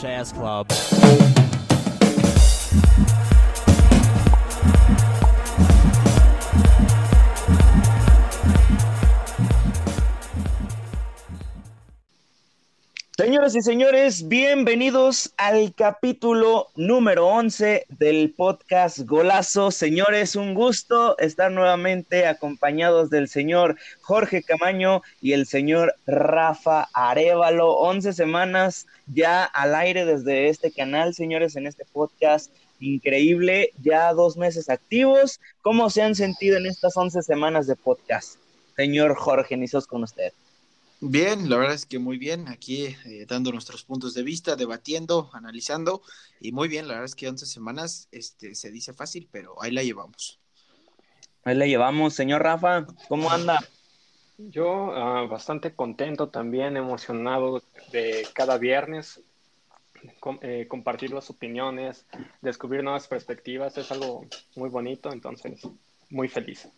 [0.00, 0.68] Jazz Club.
[13.38, 19.70] Señoras y señores, bienvenidos al capítulo número 11 del podcast Golazo.
[19.70, 27.74] Señores, un gusto estar nuevamente acompañados del señor Jorge Camaño y el señor Rafa Arevalo.
[27.74, 32.50] 11 semanas ya al aire desde este canal, señores, en este podcast.
[32.80, 35.40] Increíble, ya dos meses activos.
[35.62, 38.40] ¿Cómo se han sentido en estas 11 semanas de podcast?
[38.74, 40.32] Señor Jorge, inicios con usted.
[41.00, 45.30] Bien, la verdad es que muy bien, aquí eh, dando nuestros puntos de vista, debatiendo,
[45.32, 46.02] analizando,
[46.40, 49.70] y muy bien, la verdad es que 11 semanas este, se dice fácil, pero ahí
[49.70, 50.40] la llevamos.
[51.44, 53.58] Ahí la llevamos, señor Rafa, ¿cómo anda?
[54.38, 57.62] Yo ah, bastante contento también, emocionado
[57.92, 59.20] de cada viernes
[60.42, 62.06] eh, compartir las opiniones,
[62.40, 65.60] descubrir nuevas perspectivas, es algo muy bonito, entonces
[66.10, 66.68] muy feliz.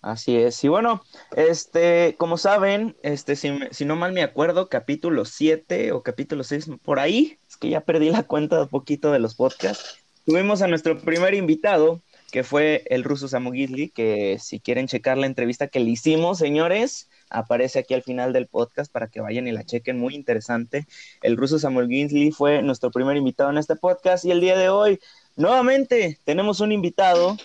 [0.00, 0.62] Así es.
[0.62, 1.02] Y bueno,
[1.36, 7.00] este, como saben, este, si, no mal me acuerdo, capítulo 7 o capítulo 6, por
[7.00, 9.98] ahí, es que ya perdí la cuenta un poquito de los podcasts.
[10.24, 15.18] Tuvimos a nuestro primer invitado, que fue el ruso Samu Gisli, que si quieren checar
[15.18, 19.48] la entrevista que le hicimos, señores, aparece aquí al final del podcast para que vayan
[19.48, 20.86] y la chequen, muy interesante.
[21.22, 24.68] El ruso Samuel Gisli fue nuestro primer invitado en este podcast y el día de
[24.68, 25.00] hoy,
[25.36, 27.36] nuevamente, tenemos un invitado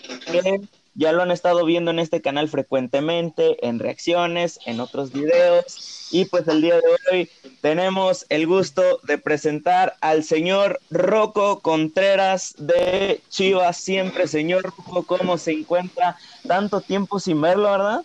[0.94, 6.08] ya lo han estado viendo en este canal frecuentemente, en reacciones, en otros videos.
[6.10, 12.54] Y pues el día de hoy tenemos el gusto de presentar al señor Rocco Contreras
[12.58, 14.28] de Chivas Siempre.
[14.28, 16.16] Señor Rocco, ¿cómo se encuentra?
[16.46, 18.02] Tanto tiempo sin verlo, ¿verdad?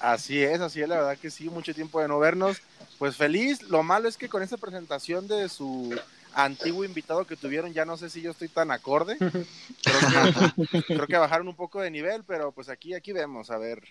[0.00, 2.58] Así es, así es, la verdad que sí, mucho tiempo de no vernos.
[2.98, 5.94] Pues feliz, lo malo es que con esta presentación de su
[6.34, 9.16] antiguo invitado que tuvieron, ya no sé si yo estoy tan acorde.
[10.86, 13.82] Creo que, bajaron un poco de nivel, pero pues aquí, aquí vemos, a ver,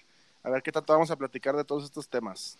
[0.43, 2.57] a ver qué tanto vamos a platicar de todos estos temas.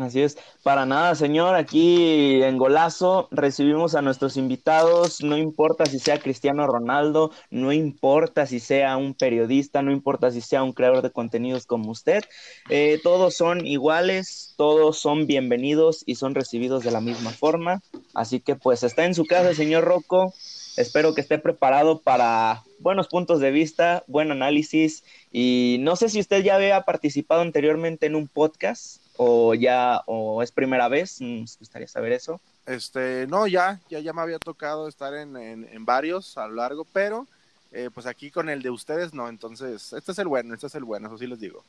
[0.00, 1.54] Así es, para nada, señor.
[1.54, 8.46] Aquí en Golazo recibimos a nuestros invitados, no importa si sea Cristiano Ronaldo, no importa
[8.46, 12.24] si sea un periodista, no importa si sea un creador de contenidos como usted,
[12.70, 17.82] eh, todos son iguales, todos son bienvenidos y son recibidos de la misma forma.
[18.14, 20.32] Así que pues está en su casa, señor Rocco.
[20.78, 26.18] Espero que esté preparado para buenos puntos de vista, buen análisis y no sé si
[26.18, 31.58] usted ya había participado anteriormente en un podcast o ya o es primera vez, nos
[31.58, 32.40] gustaría saber eso.
[32.66, 36.86] Este, no, ya, ya, ya me había tocado estar en, en, varios a lo largo,
[36.92, 37.26] pero
[37.72, 40.74] eh, pues aquí con el de ustedes no, entonces este es el bueno, este es
[40.76, 41.64] el bueno, eso sí les digo.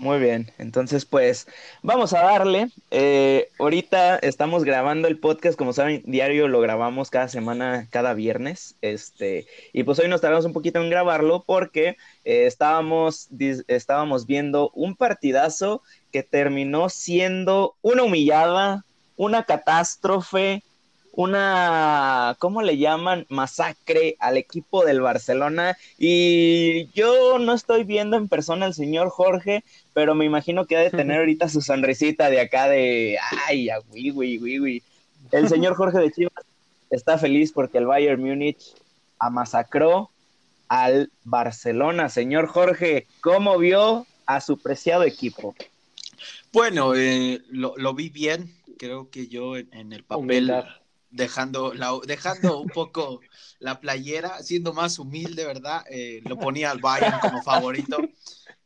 [0.00, 1.46] Muy bien, entonces pues
[1.82, 2.70] vamos a darle.
[2.90, 8.76] Eh, ahorita estamos grabando el podcast, como saben, diario lo grabamos cada semana, cada viernes.
[8.80, 13.28] Este, y pues hoy nos tardamos un poquito en grabarlo porque eh, estábamos,
[13.68, 15.82] estábamos viendo un partidazo
[16.12, 18.84] que terminó siendo una humillada,
[19.16, 20.62] una catástrofe,
[21.12, 23.26] una, ¿cómo le llaman?
[23.28, 25.76] Masacre al equipo del Barcelona.
[25.98, 30.80] Y yo no estoy viendo en persona al señor Jorge, pero me imagino que ha
[30.80, 33.18] de tener ahorita su sonrisita de acá de,
[33.48, 34.82] ay, uy, uy, uy.
[35.32, 36.44] El señor Jorge de Chivas
[36.90, 38.74] está feliz porque el Bayern Múnich
[39.18, 40.10] amasacró
[40.68, 42.08] al Barcelona.
[42.08, 45.54] Señor Jorge, ¿cómo vio a su preciado equipo?
[46.52, 48.54] Bueno, eh, lo, lo, vi bien.
[48.78, 50.52] Creo que yo en, el papel,
[51.10, 53.20] dejando, la, dejando un poco
[53.58, 55.84] la playera, siendo más humilde, ¿verdad?
[55.90, 57.98] Eh, lo ponía al Bayern como favorito.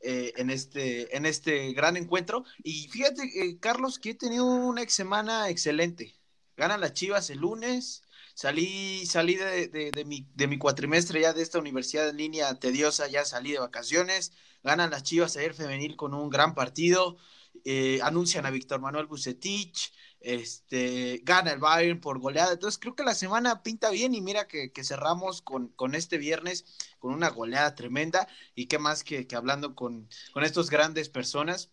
[0.06, 2.44] Eh, en, este, en este gran encuentro.
[2.62, 6.14] Y fíjate, eh, Carlos, que he tenido una semana excelente.
[6.58, 8.02] Ganan las Chivas el lunes.
[8.34, 13.08] Salí, salí de, de, mi, de mi cuatrimestre ya de esta universidad en línea tediosa,
[13.08, 14.32] ya salí de vacaciones.
[14.62, 17.16] Ganan las Chivas ayer femenil con un gran partido.
[17.64, 19.92] Eh, anuncian a Víctor Manuel Bucetich
[20.24, 22.54] este, gana el Bayern por goleada.
[22.54, 26.64] Entonces creo que la semana pinta bien y mira que, cerramos con, este viernes
[26.98, 31.70] con una goleada tremenda y qué más que, hablando con, con estos grandes personas.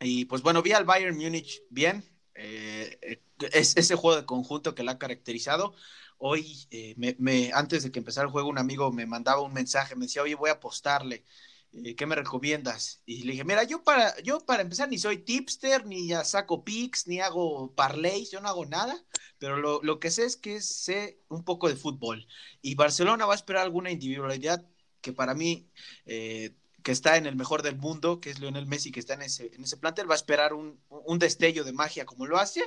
[0.00, 3.20] Y pues bueno, vi al Bayern Múnich bien, eh,
[3.52, 5.74] es ese juego de conjunto que la ha caracterizado.
[6.16, 9.96] Hoy, eh, me, antes de que empezara el juego, un amigo me mandaba un mensaje,
[9.96, 11.24] me decía, oye, voy a apostarle.
[11.72, 13.02] Eh, ¿qué me recomiendas?
[13.06, 16.64] Y le dije, mira, yo para, yo para empezar ni soy tipster, ni ya saco
[16.64, 19.04] pics, ni hago parlays, yo no hago nada,
[19.38, 22.26] pero lo, que sé es que sé un poco de fútbol.
[22.60, 24.66] Y Barcelona va a esperar alguna individualidad
[25.00, 25.70] que para mí,
[26.06, 29.22] eh, que está en el mejor del mundo, que es Lionel Messi, que está en
[29.22, 32.64] ese, en ese plantel, va a esperar un, un destello de magia como lo hace,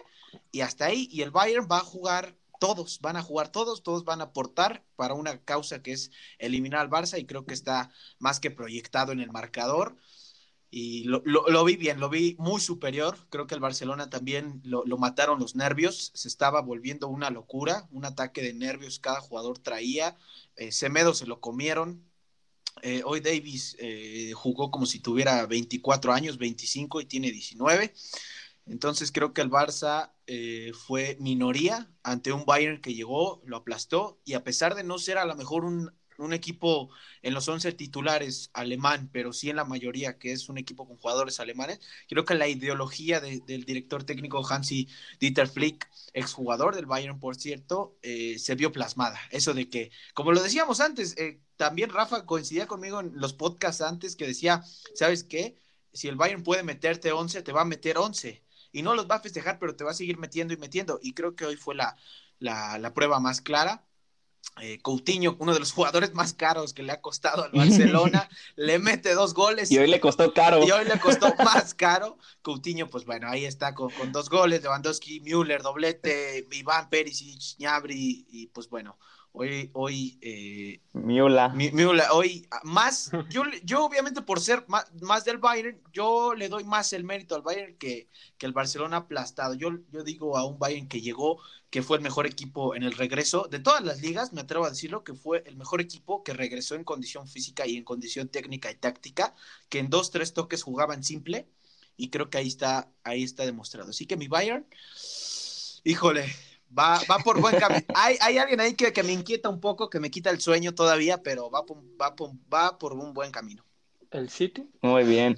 [0.51, 4.06] y hasta ahí, y el Bayern va a jugar todos, van a jugar todos, todos
[4.06, 7.92] van a aportar para una causa que es eliminar al Barça y creo que está
[8.19, 9.98] más que proyectado en el marcador.
[10.71, 13.18] Y lo, vi bien, lo vi muy superior.
[13.30, 16.12] Creo que el Barcelona también lo, lo, mataron los nervios.
[16.15, 20.15] Se estaba volviendo una locura, un ataque de nervios cada jugador traía.
[20.56, 22.10] Eh, Semedo se lo comieron.
[22.81, 27.94] Eh, hoy Davis eh, jugó como si tuviera 24 años, 25 y tiene 19.
[28.65, 34.21] Entonces creo que el Barça eh, fue minoría ante un Bayern que llegó, lo aplastó
[34.24, 35.92] y a pesar de no ser a lo mejor un,
[36.31, 36.89] equipo
[37.21, 40.95] en los 11 titulares alemán, pero sí en la mayoría que es un equipo con
[40.95, 44.88] jugadores alemanes, creo que la ideología del director técnico Hansi
[45.19, 49.19] Dieter Flick, exjugador del Bayern por cierto, eh, se vio plasmada.
[49.31, 53.81] Eso de que, como lo decíamos antes, eh, también Rafa coincidía conmigo en los podcasts
[53.81, 54.63] antes que decía,
[54.95, 55.57] ¿sabes qué?
[55.92, 58.42] Si el Bayern puede meterte 11, te va a meter 11
[58.73, 60.99] y no los va a festejar, pero te va a seguir metiendo y metiendo.
[61.01, 61.95] Y creo que hoy fue la,
[62.39, 63.85] la, prueba más clara.
[64.61, 68.79] Eh, Coutinho, uno de los jugadores más caros que le ha costado al Barcelona, le
[68.79, 69.71] mete dos goles.
[69.71, 70.65] Y hoy le costó caro.
[70.65, 72.17] Y hoy le costó más caro.
[72.41, 78.25] Coutinho, pues bueno, ahí está con, con dos goles, Lewandowski, Müller, doblete, Iván Perisic, Ñabri,
[78.29, 78.97] y pues bueno,
[79.35, 81.50] Hoy, hoy, eh, Miula.
[82.13, 87.03] hoy, más, yo, yo obviamente por ser más, del Bayern, yo le doy más el
[87.03, 88.07] mérito al Bayern que,
[88.38, 89.56] que el Barcelona aplastado.
[89.56, 91.39] Yo, yo digo a un Bayern que llegó,
[91.71, 94.69] que fue el mejor equipo en el regreso de todas las ligas, me atrevo a
[94.69, 98.69] decirlo, que fue el mejor equipo que regresó en condición física y en condición técnica
[98.69, 99.33] y táctica,
[99.68, 101.50] que en dos, tres toques jugaban simple,
[101.97, 103.89] y creo que ahí está, ahí está demostrado.
[103.89, 104.68] Así que mi Bayern,
[105.83, 106.31] híjole,
[106.77, 107.85] Va, va por buen camino.
[107.95, 110.73] Hay, hay, alguien ahí que, que, me inquieta un poco, que me quita el sueño
[110.73, 111.61] todavía, pero va,
[112.01, 112.15] va,
[112.51, 113.63] va por un buen camino.
[114.13, 114.69] ¿El City?
[114.81, 115.37] Muy bien.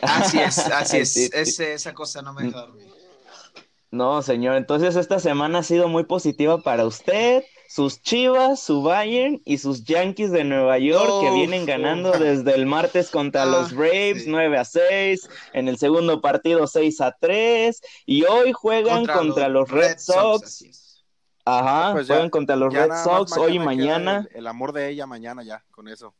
[0.00, 1.16] Así es, así es.
[1.60, 2.88] esa cosa no me deja dormir.
[3.90, 4.56] No, señor.
[4.56, 9.84] Entonces esta semana ha sido muy positiva para usted sus Chivas, su Bayern y sus
[9.84, 14.58] Yankees de Nueva York que vienen ganando desde el martes contra los ah, Braves 9
[14.58, 19.96] a 6, en el segundo partido 6 a 3 y hoy juegan contra, los, Red,
[19.96, 21.02] Sox.
[21.46, 24.28] Ajá, pues juegan contra los Red Sox hoy y mañana.
[24.34, 26.14] El, amor de ella mañana ya, con eso.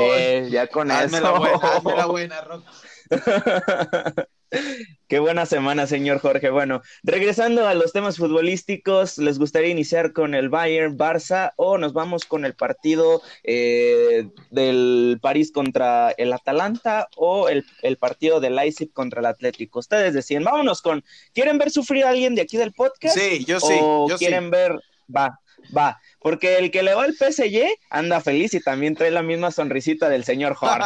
[0.00, 1.20] Eh, ya con eso.
[1.20, 2.64] La buena, hazme la buena, Rock.
[5.08, 6.50] Qué buena semana, señor Jorge.
[6.50, 11.92] Bueno, regresando a los temas futbolísticos, ¿les gustaría iniciar con el Bayern Barça o nos
[11.92, 17.64] vamos con el partido eh, del París contra el Atalanta o el,
[17.98, 19.80] partido del Leipzig contra el Atlético?
[19.80, 23.16] Ustedes decían, vámonos con, ¿quieren ver sufrir a alguien de aquí del podcast?
[23.16, 23.78] Sí, yo sí.
[23.80, 24.78] ¿O quieren ver,
[25.14, 25.40] va,
[25.76, 29.50] va, porque el que le va al PSG anda feliz y también trae la misma
[29.50, 30.84] sonrisita del señor Jorge.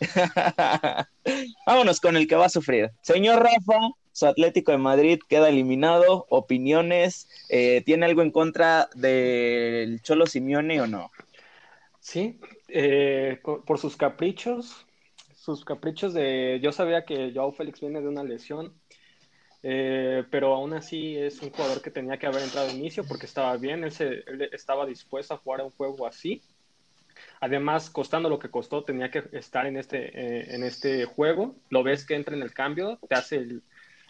[1.66, 2.90] Vámonos con el que va a sufrir.
[3.02, 6.26] Señor Rafa, su Atlético de Madrid queda eliminado.
[6.28, 11.10] Opiniones, eh, ¿tiene algo en contra del Cholo Simeone o no?
[12.00, 14.86] Sí, eh, por sus caprichos,
[15.36, 16.60] sus caprichos de...
[16.62, 18.74] Yo sabía que Joao Félix viene de una lesión,
[19.62, 23.26] eh, pero aún así es un jugador que tenía que haber entrado de inicio porque
[23.26, 26.42] estaba bien, él, él estaba dispuesto a jugar a un juego así
[27.40, 31.56] Además, costando lo que costó, tenía que estar en este, eh, en este juego.
[31.70, 33.38] Lo ves que entra en el cambio, te hace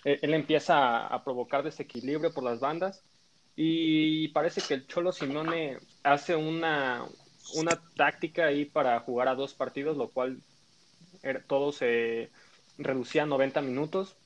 [0.05, 3.05] eh, él empieza a, provocar desequilibrio por las bandas
[3.55, 7.07] y parece que el Cholo Simone hace una,
[7.55, 10.43] una táctica ahí para jugar a dos partidos, lo cual
[11.47, 12.31] todo se
[12.79, 14.17] reducía a 90 minutos.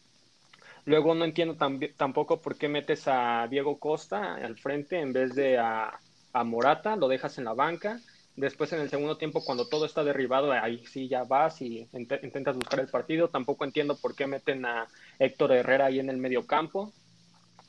[0.87, 1.57] Luego no entiendo
[1.97, 6.00] tampoco por qué metes a Diego Costa al frente en vez de a,
[6.45, 7.99] Morata, lo dejas en la banca
[8.37, 12.55] Después en el segundo tiempo, cuando todo está derribado, ahí sí ya vas y intentas
[12.55, 13.31] buscar el partido.
[13.31, 14.87] Tampoco entiendo por qué meten a
[15.19, 16.93] Héctor Herrera ahí en el medio campo.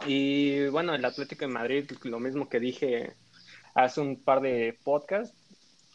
[0.05, 3.13] Y bueno, el Atlético de Madrid, lo mismo que dije
[3.75, 5.33] hace un par de podcasts,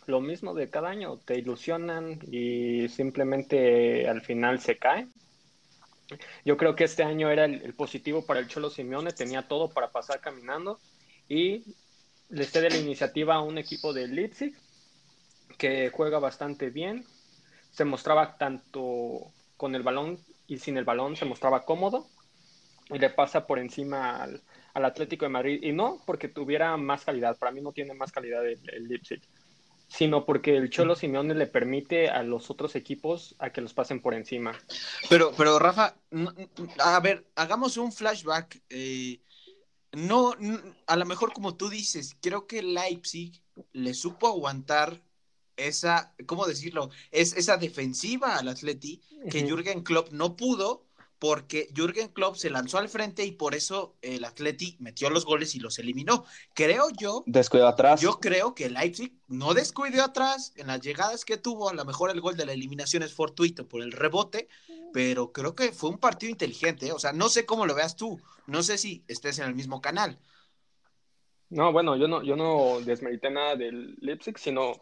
[0.07, 5.07] lo mismo de cada año, te ilusionan y simplemente al final se cae.
[6.45, 9.71] Yo creo que este año era el, el positivo para el Cholo Simeone, tenía todo
[9.71, 10.81] para pasar caminando
[11.29, 11.65] y
[12.29, 14.55] le cede la iniciativa a un equipo de Leipzig
[15.59, 17.05] que juega bastante bien.
[17.71, 22.07] Se mostraba tanto con el balón y sin el balón, se mostraba cómodo
[22.91, 24.43] y le pasa por encima al,
[24.75, 25.61] Atlético de Madrid.
[25.63, 29.21] Y no porque tuviera más calidad, para mí no tiene más calidad el, Leipzig,
[29.93, 34.01] sino porque el Cholo Simeone le permite a los otros equipos a que los pasen
[34.01, 34.59] por encima.
[35.11, 35.97] Pero, pero Rafa,
[36.79, 38.63] a ver, hagamos un flashback.
[38.71, 39.21] Eh,
[39.93, 40.35] no,
[40.87, 45.03] a lo mejor como tú dices, creo que Leipzig le supo aguantar
[45.57, 46.89] esa, ¿cómo decirlo?
[47.11, 50.87] Es esa defensiva al Atleti que Jürgen Klopp no pudo
[51.23, 55.55] porque Jürgen Klopp se lanzó al frente y por eso el Atleti metió los goles
[55.55, 56.25] y los eliminó.
[56.53, 57.23] Creo yo.
[57.27, 58.01] Descuidó atrás.
[58.01, 61.69] Yo creo que el Leipzig no descuidó atrás en las llegadas que tuvo.
[61.71, 64.49] A lo mejor el gol de la eliminación es fortuito por el rebote,
[64.93, 66.89] pero creo que fue un partido inteligente.
[66.89, 66.93] ¿eh?
[66.93, 68.21] O sea, no sé cómo lo veas tú.
[68.49, 70.19] No sé si estés en el mismo canal.
[71.51, 74.73] No, bueno, yo no, yo no desmerité nada del Leipzig, sino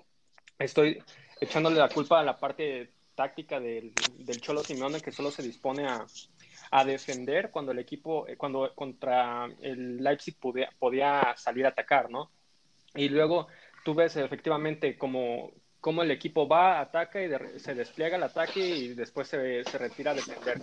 [0.59, 1.03] estoy
[1.39, 5.87] echándole la culpa a la parte táctica del, del Cholo Simeone que solo se dispone
[5.87, 6.07] a,
[6.71, 12.09] a, defender cuando el equipo, eh, cuando contra el Leipzig podía, podía salir a atacar,
[12.11, 12.31] ¿no?
[12.95, 13.49] Y luego
[13.85, 18.95] tú ves efectivamente como, como el equipo va, ataca y se despliega el ataque y
[18.95, 20.59] después se, se retira a defender.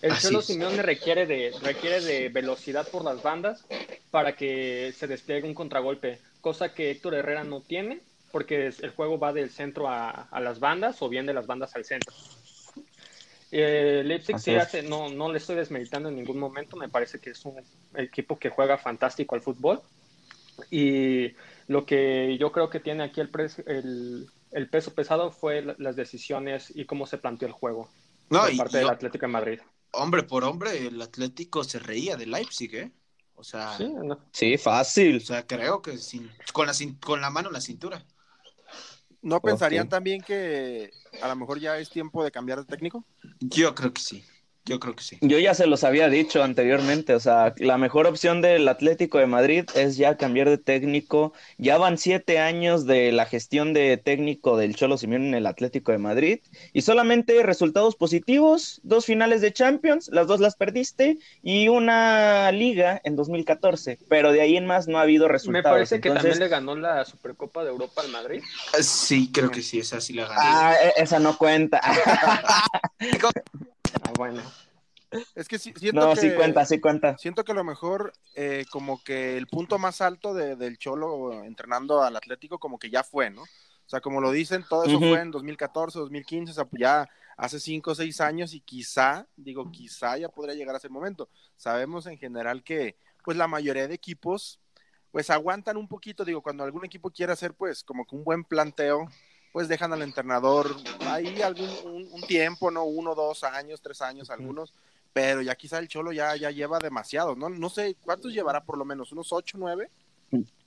[0.00, 3.66] El Cholo Simeone requiere de, requiere de velocidad por las bandas
[4.12, 8.00] para que se despliegue un contragolpe, cosa que Héctor Herrera no tiene
[8.36, 11.86] porque el juego va del centro a, las bandas o bien de las bandas al
[11.86, 12.14] centro.
[13.50, 17.30] Eh, Leipzig sí hace, no, no le estoy desmeritando en ningún momento, me parece que
[17.30, 17.54] es un
[17.94, 19.80] equipo que juega fantástico al fútbol
[20.70, 21.30] y
[21.66, 26.84] lo que yo creo que tiene aquí el, el, peso pesado fue las decisiones y
[26.84, 27.88] cómo se planteó el juego
[28.28, 29.60] no, por parte del Atlético de Madrid.
[29.92, 32.92] Hombre por hombre, el Atlético se reía de Leipzig, ¿eh?
[33.34, 33.78] O sea,
[34.30, 35.16] sí, fácil.
[35.16, 38.04] O sea, creo que sin, con, la, con la mano en la cintura.
[39.26, 43.04] ¿No pensarían también que a lo mejor ya es tiempo de cambiar de técnico?
[43.40, 44.24] Yo creo que sí.
[44.66, 45.18] Yo creo que sí.
[45.20, 49.26] Yo ya se los había dicho anteriormente, o sea, la mejor opción del Atlético de
[49.26, 51.32] Madrid es ya cambiar de técnico.
[51.56, 55.92] Ya van siete años de la gestión de técnico del Cholo Simeone en el Atlético
[55.92, 56.40] de Madrid
[56.72, 63.00] y solamente resultados positivos, dos finales de Champions, las dos las perdiste y una liga
[63.04, 65.64] en 2014, pero de ahí en más no ha habido resultados.
[65.64, 68.42] Me parece que también le ganó la Supercopa de Europa al Madrid.
[68.80, 70.40] Sí, creo que sí, esa sí la ganó.
[70.42, 71.80] Ah, e-, esa no cuenta.
[74.02, 74.42] Ah, bueno.
[75.34, 77.16] Es que siento no, que, sí cuenta, sí cuenta.
[77.16, 82.02] Siento que a lo mejor eh, como que el punto más alto del Cholo entrenando
[82.02, 83.42] al Atlético como que ya fue, ¿no?
[83.42, 87.08] O sea, como lo dicen, todo eso fue en 2014, 2015, o sea, pues ya
[87.36, 91.28] hace 5 o 6 años y quizá, digo, quizá ya podría llegar a ese momento.
[91.54, 94.60] Sabemos en general que pues la mayoría de equipos
[95.12, 98.44] pues aguantan un poquito, digo, cuando algún equipo quiere hacer pues como que un buen
[98.44, 99.06] planteo,
[99.56, 101.70] pues dejan al entrenador ahí algún
[102.12, 102.84] un, tiempo, ¿no?
[102.84, 104.74] Uno, dos años, tres años, algunos,
[105.14, 107.48] pero ya quizá el Cholo ya, ya lleva demasiado, ¿no?
[107.48, 109.12] No sé, ¿cuántos llevará por lo menos?
[109.12, 109.88] ¿Unos ocho, nueve?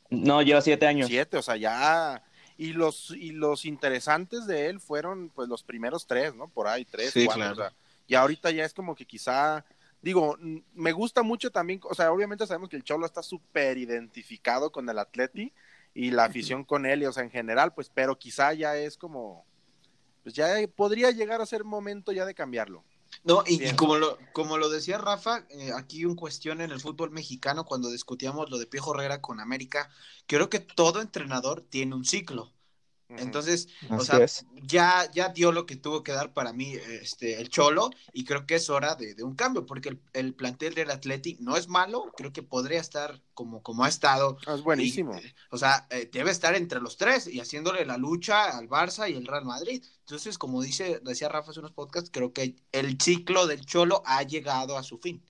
[0.09, 1.07] No, lleva siete años.
[1.07, 2.23] Siete, o sea, ya...
[2.57, 6.47] Y los, y los interesantes de él fueron, pues, los primeros tres, ¿no?
[6.47, 7.73] Por ahí, tres, cuatro, o sea,
[8.07, 9.63] y ahorita ya es como que quizá
[10.01, 10.35] digo,
[10.73, 14.89] me gusta mucho también, o sea, obviamente sabemos que el Cholo está súper identificado con
[14.89, 15.53] el Atleti,
[15.99, 19.45] y la afición con él, o sea, en general, pues, pero quizá ya es como,
[20.23, 22.85] pues ya podría llegar a ser momento ya de cambiarlo.
[23.25, 27.11] No, y, como, lo, como lo decía Rafa, eh, aquí un cuestión en el fútbol
[27.11, 29.89] mexicano cuando discutíamos lo de Piejo Herrera con América,
[30.25, 32.53] creo que todo entrenador tiene un ciclo.
[33.17, 34.23] Entonces, o sea,
[34.63, 38.45] ya, ya dio lo que tuvo que dar para mí este, el Cholo y creo
[38.45, 42.31] que es hora de, un cambio porque el, plantel del Atleti no es malo, creo
[42.31, 44.37] que podría estar como, como ha estado.
[44.45, 45.15] Ah, es buenísimo.
[45.15, 49.09] Eh, o sea, eh, debe estar entre los tres y haciéndole la lucha al Barça
[49.09, 49.83] y el Real Madrid.
[50.01, 54.21] Entonces, como dice, decía Rafa hace unos podcasts, creo que el ciclo del Cholo ha
[54.21, 55.23] llegado a su fin.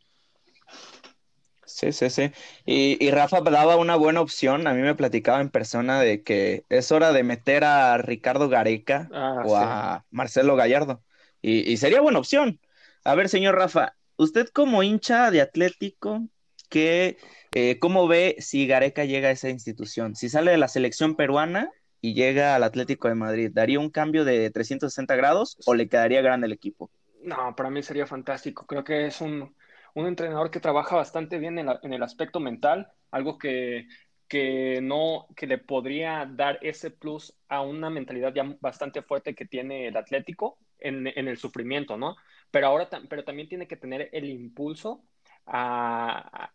[1.69, 2.31] Sí, sí, sí.
[2.65, 4.67] Y, Rafa daba una buena opción.
[4.67, 9.07] A mí me platicaba en persona de que es hora de meter a Ricardo Gareca
[9.13, 11.03] ah, o a Marcelo Gallardo.
[11.41, 12.59] Y, sería buena opción.
[13.05, 16.27] A ver, señor Rafa, usted como hincha de Atlético,
[16.69, 17.17] ¿qué,
[17.53, 20.15] eh, ¿cómo ve si Gareca llega a esa institución?
[20.15, 21.71] Si sale de la selección peruana
[22.01, 26.21] y llega al Atlético de Madrid, ¿daría un cambio de 360 grados o le quedaría
[26.21, 26.89] grande el equipo?
[27.21, 28.65] No, para mí sería fantástico.
[28.65, 29.55] Creo que es un
[29.96, 33.88] un entrenador que trabaja bastante bien en, el aspecto mental, algo que,
[34.27, 39.46] que, no, que le podría dar ese plus a una mentalidad ya bastante fuerte que
[39.46, 42.15] tiene el Atlético en, el sufrimiento, ¿no?
[42.51, 45.03] Pero ahora pero también tiene que tener el impulso
[45.46, 46.51] a,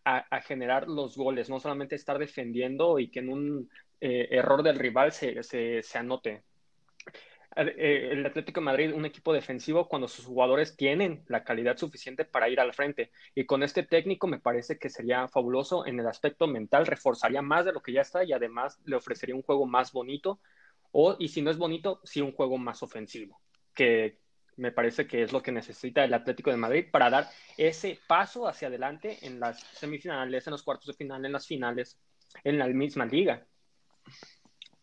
[0.47, 5.13] generar los goles, no solamente estar defendiendo y que en un eh, error del rival
[5.13, 6.43] se, se, se anote.
[7.57, 12.25] Eh, el Atlético de Madrid un equipo defensivo cuando sus jugadores tienen la calidad suficiente
[12.25, 13.13] para ir al frente.
[13.35, 17.65] Y con este técnico me parece que sería fabuloso en el aspecto mental, reforzaría más
[17.65, 20.41] de lo que ya está y además le ofrecería un juego más bonito.
[20.93, 23.41] O, y si no es bonito, sí un juego más ofensivo,
[23.75, 24.19] que
[24.57, 28.47] me parece que es lo que necesita el Atlético de Madrid para dar ese paso
[28.47, 31.99] hacia adelante en las semifinales, en los cuartos de final, en las finales,
[32.45, 33.45] en la misma liga.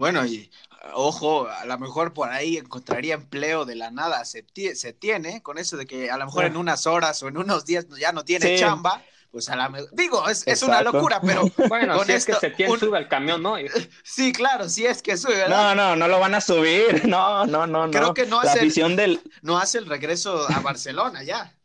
[0.01, 0.49] Bueno, y
[0.95, 4.43] ojo, a lo mejor por ahí encontraría empleo de la nada, se,
[4.73, 7.67] se tiene, con eso de que a lo mejor en unas horas o en unos
[7.67, 11.97] días ya no tiene chamba, pues a la digo, es, es, una locura, pero bueno,
[11.97, 13.57] con si es que se tiene, sube al camión, ¿no?
[14.03, 15.47] Sí, claro, si es que sube.
[15.47, 18.95] No, no, no lo van a subir, no, no, no, Creo que no hace, el,
[18.95, 19.21] del...
[19.43, 21.55] no hace el regreso a Barcelona ya.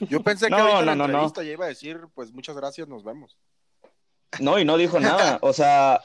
[0.00, 3.38] Yo pensé que no, no, no, ya iba a decir, pues muchas gracias, nos vemos.
[4.40, 6.00] No, y no dijo nada, o sea,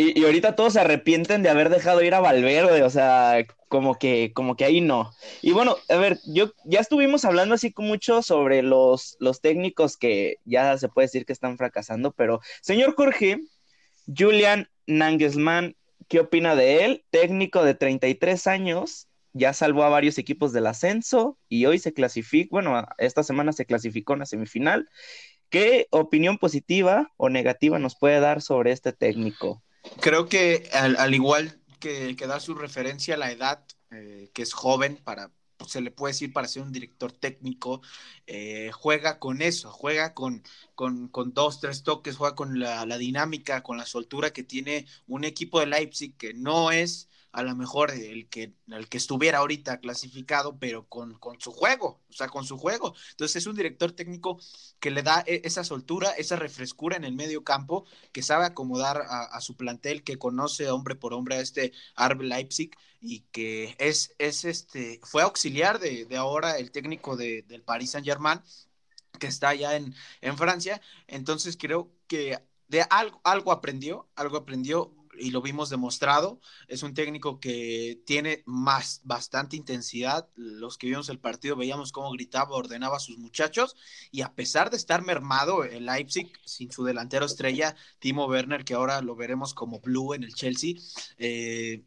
[0.00, 4.32] y, ahorita todos se arrepienten de haber dejado ir a Valverde, o sea, como que,
[4.32, 5.12] como que ahí no.
[5.42, 10.36] Y bueno, a ver, yo ya estuvimos hablando así mucho sobre los, los técnicos que
[10.44, 13.40] ya se puede decir que están fracasando, pero señor Jorge,
[14.06, 15.76] Julian Nangelsmann,
[16.08, 17.04] ¿qué opina de él?
[17.10, 22.56] Técnico de 33 años, ya salvó a varios equipos del ascenso y hoy se clasificó,
[22.56, 24.88] bueno, esta semana se clasificó en la semifinal.
[25.50, 29.62] ¿Qué opinión positiva o negativa nos puede dar sobre este técnico?
[30.00, 34.52] Creo que al, igual que, que, da su referencia a la edad, eh, que es
[34.52, 37.82] joven para, pues, se le puede decir para ser un director técnico,
[38.26, 40.42] eh, juega con eso, juega con,
[40.74, 44.86] con, con, dos, tres toques, juega con la, la, dinámica, con la soltura que tiene
[45.06, 49.38] un equipo de Leipzig que no es a lo mejor el que, el que estuviera
[49.38, 52.94] ahorita clasificado, pero con, con, su juego, o sea, con su juego.
[53.10, 54.40] Entonces es un director técnico
[54.80, 59.04] que le da e, esa soltura, esa refrescura en el medio campo, que sabe acomodar
[59.08, 62.70] a, su plantel, que conoce hombre por hombre a este Arbe Leipzig
[63.00, 68.06] y que es, es este, fue auxiliar de, ahora el técnico de, del Paris Saint
[68.06, 68.40] Germain,
[69.18, 70.80] que está allá en, en Francia.
[71.06, 76.40] Entonces creo que de algo, algo aprendió, algo aprendió y lo vimos demostrado.
[76.68, 80.28] Es un técnico que tiene más, bastante intensidad.
[80.34, 83.76] Los que vimos el partido veíamos cómo gritaba, ordenaba a sus muchachos
[84.10, 88.74] y a pesar de estar mermado el Leipzig sin su delantero estrella, Timo Werner, que
[88.74, 90.74] ahora lo veremos como Blue en el Chelsea,
[91.18, 91.84] eh,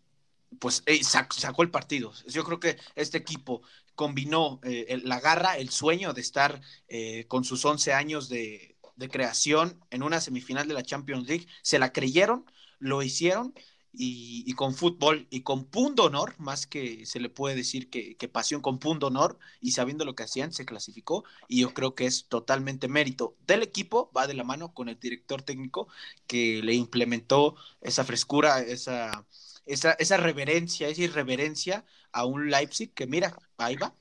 [0.59, 2.13] pues sacó, el partido.
[2.27, 3.61] Yo creo que este equipo
[3.95, 9.09] combinó eh, la garra, el sueño de estar eh, con sus 11 años de, de
[9.09, 12.45] creación en una semifinal de la Champions League, se la creyeron,
[12.83, 13.53] lo hicieron
[13.95, 18.61] y, con fútbol y con punto honor, más que se le puede decir que, pasión
[18.61, 22.25] con punto honor y sabiendo lo que hacían, se clasificó y yo creo que es
[22.27, 25.87] totalmente mérito del equipo, va de la mano con el director técnico
[26.27, 29.25] que le implementó esa frescura, esa,
[29.65, 33.93] esa, esa reverencia, esa irreverencia a un Leipzig que mira, ahí va.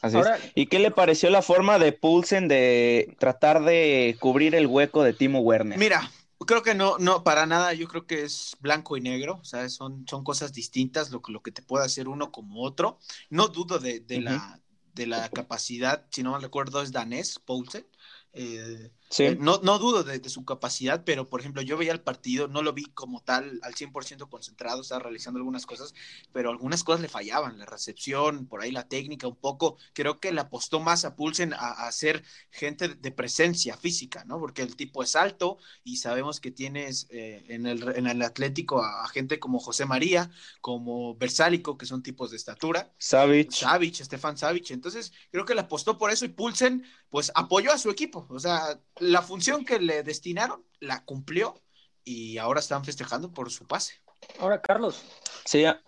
[0.00, 0.26] Así es.
[0.54, 5.14] ¿Y qué le pareció la forma de Pulsen de tratar de cubrir el hueco de
[5.14, 5.78] Timo Werner?
[5.78, 6.10] Mira,
[6.46, 9.68] Creo que no, no, para nada, yo creo que es blanco y negro, o sea,
[9.68, 12.98] son, son cosas distintas lo, lo que te puede hacer uno como otro.
[13.30, 14.60] No dudo de, de la,
[14.94, 17.86] de la capacidad, si no me recuerdo, es danés, Poulsen,
[18.32, 22.48] eh, eh, no, no dudo de, su capacidad, pero por ejemplo, yo veía el partido,
[22.48, 25.94] no lo vi como tal al 100% concentrado, estaba realizando algunas cosas,
[26.32, 29.76] pero algunas cosas le fallaban, la recepción, por ahí la técnica un poco.
[29.92, 34.38] Creo que le apostó más a Pulsen a, ser gente de presencia física, ¿no?
[34.38, 38.82] Porque el tipo es alto y sabemos que tienes eh, en, el, en el Atlético
[38.82, 42.92] a, gente como José María, como Versálico, que son tipos de estatura.
[42.98, 43.52] Savic.
[43.52, 44.70] Savic, Estefan Savic.
[44.70, 48.26] Entonces, creo que le apostó por eso y Pulsen, pues apoyó a su equipo.
[48.28, 51.62] O sea, la función que le destinaron la cumplió
[52.02, 54.02] y ahora están festejando por su pase.
[54.40, 55.00] Ahora, Carlos.
[55.44, 55.80] Sí, ah,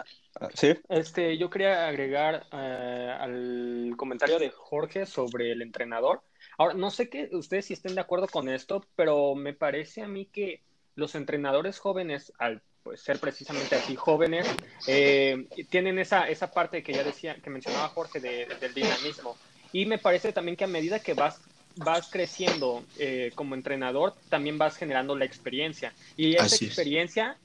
[0.55, 0.75] sí.
[0.89, 6.23] Este, yo quería agregar eh, al comentario de Jorge sobre el entrenador.
[6.59, 10.07] Ahora, no sé que ustedes si estén de acuerdo con esto, pero me parece a
[10.07, 10.63] mí que
[10.95, 14.47] los entrenadores jóvenes, al pues, ser precisamente así jóvenes,
[14.87, 19.37] eh, tienen esa, esa parte que ya decía, que mencionaba Jorge del dinamismo.
[19.73, 21.41] Y me parece también que a medida que vas
[21.77, 25.93] vas creciendo eh, como entrenador, también vas generando la experiencia.
[26.17, 27.37] Y esa experiencia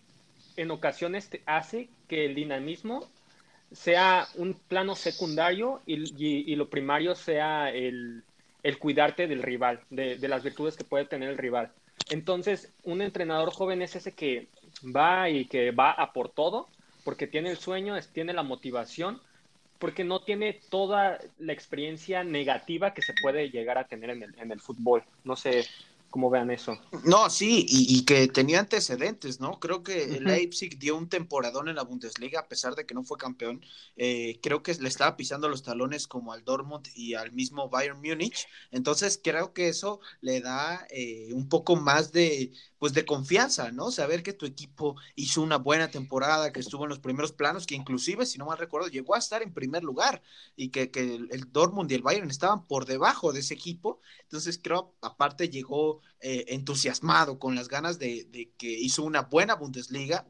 [0.55, 3.07] en ocasiones te hace que el dinamismo
[3.71, 8.23] sea un plano secundario y, lo primario sea el,
[8.79, 11.71] cuidarte del rival, de, de, las virtudes que puede tener el rival.
[12.09, 14.47] Entonces, un entrenador joven es ese que
[14.83, 16.67] va y que va a por todo,
[17.03, 19.21] porque tiene el sueño, tiene la motivación,
[19.81, 24.39] porque no tiene toda la experiencia negativa que se puede llegar a tener en el,
[24.39, 25.03] en el fútbol.
[25.23, 25.65] No sé
[26.11, 26.77] cómo vean eso.
[27.03, 29.59] No, sí, y, que tenía antecedentes, ¿no?
[29.59, 33.03] Creo que el Leipzig dio un temporadón en la Bundesliga, a pesar de que no
[33.03, 33.65] fue campeón.
[33.95, 38.01] Eh, creo que le estaba pisando los talones como al Dortmund y al mismo Bayern
[38.01, 38.47] Múnich.
[38.69, 43.91] Entonces, creo que eso le da eh, un poco más de, pues de confianza, ¿no?
[43.91, 47.75] Saber que tu equipo hizo una buena temporada, que estuvo en los primeros planos, que
[47.75, 50.21] inclusive, si no mal recuerdo, llegó a estar en primer lugar
[50.55, 53.99] y que, que el, Dortmund y el Bayern estaban por debajo de ese equipo.
[54.23, 59.55] Entonces creo, aparte llegó eh, entusiasmado, con las ganas de, de, que hizo una buena
[59.55, 60.25] Bundesliga,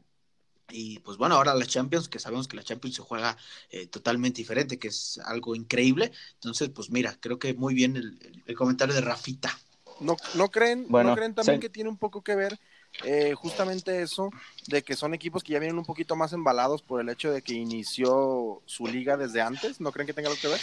[0.70, 3.36] Y pues bueno, ahora la Champions, que sabemos que la Champions se juega
[3.70, 6.12] eh, totalmente diferente, que es algo increíble.
[6.34, 9.58] Entonces, pues mira, creo que muy bien el, comentario de Rafita.
[10.00, 12.58] ¿No, no creen, ¿no creen también que tiene un poco que ver
[13.04, 14.30] eh, justamente eso,
[14.66, 17.42] de que son equipos que ya vienen un poquito más embalados por el hecho de
[17.42, 19.80] que inició su liga desde antes?
[19.80, 20.60] ¿No creen que tenga algo que ver?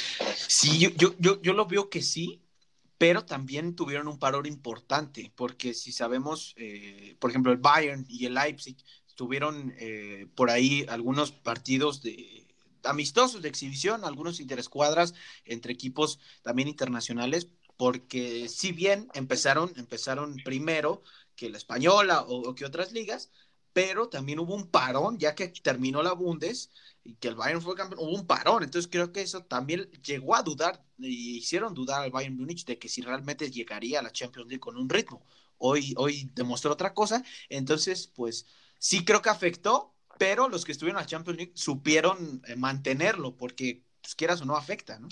[0.47, 2.41] Sí, yo, yo, yo, yo lo veo que sí,
[2.99, 8.25] pero también tuvieron un parón importante, porque si sabemos, eh, por ejemplo, el Bayern y
[8.25, 8.75] el Leipzig
[9.15, 12.45] tuvieron eh, por ahí algunos partidos de
[12.83, 15.13] amistosos de exhibición, algunos interescuadras
[15.45, 21.01] entre equipos también internacionales, porque si bien empezaron, empezaron primero
[21.37, 23.31] que la española o, que otras ligas,
[23.73, 26.71] pero también hubo un parón, ya que terminó la Bundes
[27.03, 30.35] y que el Bayern fue campeón, hubo un parón, entonces creo que eso también llegó
[30.35, 34.11] a dudar, y hicieron dudar al Bayern Múnich de que si realmente llegaría a la
[34.11, 35.25] Champions League con un ritmo.
[35.57, 38.45] Hoy, hoy demostró otra cosa, entonces pues
[38.77, 43.35] sí creo que afectó, pero los que estuvieron en la Champions League supieron eh, mantenerlo,
[43.35, 45.07] porque pues, quieras o no afecta, ¿no?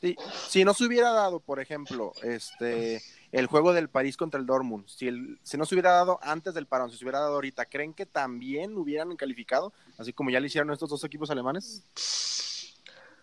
[0.00, 0.16] Sí,
[0.48, 4.86] si no se hubiera dado, por ejemplo, este el juego del París contra el Dortmund,
[4.86, 7.66] si, el, si no se hubiera dado antes del parón, si se hubiera dado ahorita,
[7.66, 11.82] ¿creen que también hubieran calificado, así como ya lo hicieron estos dos equipos alemanes?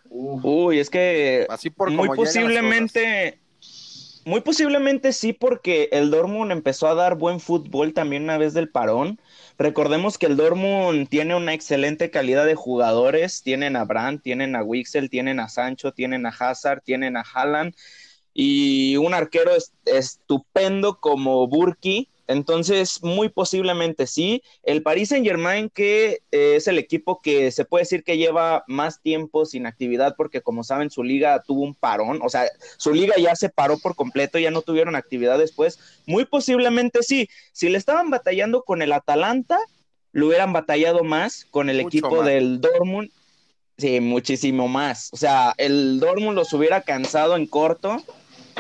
[0.10, 3.40] Uy, es que así por muy posiblemente,
[4.26, 8.70] muy posiblemente sí, porque el Dortmund empezó a dar buen fútbol también una vez del
[8.70, 9.20] parón.
[9.58, 13.44] Recordemos que el Dortmund tiene una excelente calidad de jugadores.
[13.44, 17.76] Tienen a Brandt, tienen a Wixel, tienen a Sancho, tienen a Hazard, tienen a Haaland
[18.34, 19.52] y un arquero
[19.86, 22.10] estupendo como Burki.
[22.26, 24.42] Entonces, muy posiblemente sí.
[24.64, 28.64] El Paris Saint Germain, que eh, es el equipo que se puede decir que lleva
[28.68, 32.46] más tiempo sin actividad, porque como saben, su liga tuvo un parón, o sea,
[32.78, 35.80] su liga ya se paró por completo, ya no tuvieron actividad después.
[36.06, 37.30] Muy posiblemente sí.
[37.52, 39.60] Si le estaban batallando con el Atalanta,
[40.14, 43.12] lo hubieran batallado más con el equipo del Dortmund.
[43.78, 45.10] Sí, muchísimo más.
[45.12, 48.02] O sea, el Dortmund los hubiera cansado en corto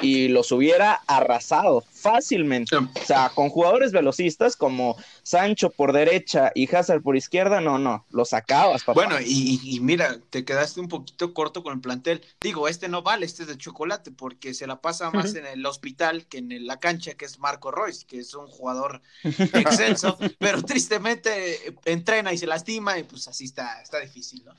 [0.03, 2.75] y los hubiera arrasado fácilmente.
[2.75, 8.05] O sea, con jugadores velocistas como Sancho por derecha y Hazard por izquierda, no, no,
[8.11, 8.93] los sacabas, papá.
[8.93, 12.21] Bueno, y, mira, te quedaste un poquito corto con el plantel.
[12.41, 15.65] Digo, este no vale, este es de chocolate, porque se la pasa más en el
[15.65, 20.61] hospital que en la cancha, que es Marco Royce, que es un jugador excelso, pero
[20.61, 24.53] tristemente entrena y se lastima, y pues así está, está difícil, ¿no?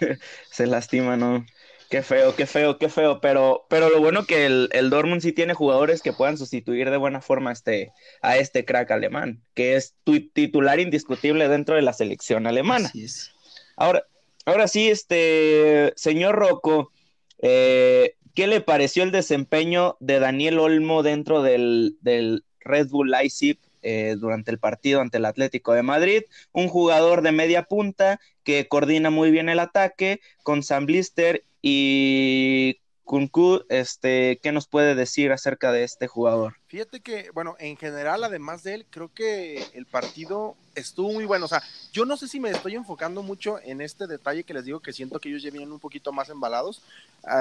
[0.50, 1.44] se lastima, ¿no?
[1.88, 3.20] Qué feo, qué feo, qué feo.
[3.20, 6.96] Pero, pero lo bueno que el, el Dortmund sí tiene jugadores que puedan sustituir de
[6.98, 11.82] buena forma a este, a este crack alemán, que es tu titular indiscutible dentro de
[11.82, 12.92] la selección alemana.
[13.76, 14.04] Ahora,
[14.44, 16.92] ahora sí, este señor Rocco,
[17.40, 23.58] eh, ¿qué le pareció el desempeño de Daniel Olmo dentro del, del Red Bull Leipzig
[23.82, 28.68] eh, durante el partido ante el Atlético de Madrid, un jugador de media punta que
[28.68, 35.32] coordina muy bien el ataque con Sam Blister y Kunku, este, ¿qué nos puede decir
[35.32, 36.56] acerca de este jugador?
[36.66, 41.46] Fíjate que, bueno, en general, además de él, creo que el partido estuvo muy bueno.
[41.46, 44.66] O sea, yo no sé si me estoy enfocando mucho en este detalle que les
[44.66, 46.82] digo que siento que ellos ya vienen un poquito más embalados.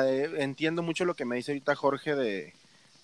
[0.06, 2.54] Eh, entiendo mucho lo que me dice ahorita Jorge de,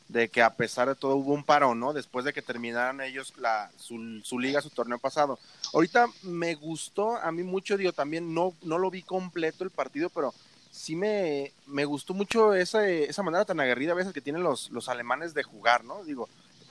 [0.07, 1.93] de que a pesar de todo hubo un paro, ¿no?
[1.93, 5.39] Después de que terminaran ellos la, su, liga, su torneo pasado.
[5.73, 10.09] Ahorita me gustó a mí mucho, digo, también no, no lo vi completo el partido,
[10.09, 10.33] pero
[10.71, 14.69] sí me, me gustó mucho esa, esa manera tan aguerrida a veces que tienen los,
[14.71, 16.03] los alemanes de jugar, ¿no?
[16.03, 16.29] Digo,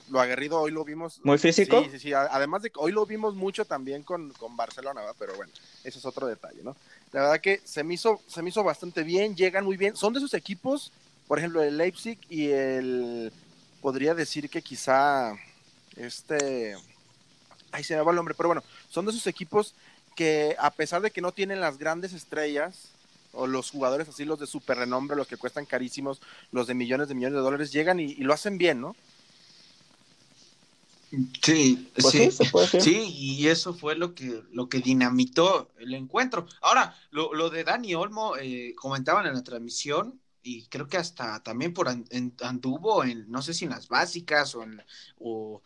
[0.09, 1.19] lo aguerrido hoy lo vimos.
[1.23, 1.81] ¿Muy físico?
[1.83, 2.13] Sí, sí, sí.
[2.13, 5.15] Además de que hoy lo vimos mucho también con, con Barcelona, ¿verdad?
[5.17, 5.51] Pero bueno,
[5.83, 6.75] eso es otro detalle, ¿no?
[7.11, 9.95] La verdad que se me hizo, se me hizo bastante bien, llegan muy bien.
[9.95, 10.91] Son de esos equipos
[11.27, 13.31] por ejemplo, el Leipzig y el,
[13.81, 15.33] podría decir que quizá,
[15.95, 16.75] este,
[17.71, 19.73] ay, se me va el nombre, pero bueno, son de esos equipos
[20.15, 22.89] que a pesar de que no tienen las grandes estrellas,
[23.33, 27.07] o los jugadores así, los de super renombre, los que cuestan carísimos, los de millones
[27.07, 28.95] de millones de dólares, llegan y, lo hacen bien, ¿no?
[31.41, 32.29] Sí, pues sí,
[32.79, 36.47] sí, y eso fue lo que, lo que dinamitó el encuentro.
[36.61, 41.41] Ahora, lo, lo de Dani Olmo, eh, comentaban en la transmisión, y creo que hasta
[41.41, 44.83] también por anduvo en, no sé si en las básicas o, en,
[45.17, 45.61] o,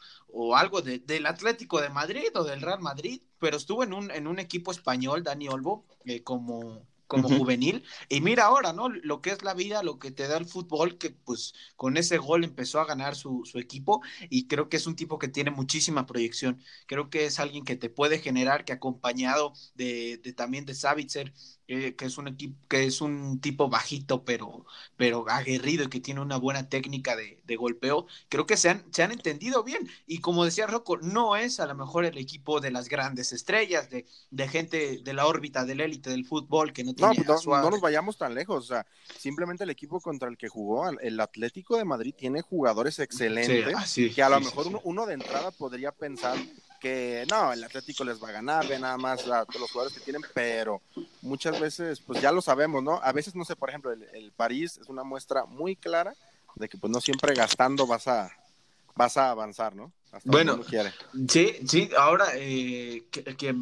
[0.55, 4.39] algo del Atlético de Madrid o del Real Madrid, pero estuvo en un, en un
[4.39, 7.83] equipo español, Dani Olmo, eh, como, como juvenil.
[8.09, 8.89] Y mira ahora, ¿no?
[8.89, 12.17] Lo que es la vida, lo que te da el fútbol, que pues con ese
[12.17, 15.51] gol empezó a ganar su, su equipo y creo que es un tipo que tiene
[15.51, 16.61] muchísima proyección.
[16.85, 21.33] Creo que es alguien que te puede generar, que acompañado de, de también de Savitzer,
[21.67, 26.21] que es un equipo, que es un tipo bajito, pero, pero aguerrido y que tiene
[26.21, 29.87] una buena técnica de, de, golpeo, creo que se han, se han entendido bien.
[30.05, 33.89] Y como decía Rocco, no es a lo mejor el equipo de las grandes estrellas,
[33.89, 37.17] de, de gente de la órbita del élite del fútbol que no tiene.
[37.17, 38.63] No, pues no, nos vayamos tan lejos.
[38.63, 38.85] O sea,
[39.17, 44.15] simplemente el equipo contra el que jugó, el Atlético de Madrid, tiene jugadores excelentes.
[44.15, 46.37] que a lo mejor uno, uno de entrada podría pensar
[46.79, 49.97] que no, el Atlético les va a ganar, ve nada más a todos los jugadores
[49.97, 50.81] que tienen, pero
[51.21, 52.99] muchas veces, pues ya lo sabemos, ¿no?
[53.03, 56.13] A veces, no sé, por ejemplo, el, París es una muestra muy clara
[56.55, 58.31] de que pues no siempre gastando vas a,
[58.95, 59.91] vas a avanzar, ¿no?
[60.23, 60.61] bueno,
[61.27, 63.53] sí, sí, ahora eh, que, que,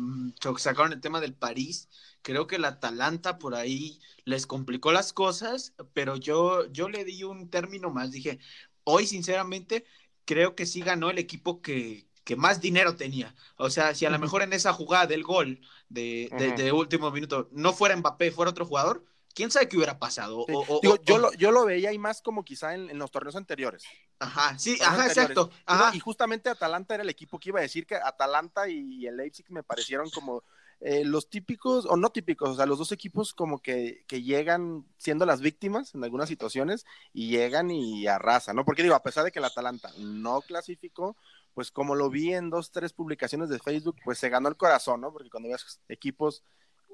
[0.57, 1.89] sacaron el tema del París,
[2.21, 7.23] creo que el Atalanta por ahí les complicó las cosas, pero yo, yo le di
[7.23, 8.39] un término más, dije,
[8.83, 9.85] hoy sinceramente
[10.25, 13.33] creo que sí ganó el equipo que, que más dinero tenía.
[13.55, 17.47] O sea, si a lo mejor en esa jugada del gol de, de, último minuto
[17.51, 20.45] no fuera Mbappé, fuera otro jugador, quién sabe qué hubiera pasado.
[20.81, 23.83] yo, Lo, yo lo veía y más como quizá en, los torneos anteriores.
[24.19, 25.51] Ajá, sí, ajá, exacto.
[25.93, 29.45] Y justamente Atalanta era el equipo que iba a decir que Atalanta y el Leipzig
[29.49, 30.43] me parecieron como
[30.81, 34.85] eh, los típicos, o no típicos, o sea, los dos equipos como que, que, llegan
[34.97, 38.65] siendo las víctimas en algunas situaciones y llegan y arrasan, ¿no?
[38.65, 41.15] Porque digo, a pesar de que el Atalanta no clasificó,
[41.55, 45.01] pues como lo vi en dos, tres publicaciones de Facebook, pues se ganó el corazón,
[45.01, 45.11] ¿no?
[45.11, 46.43] Porque cuando ves equipos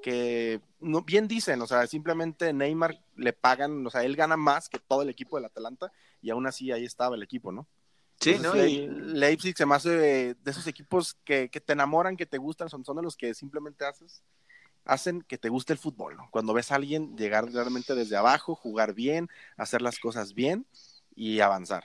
[0.03, 4.69] que no, bien dicen, o sea, simplemente Neymar le pagan, o sea, él gana más
[4.69, 7.67] que todo el equipo del Atalanta y aún así ahí estaba el equipo, ¿no?
[8.19, 8.55] Sí, ¿no?
[8.55, 8.87] Y...
[8.87, 12.85] Leipzig se me hace de, esos equipos que, que, te enamoran, que te gustan, son,
[12.85, 14.23] son de los que simplemente haces,
[14.85, 16.27] hacen que te guste el fútbol, ¿no?
[16.29, 20.67] Cuando ves a alguien llegar realmente desde abajo, jugar bien, hacer las cosas bien
[21.15, 21.83] y avanzar.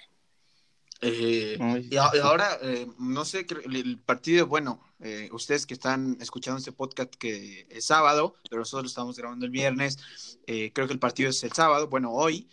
[1.02, 1.58] Eh,
[1.90, 7.14] y, ahora, eh, no sé, el partido, bueno, eh, ustedes que están escuchando este podcast
[7.14, 9.98] que es sábado, pero nosotros lo estamos grabando el viernes,
[10.46, 12.48] creo que el partido es el sábado, bueno, hoy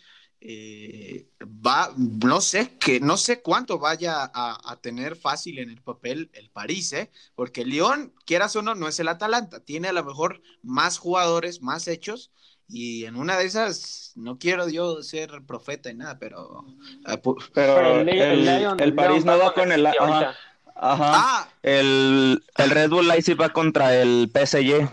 [1.66, 6.50] va, no sé que, no sé cuánto vaya a, tener fácil en el papel el
[6.50, 7.10] París, ¿eh?
[7.34, 10.98] porque el Lyon, quieras o no, no es el Atalanta, tiene a lo mejor más
[10.98, 12.30] jugadores, más hechos,
[12.68, 16.64] y en una de esas, no quiero yo ser profeta y nada, pero.
[17.04, 17.20] Ah,
[17.52, 19.86] pero el, París no va con el.
[19.86, 20.36] Ajá.
[20.76, 21.48] Ah.
[21.62, 24.88] El, el, Red Bull Leipzig va contra el PSG.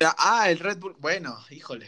[0.00, 0.96] Ah, el Red Bull.
[0.98, 1.86] Bueno, híjole.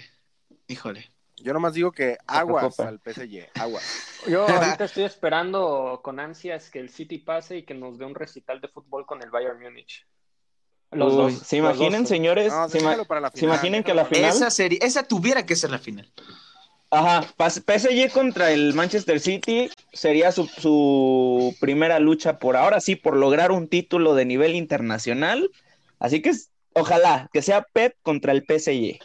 [0.66, 1.11] Híjole.
[1.37, 3.81] Yo nomás digo que aguas al PSG, agua.
[4.27, 8.14] Yo ahorita estoy esperando con ansias que el City pase y que nos dé un
[8.14, 10.07] recital de fútbol con el Bayern Múnich.
[10.90, 12.53] Los ¿Se imaginen, señores?
[12.70, 14.31] se, imaginen que la final.
[14.31, 16.11] Esa, serie, esa tuviera que ser la final.
[16.90, 23.14] Ajá, PSG contra el Manchester City sería su, su, primera lucha por ahora sí, por
[23.14, 25.51] lograr un título de nivel internacional.
[25.98, 26.33] Así que
[26.72, 28.98] ojalá que sea Pep contra el PSG.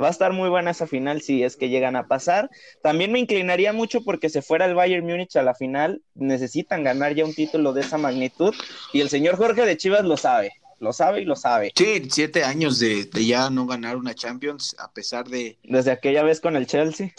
[0.00, 2.50] Va a estar muy buena esa final si es que llegan a pasar.
[2.82, 6.02] También me inclinaría mucho porque se fuera el Bayern Múnich a la final.
[6.14, 8.54] Necesitan ganar ya un título de esa magnitud
[8.92, 11.72] y el señor Jorge de Chivas lo sabe lo sabe y lo sabe.
[11.76, 15.56] Sí, siete años de, ya no ganar una Champions, a pesar de...
[15.62, 17.14] Desde aquella vez con el Chelsea.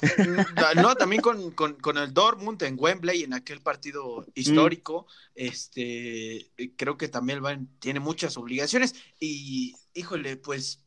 [0.75, 7.69] No, también con, el Dortmund en Wembley, en aquel partido histórico, este, creo que también
[7.79, 10.83] tiene muchas obligaciones y, híjole, pues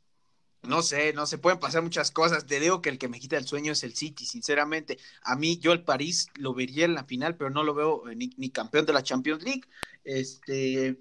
[0.62, 2.47] no sé, no se pueden pasar muchas cosas.
[2.47, 4.99] Te digo que el que me quita el sueño es el City, sinceramente.
[5.23, 8.17] A mí, yo el París lo vería en la final, pero no lo veo eh,
[8.17, 9.62] ni, campeón de la Champions League.
[10.05, 10.99] Este,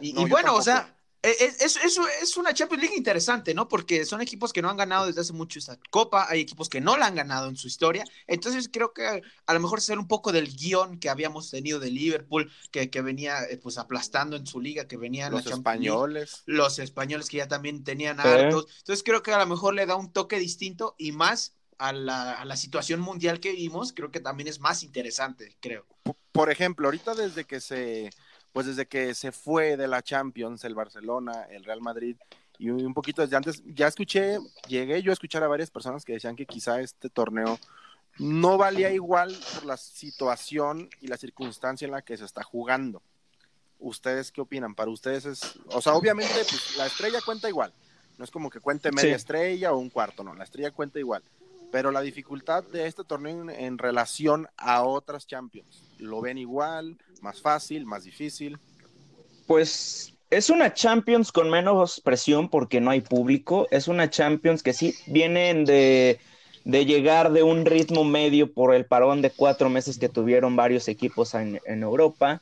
[0.00, 3.68] y, bueno, o sea, e, e, es, es, es, una Champions League interesante, ¿no?
[3.68, 6.80] Porque son equipos que no han ganado desde hace mucho esta copa, hay equipos que
[6.80, 10.06] no la han ganado en su historia, entonces creo que a lo mejor ser un
[10.06, 14.46] poco del guion que habíamos tenido de Liverpool, que, que venía eh, pues aplastando en
[14.46, 16.44] su liga, que venían los españoles.
[16.46, 19.96] los españoles que ya también tenían hartos, entonces creo que a lo mejor le da
[19.96, 24.20] un toque distinto y más a la, a la situación mundial que vimos, creo que
[24.20, 25.84] también es más interesante, creo.
[26.30, 28.10] Por ejemplo, ahorita desde que se
[28.52, 32.16] pues desde que se fue de la Champions el Barcelona, el Real Madrid
[32.58, 36.14] y un poquito desde antes, ya escuché, llegué yo a escuchar a varias personas que
[36.14, 37.58] decían que quizá este torneo
[38.18, 43.00] no valía igual por la situación y la circunstancia en la que se está jugando.
[43.78, 44.74] ¿Ustedes qué opinan?
[44.74, 47.72] Para ustedes es, o sea, obviamente pues, la estrella cuenta igual.
[48.16, 51.22] No es como que cuente media estrella o un cuarto, no, la estrella cuenta igual.
[51.70, 56.96] Pero la dificultad de este torneo en relación a otras Champions, ¿lo ven igual?
[57.20, 57.84] ¿Más fácil?
[57.84, 58.58] ¿Más difícil?
[59.46, 63.66] Pues es una Champions con menos presión porque no hay público.
[63.70, 66.20] Es una Champions que sí vienen de,
[66.64, 70.88] de llegar de un ritmo medio por el parón de cuatro meses que tuvieron varios
[70.88, 72.40] equipos en, en Europa.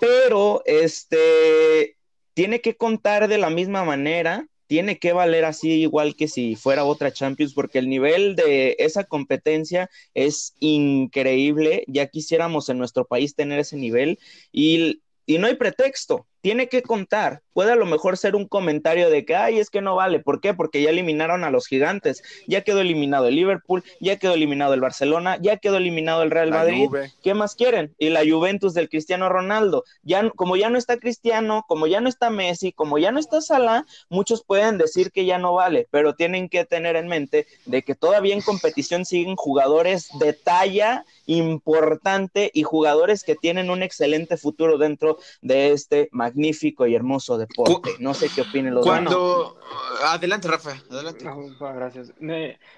[0.00, 1.96] Pero este
[2.34, 6.84] tiene que contar de la misma manera tiene que valer así igual que si fuera
[6.84, 11.84] otra Champions, porque el nivel de esa competencia es increíble.
[11.88, 14.18] Ya quisiéramos en nuestro país tener ese nivel
[14.52, 17.40] y, y no hay pretexto tiene que contar.
[17.54, 20.20] Puede a lo mejor ser un comentario de que, ay, es que no vale.
[20.20, 20.52] ¿Por qué?
[20.52, 22.22] Porque ya eliminaron a los gigantes.
[22.46, 26.50] Ya quedó eliminado el Liverpool, ya quedó eliminado el Barcelona, ya quedó eliminado el Real
[26.50, 26.90] Madrid.
[27.22, 27.94] ¿Qué más quieren?
[27.98, 29.84] Y la Juventus del Cristiano Ronaldo.
[30.02, 33.40] Ya, como ya no está Cristiano, como ya no está Messi, como ya no está
[33.40, 37.80] Salah, muchos pueden decir que ya no vale, pero tienen que tener en mente de
[37.80, 44.36] que todavía en competición siguen jugadores de talla importante y jugadores que tienen un excelente
[44.36, 47.90] futuro dentro de este magnífico y hermoso deporte.
[48.00, 49.58] No sé qué opinen los Cuando...
[50.02, 51.24] Adelante, Rafa, adelante.
[51.60, 52.12] gracias.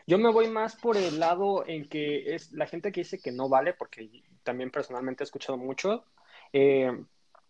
[0.06, 3.32] yo me voy más por el lado en que es la gente que dice que
[3.32, 6.04] no vale, porque también personalmente he escuchado mucho.
[6.52, 6.92] Eh,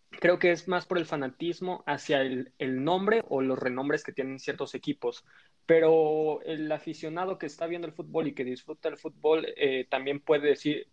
[0.09, 4.39] creo que es más por el fanatismo hacia el, nombre o los renombres que tienen
[4.39, 5.25] ciertos equipos.
[5.65, 10.21] Pero el aficionado que está viendo el fútbol y que disfruta el fútbol eh, también
[10.21, 10.87] puede decir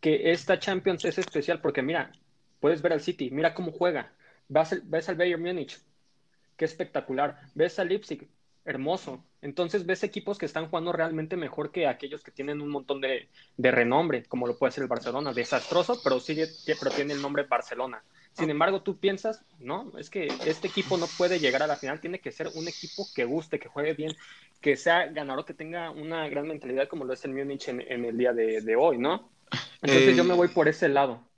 [0.00, 2.10] que esta Champions es especial porque mira,
[2.58, 4.12] puedes ver al City, mira cómo juega,
[4.50, 5.78] ves, al Bayern Múnich,
[6.56, 7.38] qué espectacular.
[7.54, 8.28] Ves al Leipzig,
[8.64, 9.24] hermoso.
[9.42, 13.28] Entonces ves equipos que están jugando realmente mejor que aquellos que tienen un montón de,
[13.56, 15.32] renombre, como lo puede ser el Barcelona.
[15.32, 18.02] Desastroso, pero sigue, pero tiene el nombre Barcelona.
[18.32, 22.00] Sin embargo, tú piensas, no, es que este equipo no puede llegar a la final,
[22.00, 24.16] tiene que ser un equipo que guste, que juegue bien,
[24.60, 28.16] que sea ganador, que tenga una gran mentalidad como lo es el Múnich en, el
[28.16, 29.30] día de, hoy, ¿no?
[29.82, 31.28] Entonces yo me voy por ese lado.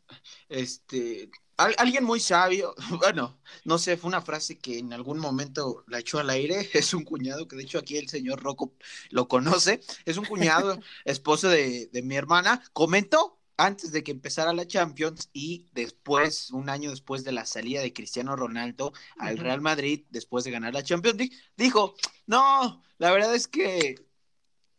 [0.51, 1.31] Este,
[1.65, 6.19] alguien muy sabio, bueno, no sé, fue una frase que en algún momento la echó
[6.19, 8.75] al aire, es un cuñado, que de hecho aquí el señor Rocco
[9.11, 14.67] lo conoce, es un cuñado, esposo de, mi hermana, comentó antes de que empezara la
[14.67, 20.05] Champions y después, un año después de la salida de Cristiano Ronaldo al Real Madrid,
[20.11, 21.95] después de ganar la Champions, dijo,
[22.27, 24.12] no, la verdad es que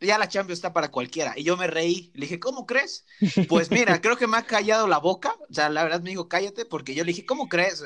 [0.04, 1.34] ya la Champions está para cualquiera.
[1.36, 3.06] Y yo me reí, le dije, ¿cómo crees?
[3.48, 6.28] Pues mira, creo que me ha callado la boca, o sea, la verdad me dijo,
[6.28, 7.82] cállate, porque yo le dije, ¿cómo crees?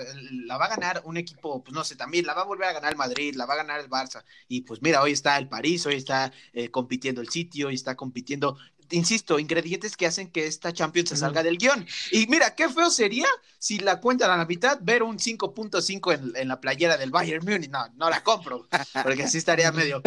[0.46, 2.72] La va a ganar un equipo, pues no sé, también la va a volver a
[2.72, 4.24] ganar el Madrid, la va a ganar el Barça.
[4.48, 7.94] Y pues mira, hoy está el París, hoy está eh, compitiendo el sitio, hoy está
[7.96, 8.58] compitiendo
[8.90, 11.86] insisto, ingredientes que hacen que esta Champions se salga del guion.
[12.12, 13.26] Y mira, qué feo sería
[13.58, 17.44] si la cuentan a la mitad, ver un 5.5 en, en, la playera del Bayern
[17.44, 17.70] Munich.
[17.70, 18.68] No, no la compro,
[19.02, 20.02] porque así estaría medio,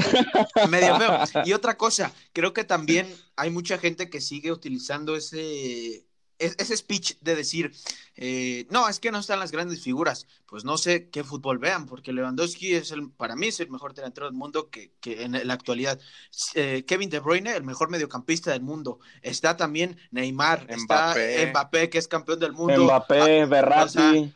[0.70, 1.44] medio feo.
[1.46, 6.06] Y otra cosa, creo que también hay mucha gente que sigue utilizando ese
[6.42, 7.72] ese speech de decir,
[8.16, 11.86] eh, no, es que no están las grandes figuras, pues no sé qué fútbol vean,
[11.86, 15.54] porque Lewandowski es el, para mí es el mejor delantero del mundo que, en la
[15.54, 16.00] actualidad.
[16.56, 19.00] Eh, Kevin De Bruyne, el mejor mediocampista del mundo.
[19.22, 21.42] Está también Neymar, Mbappé.
[21.42, 22.84] está Mbappé, que es campeón del mundo.
[22.84, 23.88] Mbappé, ah,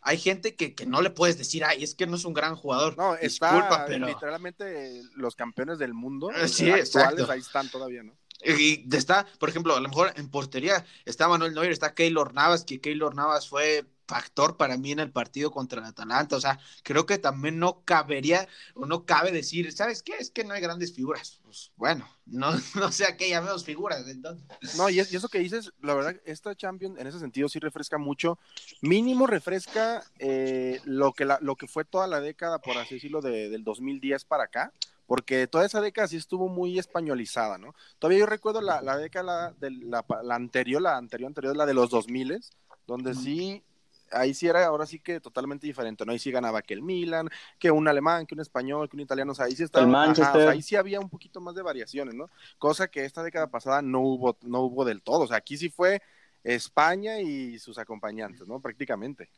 [0.01, 2.97] hay gente que, no le puedes decir, ay, es que no es un gran jugador.
[2.97, 6.29] No, está literalmente los campeones del mundo.
[6.47, 8.13] Sí, actuales, ahí están todavía, ¿no?
[8.45, 12.63] Y está, por ejemplo, a lo mejor en portería está Manuel Neuer, está Keylor Navas,
[12.63, 16.35] que Keylor Navas fue factor para mí en el partido contra el Atalanta.
[16.35, 20.13] O sea, creo que también no cabería o no cabe decir, ¿sabes qué?
[20.19, 21.39] Es que no hay grandes figuras.
[21.43, 24.45] Pues bueno, no, no sé a qué llamemos figuras entonces.
[24.77, 28.37] No, y, eso que dices, la verdad, esta Champions en ese sentido sí refresca mucho.
[28.81, 33.21] Mínimo refresca eh, lo, que la, lo que fue toda la década, por así decirlo,
[33.21, 34.71] de, del 2010 para acá
[35.07, 37.75] porque toda esa década sí estuvo muy españolizada, ¿no?
[37.99, 41.73] Todavía yo recuerdo la, la década de la, la, anterior, la anterior, anterior, la de
[41.73, 42.41] los 2000,
[42.87, 43.63] donde sí,
[44.11, 46.11] ahí sí era ahora sí que totalmente diferente, ¿no?
[46.11, 49.31] Ahí sí ganaba que el Milan, que un alemán, que un español, que un italiano,
[49.31, 50.03] o sea, ahí sí estaba,
[50.49, 52.29] ahí sí había un poquito más de variaciones, ¿no?
[52.57, 55.69] Cosa que esta década pasada no hubo, no hubo del todo, o sea, aquí sí
[55.69, 56.01] fue
[56.43, 58.59] España y sus acompañantes, ¿no?
[58.59, 59.29] Prácticamente.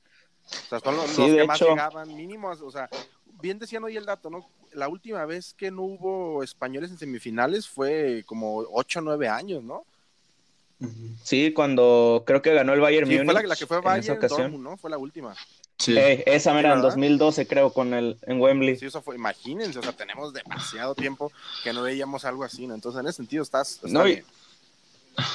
[0.46, 2.90] O sea, son los, que más llegaban mínimos, o sea,
[3.42, 4.50] bien decían hoy el dato, ¿no?
[4.74, 9.64] La última vez que no hubo españoles en semifinales fue como 8 o 9 años,
[9.64, 9.86] ¿no?
[11.24, 14.78] Sí, cuando creo que ganó el Bayern sí, Fue la, que fue Bayern, Dortmund, ¿no?
[14.78, 15.36] Fue la última.
[15.80, 15.98] Sí.
[15.98, 18.78] Eh, esa era en 2012, creo, con el en Wembley.
[18.78, 21.32] Sí, eso fue, imagínense, o sea, tenemos demasiado tiempo
[21.64, 22.76] que no veíamos algo así, ¿no?
[22.76, 23.80] Entonces, en ese sentido, estás.
[23.84, 24.24] no, bien.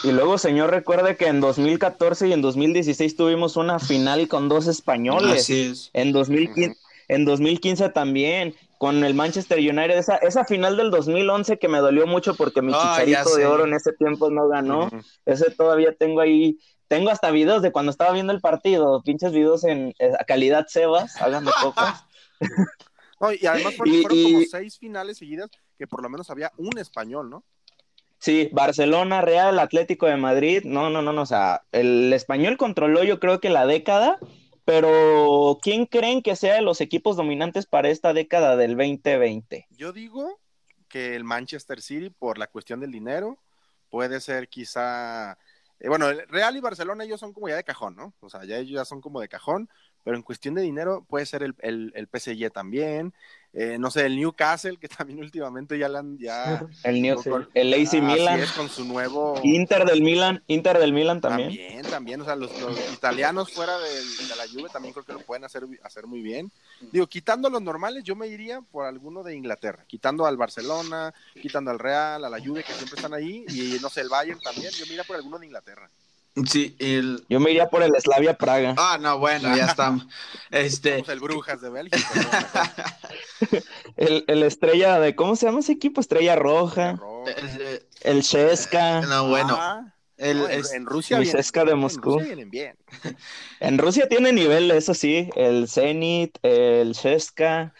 [0.05, 4.49] Y, y, luego, señor, recuerde que en 2014 y en 2016 tuvimos una final con
[4.49, 5.43] dos españoles.
[5.43, 5.91] Así es.
[5.93, 6.77] En 2015.
[7.13, 12.07] En 2015 también, con el Manchester United, esa, esa final del 2011 que me dolió
[12.07, 14.89] mucho porque mi chicharito de oro en ese tiempo no ganó.
[15.27, 16.59] Ese todavía tengo ahí,
[16.89, 19.95] tengo hasta videos de cuando estaba viendo el partido, pinches videos en
[20.27, 21.85] calidad Sebas, háganme pocos.
[23.41, 27.45] y además fueron, como seis finales seguidas que por lo menos había un español, ¿no?
[28.19, 33.03] Sí, Barcelona, Real, Atlético de Madrid, no, no, no, no, o sea, el español controló
[33.05, 34.19] yo creo que la década,
[34.65, 39.67] pero ¿quién creen que sea de los equipos dominantes para esta década del 2020?
[39.71, 40.41] Yo digo
[40.89, 43.39] que el Manchester City por la cuestión del dinero
[43.91, 45.39] puede ser quizá,
[45.81, 48.15] eh, bueno, el Real y Barcelona ellos son como ya de cajón, ¿no?
[48.21, 49.69] O sea, ya ellos ya son como de cajón,
[50.05, 53.13] pero en cuestión de dinero puede ser el, el, el PSG también,
[53.55, 57.21] eh, no sé, el Newcastle, que también últimamente ya, han, ya el, New,
[57.53, 61.49] el AC Milan, con su nuevo Inter del Milan, Inter del Milan también.
[61.51, 62.51] También, también, o sea, los,
[62.93, 66.51] italianos fuera de, la Juve también creo que lo pueden hacer, hacer muy bien.
[66.93, 71.71] Digo, quitando los normales, yo me iría por alguno de Inglaterra, quitando al Barcelona, quitando
[71.71, 74.71] al Real, a la Juve que siempre están ahí y no sé, el Bayern también,
[74.73, 75.91] yo me iría por alguno de Inglaterra.
[76.47, 77.25] Sí, el...
[77.29, 78.75] Yo me iría por el Slavia Praga.
[78.79, 80.07] Ah, no, bueno, ya estamos.
[80.51, 81.05] Este...
[81.07, 82.73] el Brujas de Bélgica.
[83.97, 86.01] el, el, Estrella de, ¿cómo se llama ese equipo?
[86.01, 86.99] Estrella Roja.
[87.37, 89.03] El, el Cheska.
[89.03, 89.57] No, bueno.
[89.59, 90.41] Ah, el,
[90.73, 92.13] en, Rusia el Cheska de Moscú.
[92.13, 92.77] En Rusia vienen bien.
[93.61, 95.29] en Rusia tiene nivel, eso sí.
[95.37, 97.75] El Zenit, el Cheska.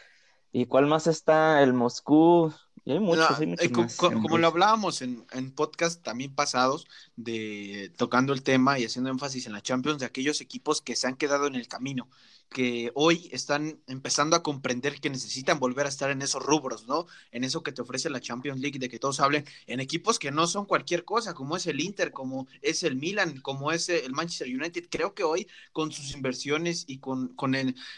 [0.51, 1.63] ¿Y cuál más está?
[1.63, 2.53] El Moscú.
[2.85, 8.43] Y hay muchos, eh, como, lo hablábamos en, en podcast también pasados, de tocando el
[8.43, 11.55] tema y haciendo énfasis en la Champions, de aquellos equipos que se han quedado en
[11.55, 12.09] el camino,
[12.49, 17.07] que hoy están empezando a comprender que necesitan volver a estar en esos rubros, ¿no?
[17.31, 20.31] En eso que te ofrece la Champions League, de que todos hablen en equipos que
[20.31, 24.13] no son cualquier cosa, como es el Inter, como es el Milan, como es el
[24.13, 24.87] Manchester United.
[24.91, 27.55] Creo que hoy, con sus inversiones y con, con,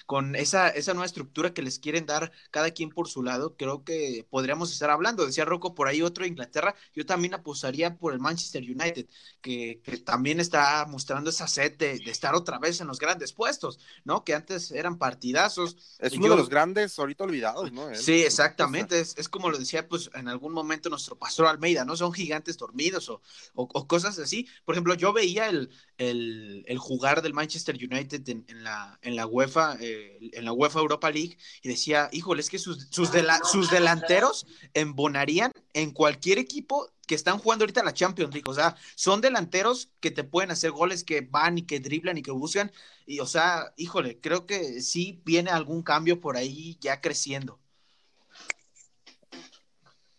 [0.06, 3.84] con esa, esa nueva estructura que les quieren dar cada quien por su lado, creo
[3.84, 5.26] que podríamos estar hablando.
[5.26, 9.03] Decía Rocco por ahí otro Inglaterra, yo también apostaría por el Manchester United,
[9.40, 13.78] que, también está mostrando esa sed de, de estar otra vez en los grandes puestos,
[14.04, 14.24] ¿no?
[14.24, 15.76] Que antes eran partidazos.
[15.98, 17.94] Es uno de los grandes ahorita olvidados, ¿no?
[17.94, 19.00] Sí, exactamente.
[19.00, 21.96] Es, es, como lo decía, pues en algún momento nuestro pastor Almeida, ¿no?
[21.96, 23.20] Son gigantes dormidos o,
[23.54, 24.48] o, cosas así.
[24.64, 29.26] Por ejemplo, yo veía el, el, el jugar del Manchester United en, la, en la
[29.26, 33.24] UEFA, eh, en la UEFA Europa League, y decía, híjole, es que sus, sus, de
[33.50, 38.50] sus delanteros embonarían en cualquier equipo que están jugando ahorita la Champions League.
[38.50, 42.22] O sea, son delanteros que te pueden hacer goles, que van y que driblan y
[42.22, 42.72] que buscan.
[43.06, 47.58] Y, o sea, híjole, creo que sí viene algún cambio por ahí ya creciendo.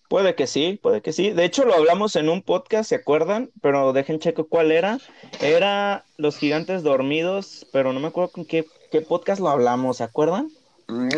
[0.08, 1.32] Puede que sí, puede que sí.
[1.32, 3.52] De hecho, lo hablamos en un podcast, ¿se acuerdan?
[3.62, 5.00] Pero dejen checo cuál era.
[5.42, 10.04] Era Los Gigantes Dormidos, pero no me acuerdo con qué, qué podcast lo hablamos, ¿se
[10.04, 10.52] acuerdan?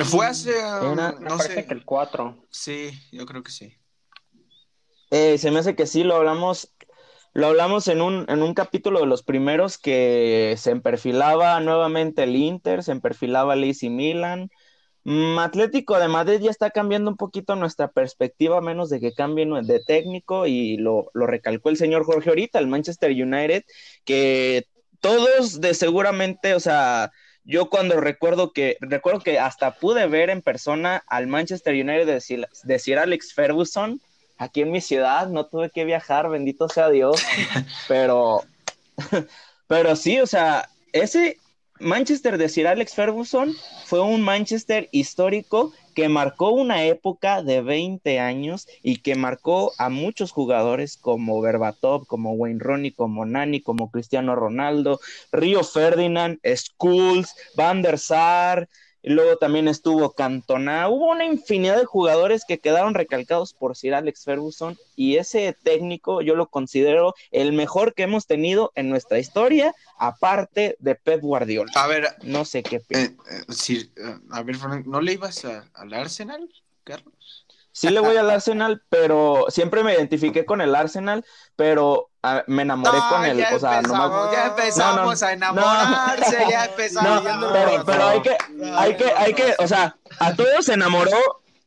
[0.06, 0.54] Fue hace,
[1.20, 1.66] no sé.
[1.66, 2.38] que el 4.
[2.50, 3.76] Sí, yo creo que sí.
[5.12, 6.74] Eh, se me hace que sí, lo hablamos,
[7.34, 12.36] lo hablamos en un, en un capítulo de los primeros que se perfilaba nuevamente el
[12.36, 14.50] Inter, se perfilaba el AC Milan.
[15.06, 19.48] Mm, Atlético de Madrid ya está cambiando un poquito nuestra perspectiva, menos de que cambie
[19.64, 23.64] de técnico, y lo, lo recalcó el señor Jorge ahorita, el Manchester United,
[24.06, 24.66] que
[25.00, 27.12] todos de seguramente, o sea,
[27.46, 32.46] yo cuando recuerdo que, recuerdo que hasta pude ver en persona al Manchester United decir,
[32.64, 34.02] decir Alex Ferguson,
[34.38, 37.22] aquí en mi ciudad, no tuve que viajar, bendito sea Dios,
[37.88, 38.44] pero,
[39.68, 41.38] pero sí, o sea, ese
[41.80, 43.54] Manchester de Sir Alex Ferguson
[43.86, 49.90] fue un Manchester histórico que marcó una época de 20 años y que marcó a
[49.90, 55.00] muchos jugadores como Berbatov, como Wayne Rooney, como Nani, como Cristiano Ronaldo,
[55.32, 58.70] Río Ferdinand, Schools, Van der Sar,
[59.08, 60.90] luego también estuvo Cantona.
[60.90, 66.22] Hubo una infinidad de jugadores que quedaron recalcados por Sir Alex Ferguson y ese técnico
[66.22, 71.72] yo lo considero el mejor que hemos tenido en nuestra historia, aparte de Pep Guardiola.
[71.76, 72.78] A ver, no sé qué.
[72.90, 76.50] Eh, eh, eh, a ver, ¿no le ibas al Arsenal,
[76.84, 77.46] Carlos?
[77.78, 81.24] Sí le voy al Arsenal, pero siempre me identifiqué con el Arsenal,
[81.56, 82.10] pero
[82.48, 83.46] me enamoré con él.
[83.54, 87.24] O sea, no Ya empezamos a enamorarse, ya empezamos.
[87.54, 88.38] pero, pero hay que,
[88.76, 91.18] hay que, hay que, o sea, a todos se enamoró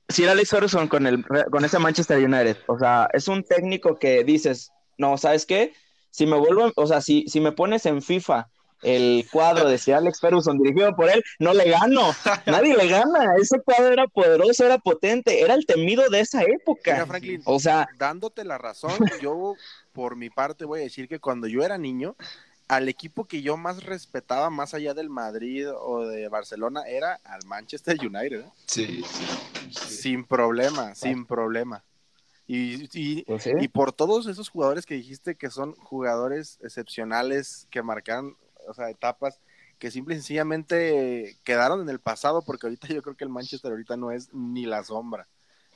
[0.08, 2.56] Sir Alex Ferguson con el, con ese Manchester United.
[2.66, 5.72] O sea, es un técnico que dices, no, ¿sabes qué?
[6.10, 8.48] Si me vuelvo, o sea, si, si me pones en FIFA
[8.82, 12.14] el cuadro de Sir Alex Ferguson dirigido por él, no le gano.
[12.46, 13.36] Nadie le gana.
[13.40, 17.06] Ese cuadro era poderoso, era potente, era el temido de esa época.
[17.44, 19.54] o sea, dándote la razón, yo
[19.92, 22.16] por mi parte voy a decir que cuando yo era niño,
[22.68, 27.44] al equipo que yo más respetaba más allá del Madrid o de Barcelona era al
[27.44, 28.42] Manchester United.
[28.42, 28.50] ¿eh?
[28.66, 29.02] Sí,
[29.72, 31.82] Sin problema, sin problema.
[32.46, 37.82] Y, y, pues y, por todos esos jugadores que dijiste que son jugadores excepcionales que
[37.82, 38.36] marcaron
[38.70, 39.40] o sea, etapas
[39.78, 43.70] que simple y sencillamente quedaron en el pasado, porque ahorita yo creo que el Manchester
[43.70, 45.26] ahorita no es ni la sombra.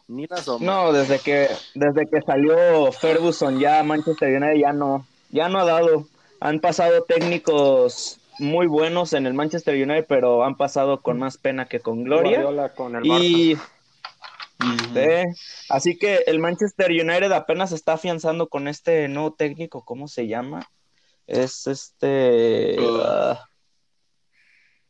[0.07, 0.67] Ni la sombra.
[0.67, 5.65] No, desde que, desde que salió Ferguson ya Manchester United ya no, ya no ha
[5.65, 6.07] dado.
[6.41, 11.67] Han pasado técnicos muy buenos en el Manchester United, pero han pasado con más pena
[11.67, 12.45] que con gloria.
[12.75, 13.57] Con el y
[15.69, 20.67] así que el Manchester United apenas está afianzando con este nuevo técnico, ¿cómo se llama?
[21.27, 22.77] Es este.
[23.03, 23.49] Ah,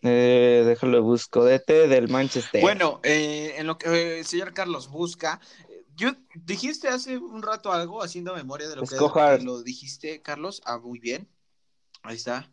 [0.02, 1.44] eh, déjalo busco.
[1.44, 2.60] DT del Manchester.
[2.60, 5.40] Bueno, eh, en lo que el eh, señor Carlos busca.
[5.96, 8.96] Yo dijiste hace un rato algo haciendo memoria de lo que,
[9.44, 10.60] lo dijiste, Carlos.
[10.64, 11.28] Ah, muy bien.
[12.02, 12.50] Ahí está.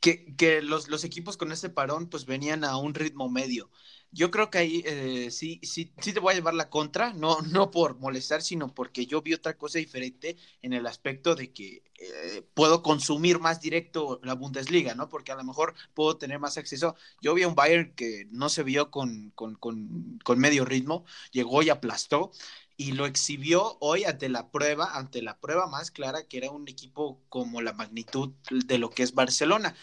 [0.00, 3.68] que, que los, los, equipos con este parón pues venían a un ritmo medio
[4.16, 7.42] yo creo que ahí eh, sí, sí, sí te voy a llevar la contra, no,
[7.42, 11.82] no por molestar, sino porque yo vi otra cosa diferente en el aspecto de que
[11.98, 15.08] eh, puedo consumir más directo la Bundesliga, ¿no?
[15.08, 16.94] Porque a lo mejor puedo tener más acceso.
[17.22, 21.04] Yo vi a un Bayern que no se vio con, con, con, con medio ritmo,
[21.32, 22.32] llegó y aplastó
[22.76, 26.68] y lo exhibió hoy ante la prueba, ante la prueba más clara que era un
[26.68, 29.74] equipo como la magnitud de lo que es Barcelona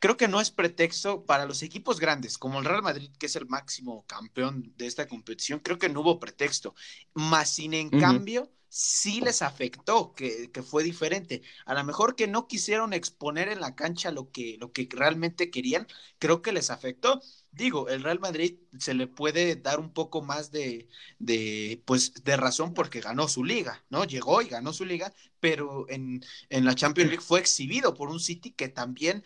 [0.00, 3.36] creo que no es pretexto para los equipos grandes, como el Real Madrid, que es
[3.36, 6.74] el máximo campeón de esta competición, creo que no hubo pretexto.
[7.14, 11.42] Más sin en cambio, sí les afectó, que, que, fue diferente.
[11.66, 15.50] A lo mejor que no quisieron exponer en la cancha lo que, lo que realmente
[15.50, 15.86] querían,
[16.18, 17.20] creo que les afectó
[17.52, 20.88] digo, el Real Madrid se le puede dar un poco más de,
[21.18, 24.04] de, pues, de razón porque ganó su liga, ¿no?
[24.04, 28.20] Llegó y ganó su liga, pero en, en, la Champions League fue exhibido por un
[28.20, 29.24] City que también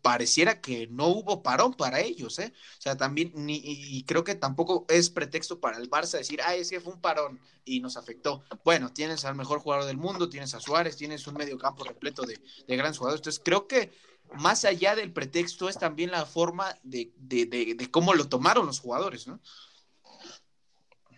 [0.00, 2.52] pareciera que no hubo parón para ellos, ¿eh?
[2.78, 6.54] O sea, también, ni, y creo que tampoco es pretexto para el Barça decir, ah,
[6.54, 8.44] es que fue un parón y nos afectó.
[8.64, 12.22] Bueno, tienes al mejor jugador del mundo, tienes a Suárez, tienes un medio campo repleto
[12.22, 13.92] de, de grandes jugadores, entonces creo que
[14.34, 18.80] más allá del pretexto es también la forma de, de, de, cómo lo tomaron los
[18.80, 19.40] jugadores, ¿no?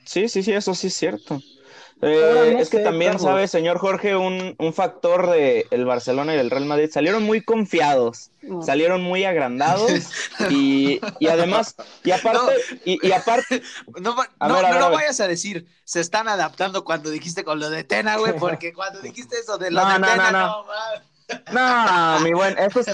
[0.04, 1.40] Sí, sí, sí, eso sí es cierto.
[2.00, 6.48] Eh, es que también, sabe, señor Jorge, un, un factor de el Barcelona y el
[6.48, 8.30] Real Madrid salieron muy confiados,
[8.64, 9.90] salieron muy agrandados
[10.50, 12.54] y, y además, y aparte,
[12.84, 13.62] y, aparte,
[14.00, 18.16] no, no, no, vayas a decir, se están adaptando cuando dijiste con lo de Tena,
[18.16, 20.64] güey, porque cuando dijiste eso de lo de Tena, no,
[21.52, 22.86] no, mi buen, estos,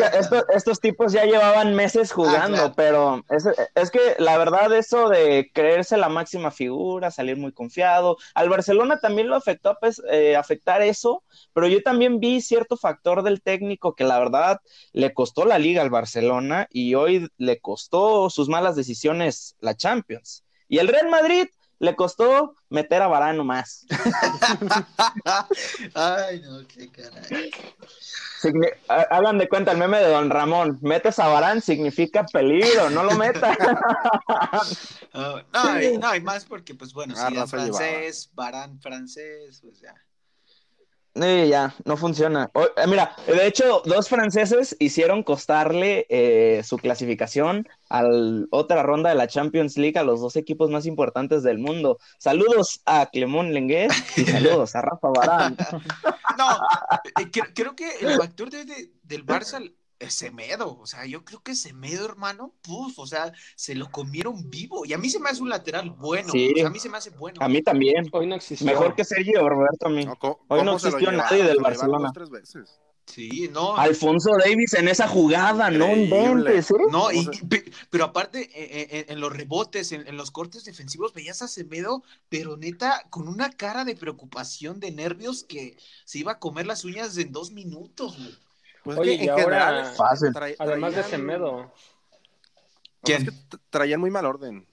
[0.55, 5.51] estos, tipos ya llevaban meses ah, jugando, pero es, es, que la verdad eso de
[5.53, 10.83] creerse la máxima figura, salir muy confiado, al Barcelona también lo afectó pues, eh, afectar
[10.83, 11.23] eso,
[11.53, 14.61] pero yo también vi cierto factor del técnico que la verdad
[14.93, 20.45] le costó la liga al Barcelona y hoy le costó sus malas decisiones la Champions.
[20.69, 21.47] Y el Real Madrid
[21.79, 23.87] le costó meter a Varano más.
[25.95, 27.51] Ay, no, qué caray.
[28.89, 30.79] Hagan de cuenta el meme de Don Ramón.
[30.83, 33.57] Metes a Varán significa peligro, no lo metas.
[35.17, 39.81] Oh, no, y, no, más porque, pues bueno, ah, si es francés, Varán francés, pues
[39.81, 39.95] ya.
[41.15, 42.51] Sí, ya, no funciona.
[42.55, 48.03] Eh, mira, de hecho, dos franceses hicieron costarle eh, su clasificación a
[48.51, 51.99] otra ronda de la Champions League a los dos equipos más importantes del mundo.
[52.19, 55.57] Saludos a Clemón Lenguet y saludos a Rafa Barán.
[56.37, 56.59] No,
[57.21, 59.73] eh, creo, que el factor de, del Barça
[60.11, 64.85] Semedo, o sea, yo creo que Semedo, hermano, puf, o sea, se lo comieron vivo.
[64.85, 67.39] Y a mí se me hace un lateral bueno, a mí se me hace bueno.
[67.41, 68.09] A mí también.
[68.13, 68.67] Hoy no existió.
[68.67, 70.07] Mejor que Sergio Roberto a mí.
[70.49, 72.13] Hoy no existió nadie del Barcelona.
[73.07, 73.77] Sí, no.
[73.77, 76.71] Alfonso Davis en esa jugada, no inventes.
[76.71, 76.75] ¿eh?
[76.91, 77.29] No, y,
[77.91, 82.57] pero aparte, eh, eh, en, los rebotes, en, los cortes defensivos, veías a Semedo, pero
[82.57, 87.17] neta, con una cara de preocupación, de nervios, que se iba a comer las uñas
[87.19, 88.17] en dos minutos.
[88.85, 90.31] Pues Oye, en general, fácil.
[90.59, 91.73] además de Semedo.
[93.03, 93.29] ¿Quién?
[93.71, 94.67] traían muy mal orden.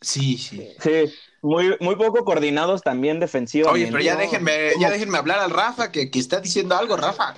[0.00, 0.68] Sí, sí.
[0.78, 3.84] Sí, muy, muy poco coordinados también defensivamente.
[3.84, 7.34] Oye, pero ya déjenme, ya déjenme hablar al Rafa, que, que está diciendo algo, Rafa.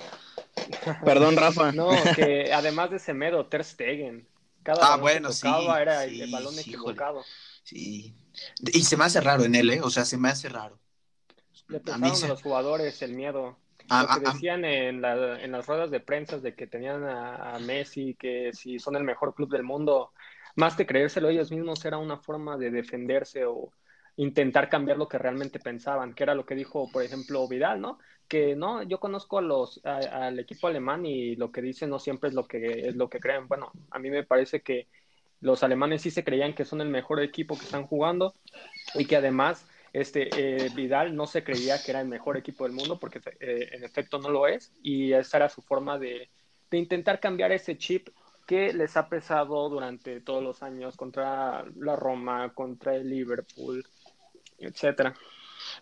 [1.05, 1.71] Perdón, Rafa.
[1.71, 4.27] No, que además de Semedo, Ter Stegen.
[4.61, 5.47] Cada ah, bueno, sí.
[5.47, 7.23] Era el balón equivocado.
[7.63, 8.13] Sí.
[8.73, 9.81] Y se me hace raro en él, ¿eh?
[9.81, 10.77] O sea, se me hace raro.
[11.69, 13.57] Le a, a los jugadores el miedo.
[13.89, 14.33] Ah, lo que ah, ah.
[14.33, 18.79] decían en, la, en, las ruedas de prensa de que tenían a, Messi, que si
[18.79, 20.11] son el mejor club del mundo,
[20.55, 23.71] más que creérselo ellos mismos era una forma de defenderse o
[24.17, 27.99] intentar cambiar lo que realmente pensaban, que era lo que dijo, por ejemplo, Vidal, ¿no?
[28.27, 32.29] Que no, yo conozco a los, al equipo alemán y lo que dicen no siempre
[32.29, 33.47] es lo que es lo que creen.
[33.47, 34.87] Bueno, a mí me parece que
[35.41, 38.35] los alemanes sí se creían que son el mejor equipo que están jugando
[38.95, 42.73] y que además este, eh, Vidal no se creía que era el mejor equipo del
[42.73, 46.29] mundo porque eh, en efecto no lo es y esa era su forma de,
[46.71, 48.09] intentar cambiar ese chip
[48.45, 53.85] ¿qué les ha pesado durante todos los años contra la Roma, contra el Liverpool,
[54.57, 55.13] etcétera?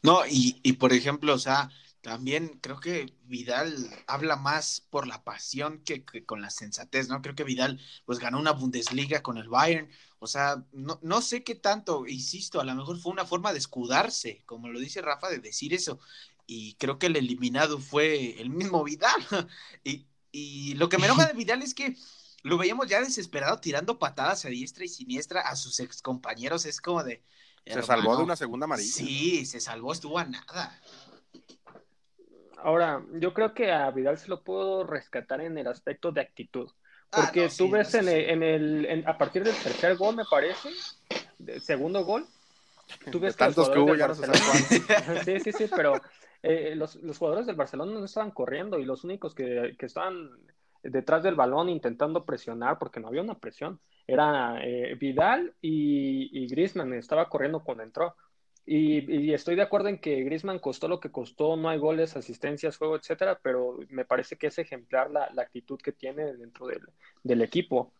[0.04, 1.70] No, y, y por ejemplo, o sea,
[2.08, 3.76] también creo que Vidal
[4.08, 7.22] habla más por la pasión que, con la sensatez, ¿no?
[7.22, 9.90] Creo que Vidal pues ganó una Bundesliga con el Bayern,
[10.20, 13.60] o sea, no, no sé qué tanto, insisto, a lo mejor fue una forma de
[13.60, 16.00] escudarse, como lo dice Rafa, de decir eso,
[16.46, 19.20] y creo que el eliminado fue el mismo Vidal,
[19.84, 21.98] y, y lo que me enoja de Vidal es que
[22.42, 26.80] lo veíamos ya desesperado tirando patadas a diestra y siniestra a sus ex compañeros, es
[26.80, 27.22] como de...
[27.66, 28.94] Se salvó de una segunda amarilla.
[28.94, 30.82] Sí, se salvó, estuvo a nada.
[32.64, 36.70] Ahora, yo creo que a Vidal se lo puedo rescatar en el aspecto de actitud.
[37.12, 38.08] Ah, porque tú ves en,
[38.44, 40.70] el, a partir del tercer gol, me parece,
[41.60, 42.26] segundo gol,
[43.12, 44.16] tú ves tantos que hubo ya no
[45.26, 45.94] Sí, sí, sí, pero
[46.44, 50.32] eh, los, los, jugadores del Barcelona no estaban corriendo y los únicos que, que estaban
[50.84, 56.48] detrás del balón intentando presionar, porque no había una presión, era eh, Vidal y, y
[56.48, 58.16] Griezmann, estaba corriendo cuando entró.
[58.70, 62.76] Y, estoy de acuerdo en que Griezmann costó lo que costó, no hay goles, asistencias,
[62.76, 66.82] juego, etcétera, pero me parece que es ejemplar la, la actitud que tiene dentro del,
[67.24, 67.94] del equipo.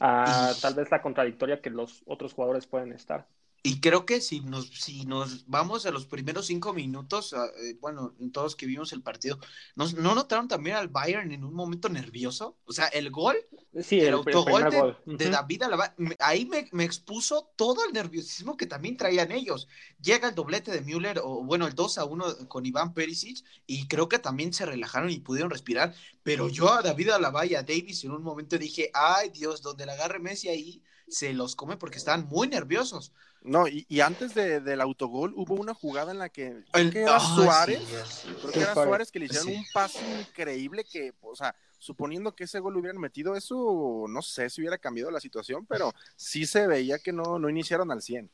[0.00, 3.26] a, tal vez la contradictoria que los otros jugadores pueden estar.
[3.64, 7.76] Y creo que si nos, si nos vamos a los primeros cinco minutos, ah, eh,
[7.80, 9.40] bueno, todos que vimos el partido,
[9.74, 12.56] ¿no notaron también al Bayern en un momento nervioso?
[12.66, 13.36] O sea, el gol,
[13.82, 19.32] sí, el, autogol de, David Alaba, ahí me, expuso todo el nerviosismo que también traían
[19.32, 19.68] ellos.
[20.00, 23.88] Llega el doblete de Müller, o bueno, el 2 a 1 con Iván Perisic, y
[23.88, 25.94] creo que también se relajaron y pudieron respirar.
[26.22, 29.86] Pero yo a David Alaba y a Davis en un momento dije, ay Dios, donde
[29.86, 33.12] la agarre Messi ahí, se los come porque estaban muy nerviosos.
[33.42, 37.82] No, y, antes del autogol hubo una jugada en la que, creo que era Suárez,
[38.40, 41.54] creo que era Suárez que le hicieron un pase increíble que, o sea,
[41.84, 45.66] suponiendo que ese gol lo hubieran metido, eso no sé si hubiera cambiado la situación,
[45.66, 48.30] pero sí se veía que no, no iniciaron al 100.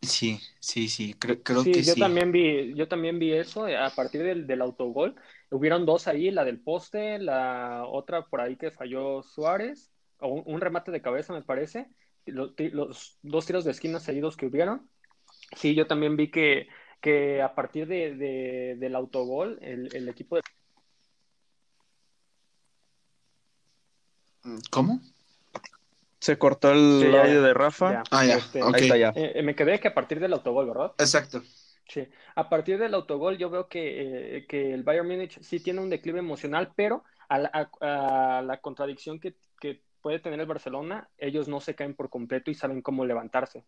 [0.00, 2.00] Sí, sí, sí, creo, creo que yo sí.
[2.00, 5.16] También vi, yo también vi eso a partir del, del autogol.
[5.50, 10.60] Hubieron dos ahí, la del poste, la otra por ahí que falló Suárez, o un
[10.60, 11.88] remate de cabeza me parece,
[12.26, 14.88] los, dos tiros de esquina seguidos que hubieron,
[15.56, 16.68] sí, yo también vi que,
[17.00, 20.42] que a partir de, del autogol, el, equipo de...
[24.70, 25.00] ¿Cómo?
[26.18, 28.02] Se cortó el audio de Rafa.
[28.10, 28.36] ah, ya.
[28.36, 29.12] Este, ya.
[29.14, 30.92] Eh, me quedé que a partir del autogol, ¿verdad?
[30.98, 31.42] Exacto.
[31.86, 35.80] Sí, a partir del autogol yo veo que, eh, que el Bayern Múnich sí tiene
[35.80, 41.08] un declive emocional, pero a la, a la contradicción que, que, puede tener el Barcelona,
[41.16, 43.64] ellos no se caen por completo y saben cómo levantarse.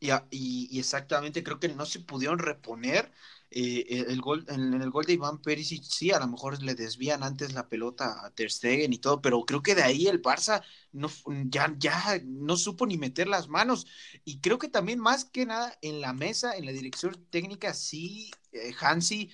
[0.00, 3.10] Y, y, exactamente, creo que no se pudieron reponer
[3.50, 7.22] eh, el gol, en, el gol de Iván Perisic, sí, a lo mejor le desvían
[7.22, 10.62] antes la pelota a Ter Stegen y todo, pero creo que de ahí el Barça
[10.92, 11.08] no,
[11.46, 13.86] ya, ya no supo ni meter las manos.
[14.24, 18.30] Y creo que también más que nada en la mesa, en la dirección técnica, sí,
[18.52, 19.30] eh, Hansi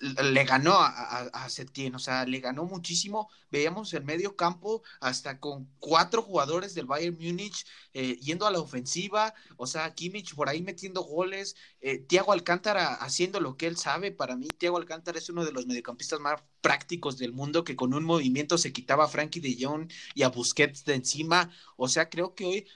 [0.00, 3.30] le ganó a, a, o sea, le ganó muchísimo.
[3.50, 8.60] Veíamos el medio campo hasta con cuatro jugadores del Bayern Múnich eh, yendo a la
[8.60, 13.76] ofensiva, o sea, Kimmich por ahí metiendo goles, eh, Thiago Alcántara haciendo lo que él
[13.76, 14.12] sabe.
[14.12, 17.94] Para mí, Thiago Alcántara es uno de los mediocampistas más prácticos del mundo que con
[17.94, 21.50] un movimiento se quitaba a Frankie de Jong y a Busquets de encima.
[21.76, 22.66] O sea, creo que hoy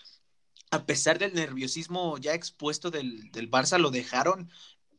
[0.70, 4.50] a pesar del nerviosismo ya expuesto del, del Barça, lo dejaron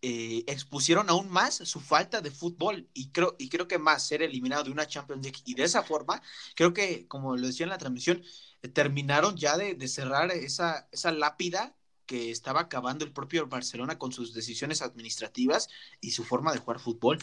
[0.01, 4.21] eh, expusieron aún más su falta de fútbol y creo, y creo que más ser
[4.21, 6.21] eliminado de una Champions League y de esa forma,
[6.55, 8.23] creo que como lo decía en la transmisión,
[8.61, 11.75] eh, terminaron ya de, cerrar esa, esa lápida
[12.05, 15.67] que estaba acabando el propio Barcelona con sus decisiones administrativas
[16.01, 17.19] y su forma de jugar fútbol.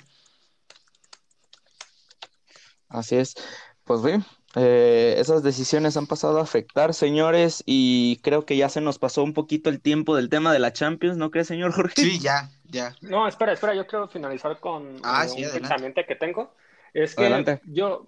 [2.88, 3.34] Así es.
[3.84, 4.24] Pues bien,
[4.58, 9.22] eh, esas decisiones han pasado a afectar, señores, y creo que ya se nos pasó
[9.22, 12.00] un poquito el tiempo del tema de la Champions, ¿no crees, señor Jorge?
[12.00, 12.96] Sí, ya, ya.
[13.02, 16.54] No, espera, espera, yo quiero finalizar con ah, un pensamiento que tengo.
[16.94, 18.06] Es que yo,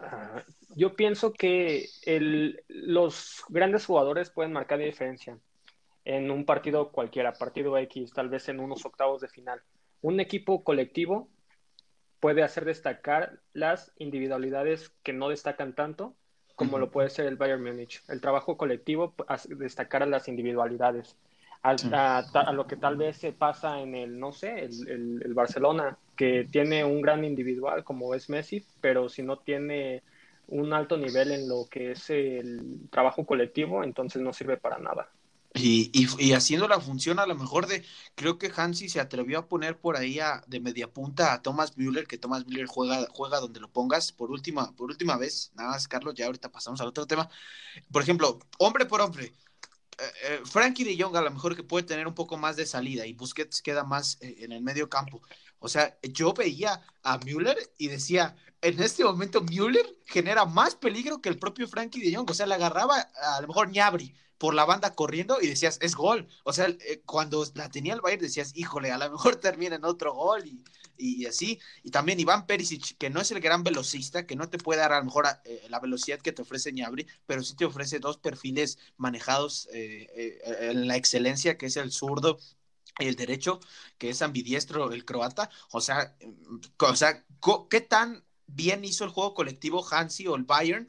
[0.00, 0.44] ah,
[0.76, 5.36] yo pienso que el, los grandes jugadores pueden marcar diferencia
[6.04, 9.60] en un partido cualquiera, partido X, tal vez en unos octavos de final.
[10.02, 11.26] Un equipo colectivo
[12.24, 16.14] puede hacer destacar las individualidades que no destacan tanto,
[16.56, 18.02] como lo puede ser el Bayern Múnich.
[18.08, 21.16] El trabajo colectivo hace destacar a las individualidades.
[21.62, 21.76] A,
[22.54, 26.82] lo que tal vez se pasa en el, no sé, el, el, Barcelona, que tiene
[26.82, 30.02] un gran individual como es Messi, pero si no tiene
[30.48, 35.10] un alto nivel en lo que es el trabajo colectivo, entonces no sirve para nada.
[35.56, 37.84] Y, y, haciendo la función a lo mejor de,
[38.16, 41.76] creo que Hansi se atrevió a poner por ahí a, de media punta a Thomas
[41.76, 45.70] Müller, que Thomas Müller juega, juega donde lo pongas por última, por última vez, nada
[45.70, 47.30] más Carlos, ya ahorita pasamos al otro tema.
[47.92, 49.32] Por ejemplo, hombre por hombre,
[49.98, 52.66] eh, eh, Frankie de Jong a lo mejor que puede tener un poco más de
[52.66, 55.22] salida y Busquets queda más eh, en el medio campo.
[55.60, 61.20] O sea, yo veía a Müller y decía, en este momento Müller genera más peligro
[61.20, 62.30] que el propio Frankie de Jong.
[62.30, 65.94] O sea, le agarraba a, lo mejor Ñabri por la banda corriendo y decías, es
[65.94, 66.28] gol.
[66.44, 69.84] O sea, eh, cuando la tenía el Bayern decías, híjole, a lo mejor termina en
[69.84, 70.62] otro gol y,
[70.96, 71.60] y, así.
[71.82, 74.92] Y también Iván Perisic, que no es el gran velocista, que no te puede dar
[74.92, 78.18] a lo mejor eh, la velocidad que te ofrece Ñabri, pero sí te ofrece dos
[78.18, 82.38] perfiles manejados eh, en la excelencia, que es el zurdo
[82.98, 83.60] el derecho,
[83.98, 85.50] que es ambidiestro el croata.
[85.72, 87.24] O sea, mm, o sea,
[87.70, 90.88] ¿qué tan bien hizo el juego colectivo Hansi o el Bayern?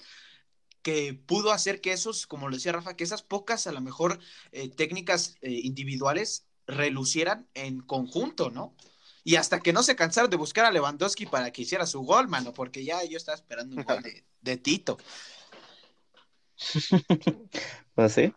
[0.85, 4.19] Que pudo hacer que esos, como lo decía Rafa, que esas pocas a lo mejor
[4.51, 8.75] eh, técnicas eh, individuales relucieran en conjunto, ¿no?
[9.23, 12.27] Y hasta que no se cansaron de buscar a Lewandowski para que hiciera su gol,
[12.27, 14.97] mano, porque ya yo estaba esperando un gol de, de Tito.
[17.95, 18.31] pues sí.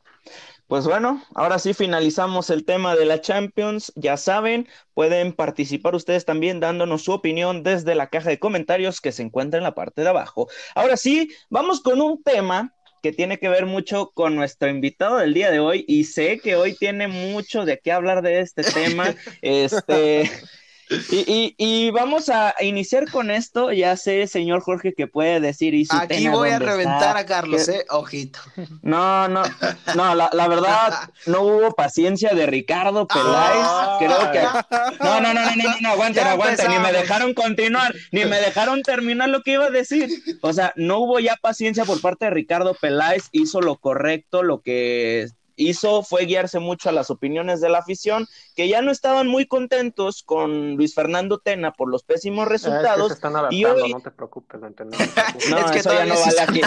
[0.68, 3.90] Pues bueno, ahora sí finalizamos el tema de la Champions.
[3.96, 9.10] Ya saben, pueden participar ustedes también dándonos su opinión desde la caja de comentarios que
[9.10, 10.46] se encuentra en la parte de abajo.
[10.74, 15.32] Ahora sí, vamos con un tema que tiene que ver mucho con nuestro invitado del
[15.32, 19.14] día de hoy y sé que hoy tiene mucho de qué hablar de este tema.
[19.40, 20.30] Este,
[21.10, 23.72] y, y, vamos a iniciar con esto.
[23.72, 25.74] Ya sé, señor Jorge, que puede decir.
[25.74, 27.84] Y Aquí voy a reventar a Carlos, ¿eh?
[27.90, 28.38] Ojito.
[28.82, 29.42] No, no,
[29.94, 33.64] no, la, la, verdad, no hubo paciencia de Ricardo Peláez.
[33.64, 33.96] Ah.
[33.98, 34.38] Creo que.
[35.04, 36.70] No, no, no, no, no, no, aguanten, aguanten.
[36.70, 40.10] Ni me dejaron continuar, ni me dejaron terminar lo que iba a decir.
[40.42, 43.28] O sea, no hubo ya paciencia por parte de Ricardo Peláez.
[43.32, 45.28] Hizo lo correcto, lo que
[45.58, 49.46] hizo fue guiarse mucho a las opiniones de la afición, que ya no estaban muy
[49.46, 53.12] contentos con Luis Fernando Tena por los pésimos resultados.
[53.12, 53.92] están y hoy...
[53.92, 54.60] no te preocupes,
[55.50, 56.60] no, es que eso ya no vale aquí.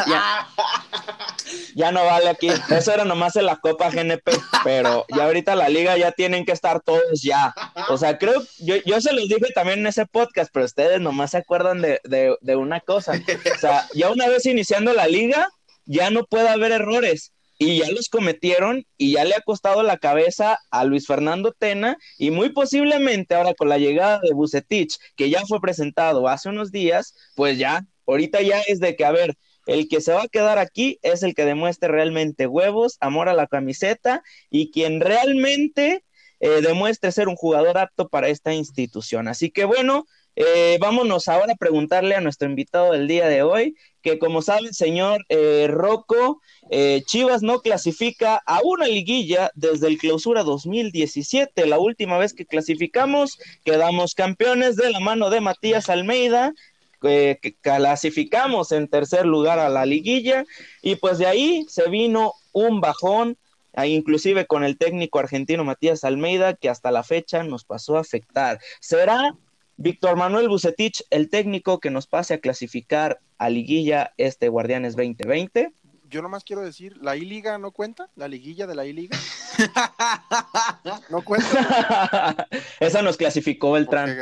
[1.76, 2.50] Ya, no vale aquí.
[2.70, 4.32] Eso era nomás en la Copa GNP,
[4.64, 7.54] pero ya ahorita la liga ya tienen que estar todos ya.
[7.90, 11.32] O sea, creo, yo, yo se los dije también en ese podcast, pero ustedes nomás
[11.32, 13.14] se acuerdan de, de, de una cosa.
[13.14, 15.50] O sea, ya una vez iniciando la liga,
[15.86, 19.98] ya no puede haber errores y ya los cometieron y ya le ha costado la
[19.98, 25.30] cabeza a Luis Fernando Tena y muy posiblemente ahora con la llegada de Bucetich, que
[25.30, 29.38] ya fue presentado hace unos días, pues ya, ahorita ya es de que, a ver,
[29.68, 33.36] el que se va a quedar aquí es el que demuestre realmente huevos, amor a
[33.36, 36.04] la camiseta y quien realmente
[36.40, 39.28] eh, demuestre ser un jugador apto para esta institución.
[39.28, 40.08] Así que bueno,
[40.44, 44.74] eh, vámonos ahora a preguntarle a nuestro invitado del día de hoy, que como sabe
[44.74, 51.68] señor eh, Rocco, eh, Chivas no clasifica a una liguilla desde el clausura 2017.
[51.68, 56.54] La última vez que clasificamos, quedamos campeones de la mano de Matías Almeida,
[57.02, 60.46] que clasificamos en tercer lugar a la liguilla
[60.82, 63.38] y pues de ahí se vino un bajón
[63.86, 68.60] inclusive con el técnico argentino Matías Almeida, que hasta la fecha nos pasó a afectar.
[68.80, 69.36] ¿Será
[69.82, 75.74] Víctor Manuel Bucetich, el técnico que nos pase a clasificar a liguilla este Guardianes 2020.
[76.08, 78.12] Yo nomás quiero decir, ¿la I-Liga no cuenta?
[78.16, 79.18] ¿La liguilla de la I-Liga?
[81.10, 82.48] ¿No cuenta?
[82.80, 84.16] Esa nos clasificó el tran.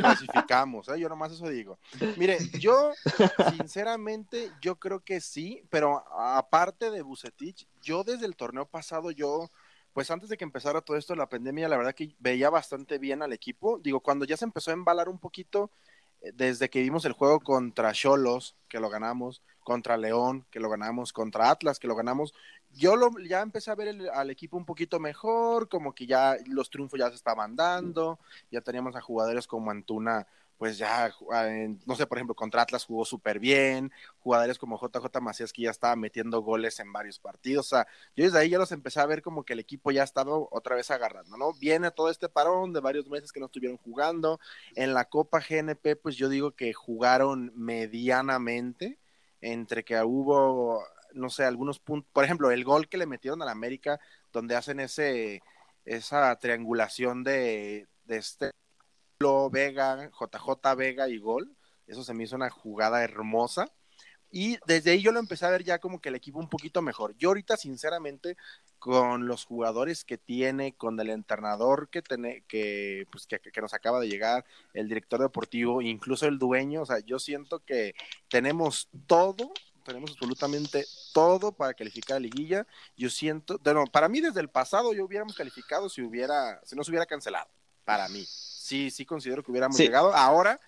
[0.00, 0.98] clasificamos, ¿eh?
[0.98, 1.78] yo nomás eso digo.
[2.16, 2.92] Mire, yo,
[3.58, 9.50] sinceramente, yo creo que sí, pero aparte de Bucetich, yo desde el torneo pasado, yo
[9.94, 13.22] pues antes de que empezara todo esto la pandemia, la verdad que veía bastante bien
[13.22, 13.78] al equipo.
[13.78, 15.70] Digo, cuando ya se empezó a embalar un poquito,
[16.20, 20.68] eh, desde que vimos el juego contra Cholos, que lo ganamos, contra León, que lo
[20.68, 22.34] ganamos, contra Atlas, que lo ganamos,
[22.72, 26.70] yo lo, ya empecé a ver al equipo un poquito mejor, como que ya los
[26.70, 28.18] triunfos ya se estaban dando,
[28.50, 30.26] ya teníamos a jugadores como Antuna
[30.58, 31.12] pues ya,
[31.86, 33.90] no sé, por ejemplo, contra Atlas jugó súper bien,
[34.20, 37.86] jugadores como JJ Macías que ya estaba metiendo goles en varios partidos, o sea,
[38.16, 40.76] yo desde ahí ya los empecé a ver como que el equipo ya estaba otra
[40.76, 41.52] vez agarrando, ¿no?
[41.54, 44.40] Viene todo este parón de varios meses que no estuvieron jugando,
[44.74, 48.98] en la Copa GNP, pues yo digo que jugaron medianamente,
[49.40, 50.82] entre que hubo,
[51.12, 54.00] no sé, algunos puntos, por ejemplo, el gol que le metieron al América,
[54.32, 55.42] donde hacen ese,
[55.84, 58.50] esa triangulación de, de este
[59.50, 61.56] Vega, JJ Vega y gol.
[61.86, 63.70] Eso se me hizo una jugada hermosa.
[64.30, 66.82] Y desde ahí yo lo empecé a ver ya como que el equipo un poquito
[66.82, 67.14] mejor.
[67.16, 68.36] Yo ahorita, sinceramente,
[68.80, 73.74] con los jugadores que tiene, con el entrenador que, tiene, que, pues, que, que, nos
[73.74, 77.94] acaba de llegar, el director deportivo, incluso el dueño, o sea, yo siento que
[78.28, 79.52] tenemos todo
[79.84, 82.66] tenemos absolutamente todo para calificar a liguilla.
[82.96, 86.82] Yo siento, bueno, para mí desde el pasado yo hubiéramos calificado si hubiera, si no
[86.82, 87.48] se hubiera cancelado.
[87.84, 88.26] Para mí,
[88.64, 90.14] sí, sí considero que hubiéramos llegado.
[90.14, 90.58] Ahora,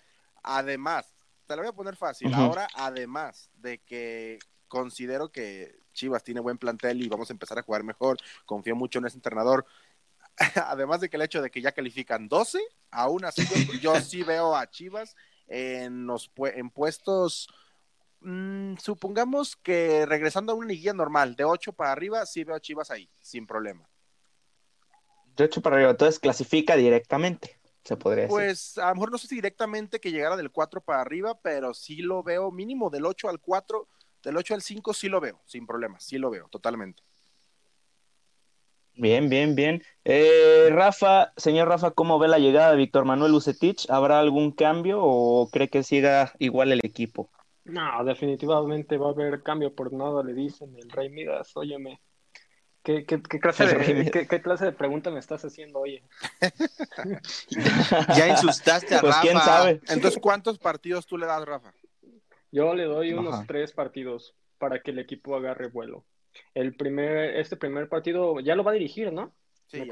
[0.43, 1.11] además,
[1.47, 2.31] te lo voy a poner fácil.
[2.31, 4.37] Ahora, además de que
[4.67, 8.99] considero que Chivas tiene buen plantel y vamos a empezar a jugar mejor, confío mucho
[8.99, 9.65] en ese entrenador.
[10.67, 12.59] Además de que el hecho de que ya califican 12,
[12.91, 13.41] aún así
[13.81, 15.15] yo, sí veo a Chivas
[15.47, 17.49] en, los, en puestos,
[18.19, 22.59] mm, supongamos que regresando a una liguilla normal, de 8 para arriba, sí veo a
[22.59, 23.89] Chivas ahí, sin problema.
[25.35, 27.56] De 8 para arriba, entonces clasifica directamente
[27.87, 28.35] se podría decir.
[28.35, 31.73] Pues a lo mejor no sé si directamente que llegara del 4 para arriba, pero
[31.73, 33.87] sí lo veo mínimo del 8 al 4,
[34.23, 37.01] del 8 al 5 sí lo veo, sin problemas, sí lo veo, totalmente.
[38.93, 39.83] Bien, bien, bien.
[40.03, 43.89] Eh, Rafa, señor Rafa, ¿cómo ve la llegada de Víctor Manuel Ucetich?
[43.89, 47.29] ¿Habrá algún cambio o cree que siga igual el equipo?
[47.63, 52.01] No, definitivamente va a haber cambio, por nada le dicen el Rey Midas, óyeme.
[52.87, 56.03] ¿Qué, clase, de, qué, clase de pregunta me estás haciendo, oye?
[58.15, 59.21] ya insultaste a pues, Rafa.
[59.21, 59.81] quién sabe.
[59.89, 61.73] Entonces, ¿cuántos partidos tú le das, Rafa?
[62.49, 66.05] Yo le doy unos tres partidos para que el equipo agarre vuelo.
[66.53, 69.33] El primer, este primer partido ya lo va a dirigir, ¿no?
[69.65, 69.83] Sí,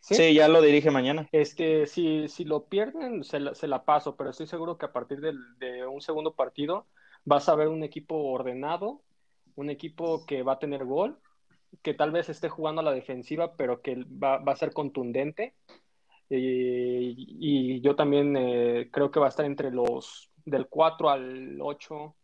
[0.00, 0.32] sí.
[0.32, 1.28] ya lo dirige mañana.
[1.32, 4.92] Este, si, si lo pierden, se la, se la paso, pero estoy seguro que a
[4.92, 6.86] partir de un segundo partido
[7.26, 9.02] vas a ver un equipo ordenado,
[9.56, 11.18] un equipo que va a tener gol
[11.82, 15.54] que tal vez esté jugando a la defensiva, pero que va, a ser contundente.
[16.28, 22.14] y yo también eh, creo que va a estar entre los del 4 al 8,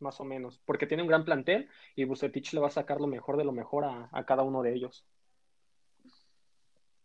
[0.00, 3.06] más o menos, porque tiene un gran plantel y Bucetich le va a sacar lo
[3.06, 5.04] mejor de lo mejor a cada uno de ellos.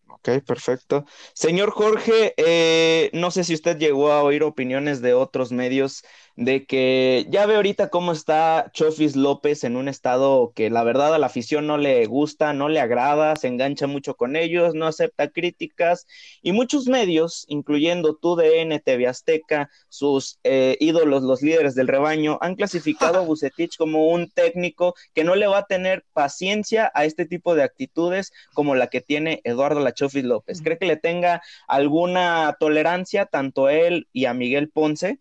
[0.08, 1.06] Ok, perfecto.
[1.34, 6.03] Señor Jorge, eh, no sé si usted llegó a oír opiniones de otros medios
[6.36, 11.16] de que ya ve ahorita cómo está Chofis López en un estado que la verdad
[11.16, 14.86] a la afición no le gusta, no le agrada, se engancha mucho con ellos, no
[14.86, 16.06] acepta críticas
[16.41, 22.56] y muchos medios, incluyendo TUDN, TV Azteca, sus eh, ídolos, los líderes del rebaño, han
[22.56, 27.26] clasificado a Bucetich como un técnico que no le va a tener paciencia a este
[27.26, 30.62] tipo de actitudes como la que tiene Eduardo La Chofis López?
[30.62, 35.20] ¿Cree que le tenga alguna tolerancia tanto a él y a Miguel Ponce?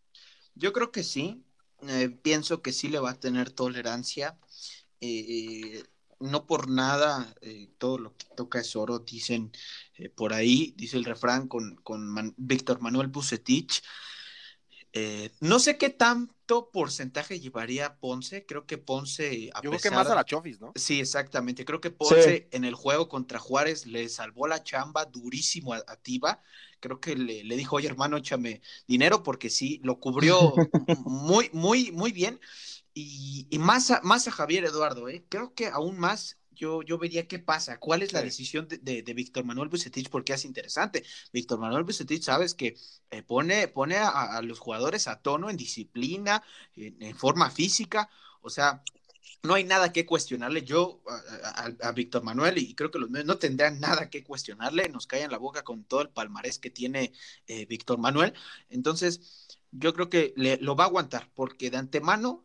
[0.54, 1.42] Yo creo que sí.
[1.88, 4.38] Eh, pienso que sí le va a tener tolerancia.
[5.00, 5.82] Eh,
[6.20, 9.52] no por nada, eh, todo lo que toca es oro, dicen
[10.14, 13.82] por ahí, dice el refrán con, con Víctor Manuel Bucetich.
[15.40, 16.30] No sé qué tan
[16.72, 18.46] porcentaje llevaría Ponce?
[18.46, 19.50] Creo que Ponce.
[19.54, 20.72] A Yo creo que más a la Chofis, ¿no?
[20.74, 21.64] Sí, exactamente.
[21.64, 26.42] Creo que Ponce en el juego contra Juárez le salvó la chamba durísimo a, Tiba.
[26.80, 30.52] Creo que le, le, dijo, oye, hermano, échame dinero, porque sí, lo cubrió
[31.04, 32.40] muy, muy, muy bien.
[32.92, 35.24] Y, y más, a, más a Javier Eduardo, ¿eh?
[35.28, 39.14] Creo que aún más yo, yo vería qué pasa, cuál es la decisión de, de,
[39.14, 41.04] Víctor Manuel Bucetich, porque es interesante.
[41.32, 42.76] Víctor Manuel Bucetich, sabes que
[43.10, 46.42] eh, pone, pone a, los jugadores a tono en disciplina,
[46.76, 48.08] en, forma física,
[48.40, 48.82] o sea,
[49.42, 50.62] no hay nada que cuestionarle.
[50.62, 51.02] Yo
[51.82, 55.30] a, Víctor Manuel, y creo que los medios no tendrán nada que cuestionarle, nos en
[55.30, 57.12] la boca con todo el palmarés que tiene
[57.46, 58.34] eh, Víctor Manuel.
[58.70, 62.43] Entonces, yo creo que le, lo va a aguantar, porque de antemano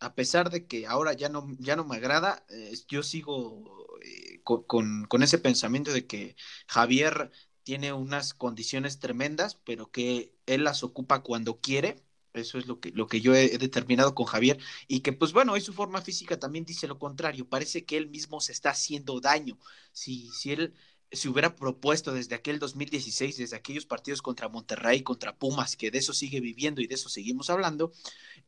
[0.00, 4.40] a pesar de que ahora ya no, ya no me agrada, eh, yo sigo eh,
[4.42, 6.36] con, ese pensamiento de que
[6.66, 7.30] Javier
[7.62, 12.02] tiene unas condiciones tremendas, pero que él las ocupa cuando quiere.
[12.32, 14.58] Eso es lo que, lo que yo he, determinado con Javier.
[14.88, 17.48] Y que, pues bueno, hoy su forma física también dice lo contrario.
[17.48, 19.58] Parece que él mismo se está haciendo daño.
[19.92, 20.74] Si, si él
[21.12, 25.98] se hubiera propuesto desde aquel 2016, desde aquellos partidos contra Monterrey, contra Pumas, que de
[25.98, 27.92] eso sigue viviendo y de eso seguimos hablando,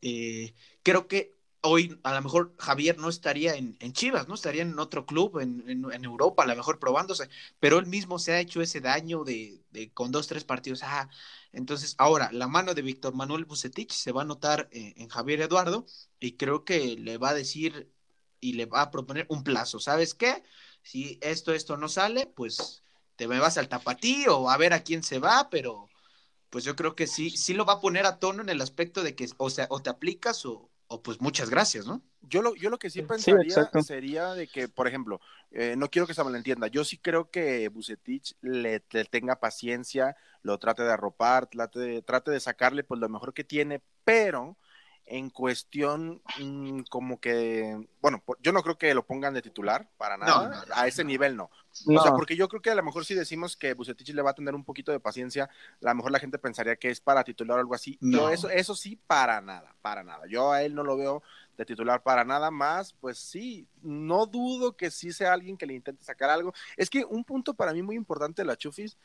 [0.00, 4.34] eh, creo que hoy a lo mejor Javier no estaría en, Chivas, ¿no?
[4.34, 7.28] Estaría en otro club, en, Europa, a lo mejor probándose,
[7.60, 9.62] pero él mismo se ha hecho ese daño de,
[9.94, 10.82] con dos, tres partidos.
[10.82, 11.08] Ah,
[11.52, 15.40] entonces, ahora, la mano de Víctor Manuel Bucetich se va a notar en, en Javier
[15.42, 15.86] Eduardo
[16.20, 17.90] y creo que le va a decir
[18.40, 19.78] y le va a proponer un plazo.
[19.80, 20.42] ¿Sabes qué?
[20.82, 22.82] Si esto, esto no sale, pues
[23.16, 25.88] te me vas al tapatío o a ver a quién se va, pero
[26.50, 29.02] pues yo creo que sí, sí lo va a poner a tono en el aspecto
[29.02, 32.02] de que, o sea, o te aplicas o, pues muchas gracias, ¿no?
[32.22, 35.20] Yo lo, yo lo que sí pensaría sería de que, por ejemplo,
[35.50, 40.58] eh, no quiero que se malentienda, yo sí creo que Bucetich le, tenga paciencia, lo
[40.58, 44.56] trate de arropar, trate trate de sacarle pues lo mejor que tiene, pero
[45.06, 50.16] en cuestión mm, como que, bueno, yo no creo que lo pongan de titular para
[50.16, 51.50] nada, a ese nivel no.
[51.86, 54.30] O sea, porque yo creo que a lo mejor si decimos que Bucetich le va
[54.30, 57.24] a tener un poquito de paciencia, a lo mejor la gente pensaría que es para
[57.24, 57.96] titular o algo así.
[58.00, 60.26] No, eso, eso sí, para nada, para nada.
[60.28, 61.22] Yo a él no lo veo
[61.56, 65.74] de titular para nada más, pues sí, no dudo que sí sea alguien que le
[65.74, 66.52] intente sacar algo.
[66.76, 68.96] Es que un punto para mí muy importante de la Chufis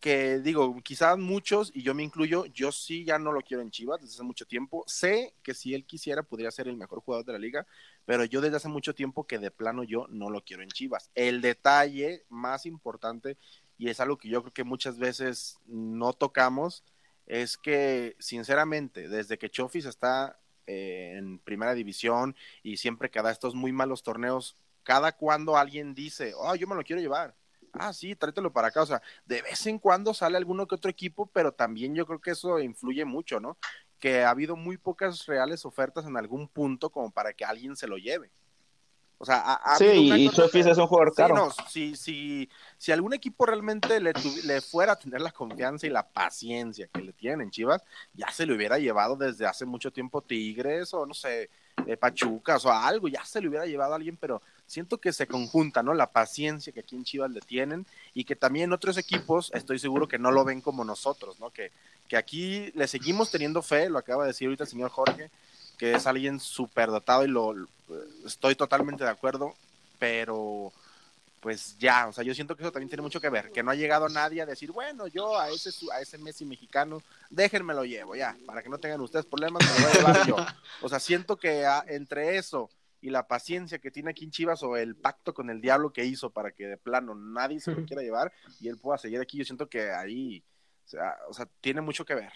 [0.00, 3.70] que digo, quizás muchos, y yo me incluyo, yo sí ya no lo quiero en
[3.70, 4.84] Chivas desde hace mucho tiempo.
[4.86, 7.66] Sé que si él quisiera podría ser el mejor jugador de la liga,
[8.04, 11.10] pero yo desde hace mucho tiempo que de plano yo no lo quiero en Chivas.
[11.14, 13.38] El detalle más importante,
[13.78, 16.84] y es algo que yo creo que muchas veces no tocamos,
[17.26, 23.54] es que sinceramente, desde que Chofis está eh, en primera división y siempre que estos
[23.54, 27.34] muy malos torneos, cada cuando alguien dice, oh, yo me lo quiero llevar
[27.78, 28.82] ah, sí, tráetelo para acá.
[28.82, 32.20] O sea, de vez en cuando sale alguno que otro equipo, pero también yo creo
[32.20, 33.56] que eso influye mucho, ¿no?
[33.98, 37.86] Que ha habido muy pocas reales ofertas en algún punto como para que alguien se
[37.86, 38.30] lo lleve.
[39.18, 41.34] O sea, ha, sí, y Chofis es un jugador caro.
[41.34, 44.12] no, si, si, si algún equipo realmente le,
[44.44, 48.30] le fuera a tener la confianza y la paciencia que le tienen en Chivas, ya
[48.30, 51.48] se le hubiera llevado desde hace mucho tiempo Tigres o no sé,
[51.86, 55.26] eh, Pachucas o algo, ya se le hubiera llevado a alguien, pero siento que se
[55.26, 55.94] conjunta, ¿no?
[55.94, 60.08] La paciencia que aquí en Chivas le tienen y que también otros equipos estoy seguro
[60.08, 61.50] que no lo ven como nosotros, ¿no?
[61.50, 61.70] Que,
[62.08, 65.30] que aquí le seguimos teniendo fe, lo acaba de decir ahorita el señor Jorge,
[65.78, 67.54] que es alguien súper dotado y lo
[68.24, 69.54] estoy totalmente de acuerdo,
[69.98, 70.72] pero
[71.46, 73.70] pues ya, o sea, yo siento que eso también tiene mucho que ver, que no
[73.70, 77.84] ha llegado nadie a decir, bueno, yo a ese a ese Messi mexicano, déjenme lo
[77.84, 80.36] llevo ya, para que no tengan ustedes problemas, me lo voy a llevar yo.
[80.82, 82.68] O sea, siento que entre eso
[83.00, 86.04] y la paciencia que tiene aquí en Chivas o el pacto con el diablo que
[86.04, 89.38] hizo para que de plano nadie se lo quiera llevar y él pueda seguir aquí,
[89.38, 90.42] yo siento que ahí,
[90.84, 92.32] o sea, o sea tiene mucho que ver.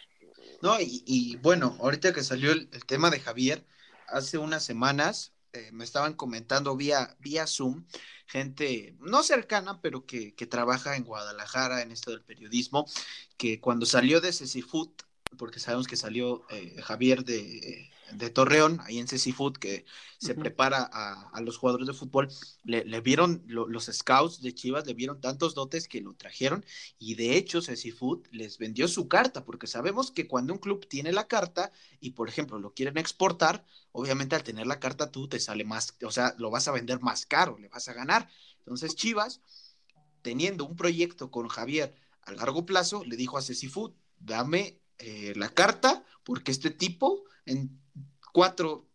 [0.62, 3.64] No, y, bueno, ahorita que salió el, tema de Javier,
[4.06, 7.84] hace unas semanas eh, me estaban comentando vía, vía Zoom,
[8.26, 12.86] gente no cercana, pero que, que, trabaja en Guadalajara en esto del periodismo,
[13.36, 14.90] que cuando salió de Cecifood,
[15.36, 19.84] porque sabemos que salió eh, Javier de, de Torreón, ahí en Ceci Food, que
[20.18, 22.28] se prepara a, los jugadores de fútbol,
[22.64, 26.64] le, vieron los scouts de Chivas, le vieron tantos dotes que lo trajeron
[26.98, 30.86] y de hecho Ceci Food les vendió su carta, porque sabemos que cuando un club
[30.86, 35.28] tiene la carta y por ejemplo lo quieren exportar, obviamente al tener la carta tú
[35.28, 38.28] te sale más, o sea, lo vas a vender más caro, le vas a ganar.
[38.58, 39.40] Entonces Chivas,
[40.22, 45.32] teniendo un proyecto con Javier a largo plazo, le dijo a Ceci Food, dame eh,
[45.34, 47.80] la carta porque este tipo en
[48.32, 48.86] cuatro,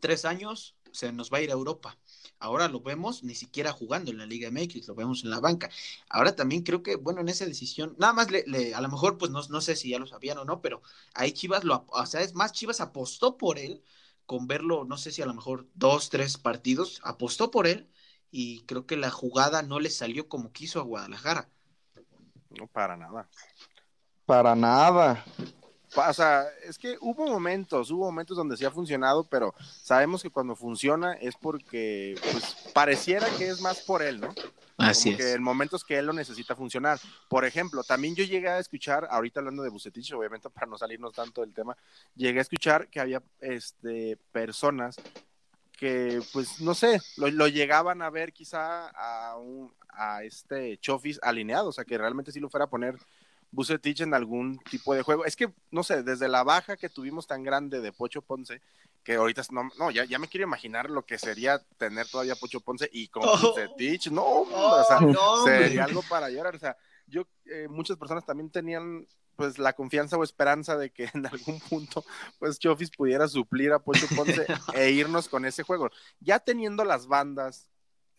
[0.00, 1.96] tres años se nos va a ir a Europa.
[2.40, 5.70] Ahora lo vemos ni siquiera jugando en la Liga MX, lo vemos en la banca.
[6.08, 9.30] Ahora también creo que, bueno, en esa decisión, nada más le, a lo mejor, pues
[9.30, 10.82] no, no, sé si ya lo sabían o no, pero
[11.14, 13.82] ahí Chivas lo, o sea, es más, Chivas apostó por él
[14.26, 17.88] con verlo, no sé si a lo mejor dos, tres partidos, apostó por él
[18.30, 21.48] y creo que la jugada no le salió como quiso a Guadalajara.
[22.58, 23.28] No, para nada.
[24.24, 25.24] Para nada
[25.94, 30.30] o sea, es que hubo momentos, hubo momentos donde sí ha funcionado, pero sabemos que
[30.30, 34.34] cuando funciona es porque pues, pareciera que es más por él, ¿no?
[34.76, 36.98] Así Como que en momentos que él lo necesita funcionar.
[37.28, 41.12] Por ejemplo, también yo llegué a escuchar, ahorita hablando de Bucetich, obviamente para no salirnos
[41.12, 41.76] tanto del tema,
[42.14, 44.96] llegué a escuchar que había este, personas
[45.72, 51.18] que, pues, no sé, lo, lo llegaban a ver quizá a, un, a este Chofis
[51.22, 52.96] alineado, o sea, que realmente sí lo fuera a poner
[53.52, 55.24] Bucetich en algún tipo de juego.
[55.24, 58.60] Es que, no sé, desde la baja que tuvimos tan grande de Pocho Ponce,
[59.02, 62.60] que ahorita, no, no ya, ya me quiero imaginar lo que sería tener todavía Pocho
[62.60, 63.36] Ponce y con oh.
[63.36, 66.76] Bucetich, no, o sea, oh, sería algo para llorar, o sea,
[67.06, 69.06] yo, eh, muchas personas también tenían
[69.40, 72.04] pues la confianza o esperanza de que en algún punto
[72.38, 74.44] pues Chofis pudiera suplir a Pocho Ponce
[74.74, 75.88] e irnos con ese juego.
[76.20, 77.69] Ya teniendo las bandas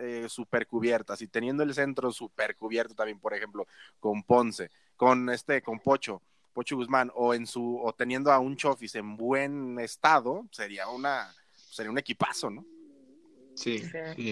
[0.02, 3.68] eh, super cubiertas y teniendo el centro super cubierto también, por ejemplo,
[4.00, 6.22] con Ponce, con este, con Pocho,
[6.54, 11.34] Pocho Guzmán, o en su, o teniendo a un Chofis en buen estado, sería una,
[11.54, 12.66] sería un equipazo, ¿no?
[13.56, 13.84] Sí,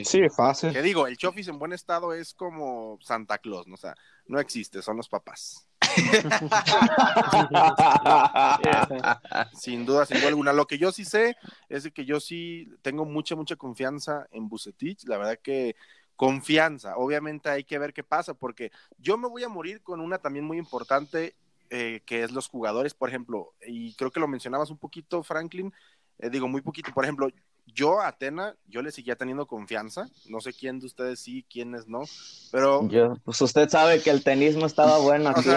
[0.06, 0.74] sí, fácil.
[0.74, 3.76] Que digo, el Chofis en buen estado es como Santa Claus, ¿no?
[3.76, 3.96] O sea,
[4.26, 5.69] no existe, son los papás.
[9.54, 10.54] sin duda, sin duda alguna.
[10.54, 11.38] Lo que yo sí sé
[11.70, 15.06] es que yo sí tengo mucha, mucha confianza en Bucetich.
[15.06, 15.76] La verdad que
[16.20, 16.98] confianza.
[16.98, 20.44] Obviamente hay que ver qué pasa, porque yo me voy a morir con una también
[20.44, 21.34] muy importante,
[21.70, 25.74] eh, que es los jugadores, por ejemplo, y creo que lo mencionabas un poquito, Franklin,
[26.18, 27.30] eh, digo muy poquito, por ejemplo,
[27.74, 30.08] yo a Atena, yo le seguía teniendo confianza.
[30.28, 32.04] No sé quién de ustedes sí, quiénes no,
[32.52, 32.88] pero...
[32.90, 35.50] Yo, pues usted sabe que el tenismo estaba bueno aquí,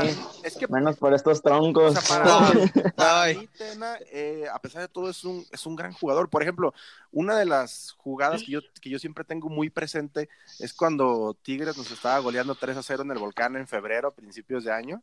[0.45, 1.95] es que, menos por estos troncos.
[2.09, 6.29] para, mí, Tena, eh, a pesar de todo, es un, es un gran jugador.
[6.29, 6.75] Por ejemplo,
[7.11, 11.77] una de las jugadas que yo, que yo siempre tengo muy presente es cuando Tigres
[11.77, 15.03] nos estaba goleando 3 a 0 en el Volcán en febrero, a principios de año.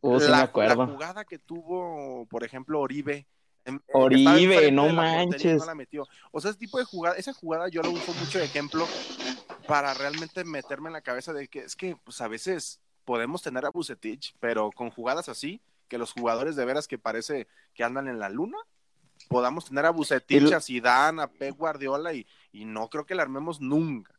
[0.00, 3.26] Uh, la, la jugada que tuvo, por ejemplo, Oribe
[3.92, 5.62] Oribe, no manches.
[6.30, 8.86] O sea, ese tipo de jugada, esa jugada yo lo uso mucho de ejemplo
[9.66, 13.64] para realmente meterme en la cabeza de que es que pues a veces podemos tener
[13.64, 18.08] a Bucetich, pero con jugadas así, que los jugadores de veras que parece que andan
[18.08, 18.58] en la luna,
[19.28, 23.22] podamos tener a Bucetich, a Zidane, a Pep Guardiola y, y no creo que la
[23.22, 24.12] armemos nunca.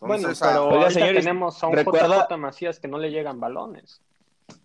[0.00, 4.00] bueno, pero ah, tenemos a un JJ Macías que no le llegan balones.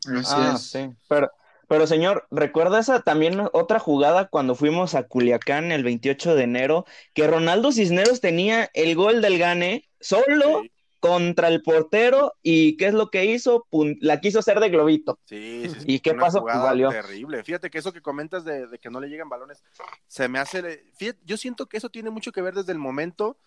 [0.05, 0.89] Así ah, Sí.
[1.07, 1.31] Pero,
[1.71, 6.85] pero señor, ¿recuerda esa también otra jugada cuando fuimos a Culiacán el 28 de enero?
[7.13, 10.63] Que Ronaldo Cisneros tenía el gol del Gane solo
[10.99, 13.67] contra el portero y ¿qué es lo que hizo?
[14.01, 15.17] la quiso hacer de globito.
[15.23, 16.41] Sí, sí, ¿Y qué pasó?
[16.41, 16.89] Pues valió.
[16.89, 17.41] Terrible.
[17.41, 19.63] Fíjate que eso que comentas de, que no le llegan balones,
[20.07, 20.83] se me hace...
[21.23, 23.37] yo siento que eso tiene mucho que ver desde el momento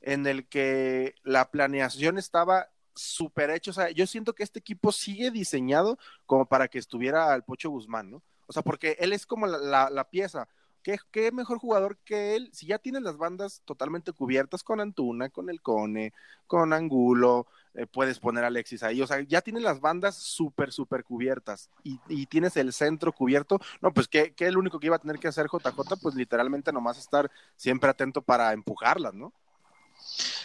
[0.00, 2.70] en el que la planeación estaba
[3.00, 3.70] súper hecho.
[3.70, 7.70] O sea, yo siento que este equipo sigue diseñado como para que estuviera el Pocho
[7.70, 8.22] Guzmán, ¿no?
[8.46, 10.48] O sea, porque él es como la, pieza.
[10.82, 12.50] ¿Qué, ¿Qué, mejor jugador que él?
[12.52, 16.14] Si ya tienes las bandas totalmente cubiertas con Antuna, con el Cone,
[16.46, 19.02] con Angulo, eh, puedes poner a Alexis ahí.
[19.02, 23.60] O sea, ya tienes las bandas súper, súper cubiertas y, y, tienes el centro cubierto.
[23.82, 25.96] No, pues ¿qué, ¿qué, el único que iba a tener que hacer JJ?
[26.00, 29.32] Pues literalmente nomás estar siempre atento para empujarlas, ¿no?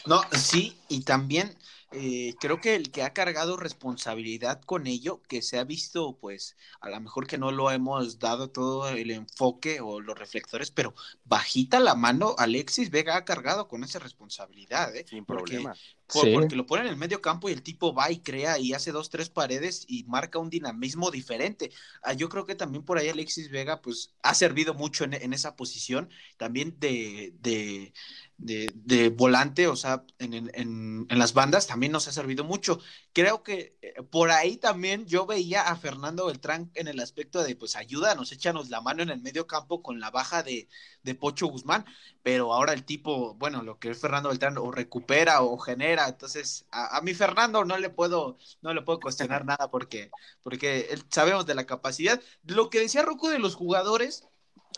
[0.05, 1.55] No, sí, y también
[1.93, 6.57] eh, creo que el que ha cargado responsabilidad con ello, que se ha visto, pues,
[6.81, 10.93] a lo mejor que no lo hemos dado todo el enfoque o los reflectores, pero
[11.23, 15.05] bajita la mano, Alexis Vega ha cargado con esa responsabilidad, ¿eh?
[15.07, 15.75] Sin problema.
[16.07, 18.91] Porque lo pone en el medio campo y el tipo va y crea y hace
[18.91, 21.71] dos, tres paredes y marca un dinamismo diferente.
[22.03, 25.33] Ah, yo creo que también por ahí Alexis Vega, pues, ha servido mucho en, en
[25.33, 27.93] esa posición, también de, de
[28.37, 32.79] de, volante, o sea, en, en, las bandas también nos ha servido mucho.
[33.13, 37.55] Creo que eh, por ahí también yo veía a Fernando Beltrán en el aspecto de,
[37.55, 40.67] pues ayúdanos, échanos la mano en el medio campo con la baja de,
[41.03, 41.85] de Pocho Guzmán,
[42.21, 46.65] pero ahora el tipo, bueno, lo que es Fernando Beltrán o recupera o genera, entonces
[46.71, 51.45] a, a mi Fernando no le puedo, no le puedo cuestionar nada porque, porque sabemos
[51.45, 52.21] de la capacidad.
[52.45, 54.27] Lo que decía Rocco de los jugadores,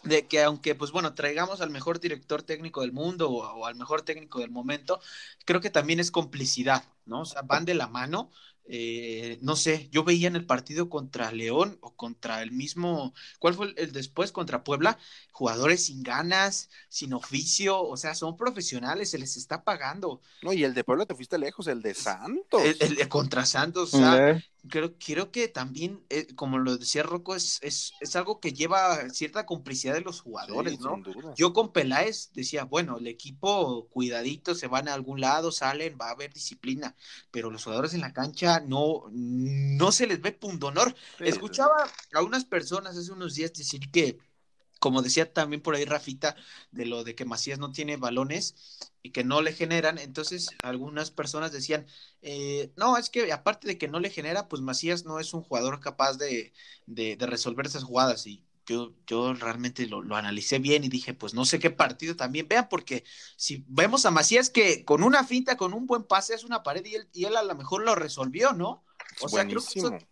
[0.03, 4.03] de que aunque, pues bueno, traigamos al mejor director técnico del mundo o, al mejor
[4.03, 4.99] técnico del momento,
[5.45, 7.21] creo que también es complicidad, ¿no?
[7.21, 8.31] O sea, van de la mano.
[8.67, 13.53] Eh, no sé, yo veía en el partido contra León o contra el mismo, ¿cuál
[13.53, 14.31] fue el, después?
[14.31, 14.97] Contra Puebla,
[15.31, 20.21] jugadores sin ganas, sin oficio, o sea, son profesionales, se les está pagando.
[20.41, 22.61] No, y el de Puebla te fuiste lejos, el de Santos.
[22.79, 27.35] El, de contra Santos, o sea, creo, quiero que también, eh, como lo decía Rocco,
[27.35, 31.01] es, es, es, algo que lleva cierta complicidad de los jugadores, ¿no?
[31.35, 36.07] Yo con Peláez decía, bueno, el equipo cuidadito, se van a algún lado, salen, va
[36.07, 36.95] a haber disciplina,
[37.31, 40.95] pero los jugadores en la cancha no, no se les ve pundonor.
[41.19, 44.17] Escuchaba a unas personas hace unos días decir que
[44.85, 46.35] como decía también por ahí Rafita,
[46.69, 48.53] de lo de que Macías no tiene balones
[49.01, 51.87] y que no le generan, entonces algunas personas decían,
[52.21, 55.41] eh, no, es que aparte de que no le genera, pues Macías no es un
[55.41, 56.53] jugador capaz de,
[56.85, 61.33] de, resolver esas jugadas y yo, yo realmente lo, lo, analicé bien y dije, pues
[61.33, 63.03] no sé qué partido también vean, porque
[63.37, 66.85] si vemos a Macías que con una finta, con un buen pase, es una pared
[66.85, 68.84] y él, y él a lo mejor lo resolvió, ¿no?
[69.21, 69.47] O sea,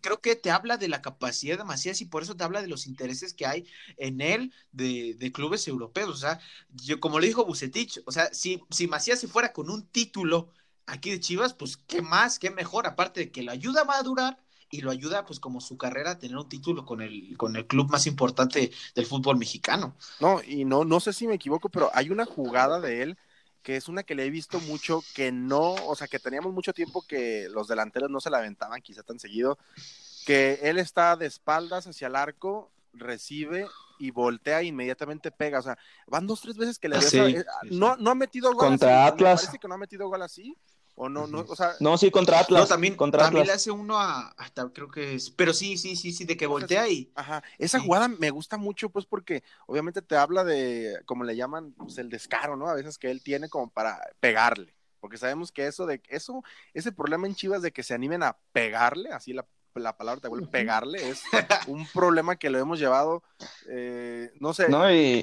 [0.00, 2.68] creo que, te habla de la capacidad de Macías y por eso te habla de
[2.68, 3.66] los intereses que hay
[3.96, 6.10] en él de, de clubes europeos.
[6.10, 6.40] O sea,
[6.72, 10.50] yo como le dijo Bucetich, o sea, si, si Macías se fuera con un título
[10.86, 14.38] aquí de Chivas, pues qué más, qué mejor, aparte de que lo ayuda a madurar
[14.70, 17.66] y lo ayuda pues como su carrera a tener un título con el, con el
[17.66, 19.96] club más importante del fútbol mexicano.
[20.20, 23.18] No, y no, no sé si me equivoco, pero hay una jugada de él
[23.64, 26.74] que es una que le he visto mucho, que no, o sea, que teníamos mucho
[26.74, 29.58] tiempo que los delanteros no se la aventaban quizá tan seguido,
[30.26, 33.66] que él está de espaldas hacia el arco, recibe
[33.98, 37.96] y voltea e inmediatamente pega, o sea, van dos, tres veces que le ah, no,
[37.96, 39.40] no ha metido gol Contra Atlas.
[39.40, 40.54] parece que no ha metido gol así,
[40.96, 42.68] o no, no, o sea, no, sí, contra Atlas.
[42.68, 46.12] también, contra también le hace uno a, hasta creo que es, pero sí, sí, sí,
[46.12, 47.10] sí, de que voltea y.
[47.14, 51.72] Ajá, esa jugada me gusta mucho, pues, porque obviamente te habla de, como le llaman,
[51.72, 52.68] pues, el descaro, ¿no?
[52.68, 56.92] A veces que él tiene como para pegarle, porque sabemos que eso de, eso, ese
[56.92, 59.46] problema en Chivas de que se animen a pegarle, así la
[59.82, 61.22] la palabra te vuelve pegarle, es
[61.66, 63.22] un problema que lo hemos llevado,
[63.68, 64.66] eh, no sé,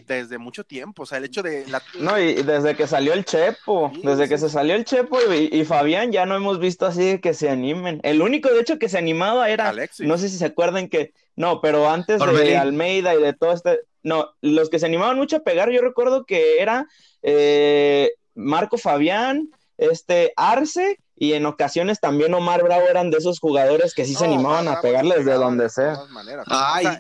[0.06, 1.04] desde mucho tiempo.
[1.04, 1.66] O sea, el hecho de.
[2.00, 6.12] No, y desde que salió el Chepo, desde que se salió el Chepo y, Fabián,
[6.12, 8.00] ya no hemos visto así que se animen.
[8.04, 9.74] El único, de hecho, que se animaba era.
[10.00, 11.14] No sé si se acuerdan que.
[11.36, 13.80] No, pero antes de Almeida y de todo este.
[14.04, 16.88] No, los que se animaban mucho a pegar, yo recuerdo que era
[17.22, 19.50] eh, Marco Fabián
[19.82, 24.26] este Arce y en ocasiones también Omar Bravo eran de esos jugadores que sí se
[24.26, 26.00] animaban a pegarles desde donde sea.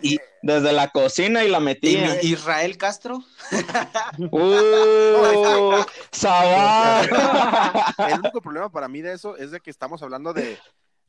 [0.01, 2.17] y, desde la cocina y la metían.
[2.23, 3.23] Israel Castro.
[4.31, 5.83] ¡Uh!
[7.97, 10.57] El único problema para mí de eso es de que estamos hablando de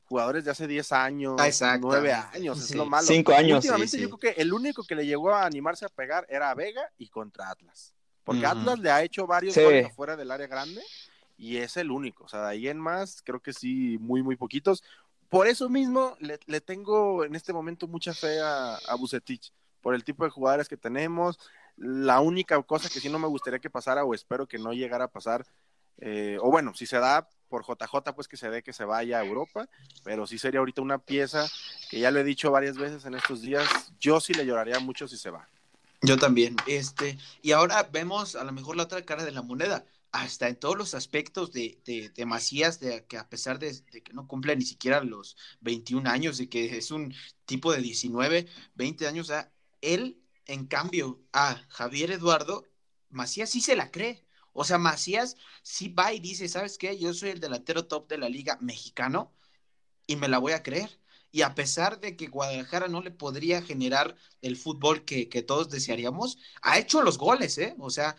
[0.05, 1.37] jugadores de hace 10 años,
[1.81, 3.07] 9 años, es lo malo.
[3.07, 3.57] 5 años.
[3.57, 6.83] Últimamente yo creo que el único que le llegó a animarse a pegar era Vega
[6.99, 7.95] y contra Atlas.
[8.25, 10.83] Porque Atlas le ha hecho varios goles afuera del área grande
[11.43, 12.23] y es el único.
[12.25, 14.85] O sea, de ahí en más, creo que sí, muy, muy poquitos.
[15.29, 20.05] Por eso mismo le, tengo en este momento mucha fe a, a Bucetich, por el
[20.05, 21.41] tipo de jugadores que tenemos.
[21.77, 25.07] La única cosa que sí no me gustaría que pasara, o espero que no llegara
[25.07, 25.45] a pasar,
[25.99, 29.19] eh, o bueno, si se da por JJ, pues que se dé que se vaya
[29.19, 29.69] a Europa,
[30.05, 31.49] pero sí sería ahorita una pieza
[31.91, 35.09] que ya lo he dicho varias veces en estos días, yo sí le lloraría mucho
[35.09, 35.49] si se va.
[36.03, 39.85] Yo también, este, y ahora vemos a lo mejor la otra cara de la moneda,
[40.13, 41.81] hasta en todos los aspectos de,
[42.15, 46.39] de, Macías, de que a pesar de, que no cumple ni siquiera los 21 años,
[46.39, 47.15] de que es un
[47.47, 49.33] tipo de 19, 20 años,
[49.81, 52.67] él, en cambio, a Javier Eduardo,
[53.09, 54.25] Macías sí se la cree.
[54.53, 56.99] O sea, Macías sí va y dice, ¿sabes qué?
[56.99, 59.33] Yo soy el delantero top de la liga mexicano
[60.07, 61.01] y me la voy a creer.
[61.31, 66.37] Y a pesar de que Guadalajara no le podría generar el fútbol que, todos desearíamos,
[66.61, 67.75] ha hecho los goles, ¿eh?
[67.79, 68.17] O sea,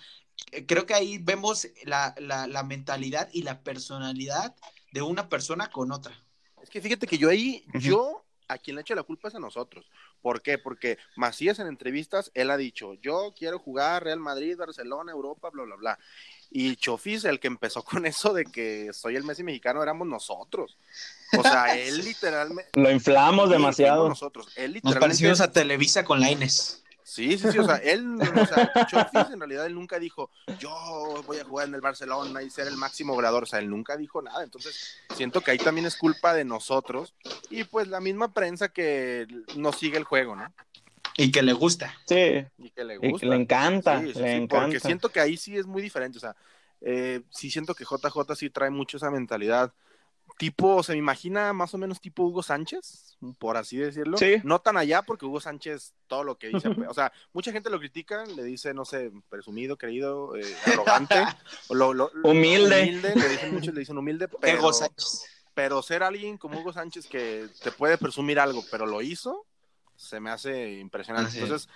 [0.68, 4.56] creo que ahí vemos la, mentalidad y la personalidad
[4.92, 6.14] de una persona con otra.
[6.62, 9.40] Es que fíjate que yo ahí, yo a quien le echo la culpa es a
[9.40, 9.86] nosotros.
[10.22, 10.58] ¿Por qué?
[10.58, 15.64] Porque Macías en entrevistas, él ha dicho, yo quiero jugar Real Madrid, Barcelona, Europa, bla,
[15.64, 16.00] bla, bla.
[16.50, 20.78] Y Chofis, el que empezó con eso de que soy el Messi mexicano, éramos nosotros.
[21.38, 22.70] O sea, él literalmente...
[22.80, 24.08] Lo inflamos demasiado.
[24.08, 24.48] Nosotros.
[24.56, 24.90] Él literalmente...
[24.90, 26.83] Nos parecimos a Televisa con la Inés.
[27.04, 31.24] Sí, sí, sí, o sea, él, o sea, Chofis en realidad él nunca dijo, yo
[31.28, 33.98] voy a jugar en el Barcelona y ser el máximo goleador, o sea, él nunca
[33.98, 37.14] dijo nada, entonces siento que ahí también es culpa de nosotros
[37.50, 40.52] y pues la misma prensa que nos sigue el juego, ¿no?
[41.16, 41.94] Y que le gusta.
[42.06, 42.44] Sí.
[42.58, 43.28] Y que le gusta.
[43.28, 44.66] le encanta, le encanta.
[44.66, 46.36] Porque siento que ahí sí es muy diferente, o sea,
[46.82, 49.74] eh, sí siento que JJ sí trae mucho esa mentalidad
[50.38, 54.18] tipo, se me imagina más o menos tipo Hugo Sánchez, por así decirlo.
[54.18, 54.36] Sí.
[54.44, 57.80] No tan allá, porque Hugo Sánchez, todo lo que dice, o sea, mucha gente lo
[57.80, 61.16] critica, le dice, no sé, presumido, querido, eh, arrogante,
[62.24, 62.86] humilde.
[62.86, 64.70] le dicen muchos, le dicen humilde, pero,
[65.54, 69.46] pero ser alguien como Hugo Sánchez que te puede presumir algo, pero lo hizo,
[70.04, 71.40] se me hace impresionante.
[71.40, 71.70] Entonces,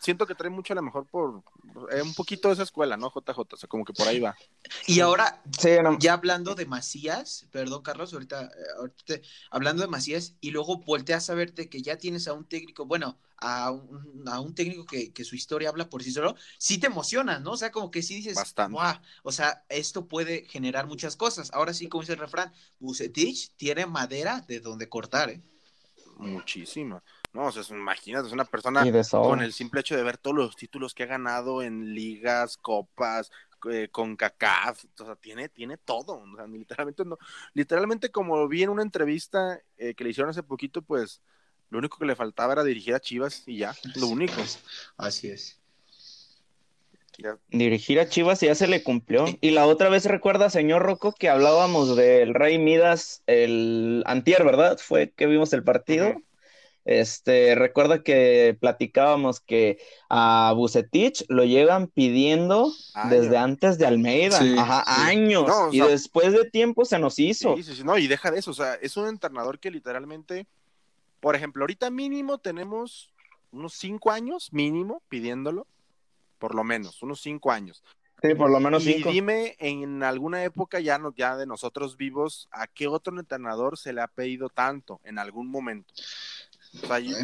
[0.00, 1.42] siento, que trae mucho a lo mejor por
[1.92, 3.10] eh, un poquito de esa escuela, ¿no?
[3.10, 4.36] JJ, o sea, como que por ahí va.
[4.86, 5.42] Y ahora,
[5.98, 8.50] ya hablando de Macías, perdón, Carlos, ahorita,
[9.08, 12.86] eh, hablando de Macías, y luego volteas a verte que ya tienes a un técnico,
[12.86, 16.78] bueno, a un, a un técnico que, que, su historia habla por sí solo, sí
[16.78, 17.52] te emocionas, ¿no?
[17.52, 18.78] O sea, como que sí dices, Bastante.
[19.22, 21.50] o sea, esto puede generar muchas cosas.
[21.52, 25.42] Ahora sí, como dice el refrán, Bucetich tiene madera de donde cortar, ¿eh?
[26.16, 27.02] Muchísima.
[27.34, 30.56] No, o sea, imagínate, es una persona con el simple hecho de ver todos los
[30.56, 33.32] títulos que ha ganado en ligas, copas,
[33.70, 37.18] eh, con CACAF, o sea, tiene, tiene todo, o sea, literalmente no,
[37.52, 41.22] literalmente como vi en una entrevista eh, que le hicieron hace poquito, pues
[41.70, 44.34] lo único que le faltaba era dirigir a Chivas y ya, lo único.
[44.96, 45.60] Así es.
[47.48, 49.24] Dirigir a Chivas y ya se le cumplió.
[49.40, 54.78] Y la otra vez recuerda, señor Rocco, que hablábamos del Rey Midas el antier, ¿verdad?
[54.78, 56.14] Fue que vimos el partido.
[56.84, 59.78] Este, recuerda que platicábamos que
[60.10, 62.70] a Bucetich lo llevan pidiendo
[63.08, 67.56] desde antes de Almeida, ajá, años, y después de tiempo se nos hizo.
[67.56, 70.46] Sí, no, y deja de eso, o sea, es un entrenador que literalmente,
[71.20, 73.10] por ejemplo, ahorita mínimo tenemos
[73.50, 75.66] unos cinco años, mínimo, pidiéndolo,
[76.38, 77.82] por lo menos, unos cinco años.
[78.20, 79.10] Sí, por lo menos cinco.
[79.10, 83.78] Y dime, en alguna época ya, no, ya de nosotros vivos, ¿a qué otro entrenador
[83.78, 85.92] se le ha pedido tanto en algún momento?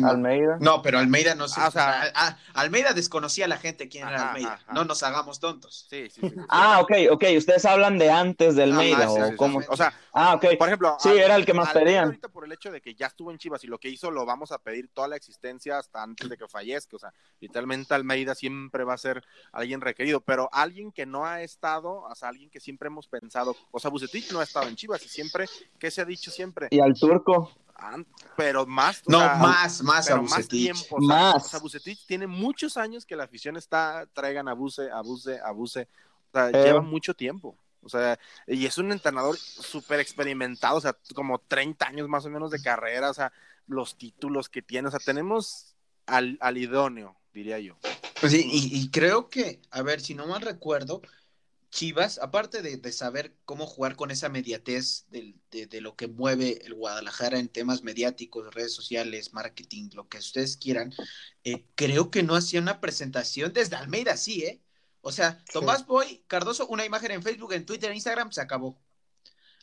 [0.04, 0.58] Almeida.
[0.60, 1.60] No, pero Almeida no se.
[1.60, 4.60] Ah, Almeida desconocía a la gente quién era Almeida.
[4.72, 5.86] No nos hagamos tontos.
[5.88, 7.24] Sí, sí, sí, ah, ok, ok.
[7.36, 9.10] Ustedes hablan de antes de Almeida.
[9.10, 9.60] o cómo.
[9.68, 10.56] O sea, ah, ok.
[10.58, 12.06] Por ejemplo, sí, era el que más pedían.
[12.06, 14.24] Ahorita por el hecho de que ya estuvo en Chivas y lo que hizo lo
[14.24, 16.96] vamos a pedir toda la existencia hasta antes de que fallezca.
[16.96, 21.42] O sea, literalmente Almeida siempre va a ser alguien requerido, pero alguien que no ha
[21.42, 23.56] estado, o sea, alguien que siempre hemos pensado.
[23.70, 25.46] O sea, Bucetich no ha estado en Chivas y siempre,
[25.78, 26.68] ¿qué se ha dicho siempre?
[26.70, 27.50] Y al turco
[28.36, 29.02] pero más.
[29.06, 30.98] No, más, más pero más tiempo.
[31.00, 31.54] más.
[31.54, 35.88] O sea, tiene muchos años que la afición está, traigan abuse, abuse, abuse.
[36.32, 36.64] O sea, eh.
[36.64, 37.56] lleva mucho tiempo.
[37.82, 42.30] O sea, y es un entrenador súper experimentado, o sea, como 30 años más o
[42.30, 43.32] menos de carrera, o sea,
[43.66, 45.74] los títulos que tiene, o sea, tenemos
[46.06, 47.78] al, idóneo, diría yo.
[48.20, 51.00] Pues sí, y, y creo que, a ver, si no mal recuerdo,
[51.70, 56.74] Chivas, aparte de, saber cómo jugar con esa mediatez de, de, lo que mueve el
[56.74, 60.92] Guadalajara en temas mediáticos, redes sociales, marketing, lo que ustedes quieran,
[61.44, 64.60] eh, creo que no hacía una presentación desde Almeida, sí, ¿eh?
[65.00, 68.78] O sea, Tomás Boy, Cardoso, una imagen en Facebook, en Twitter, en Instagram, se acabó.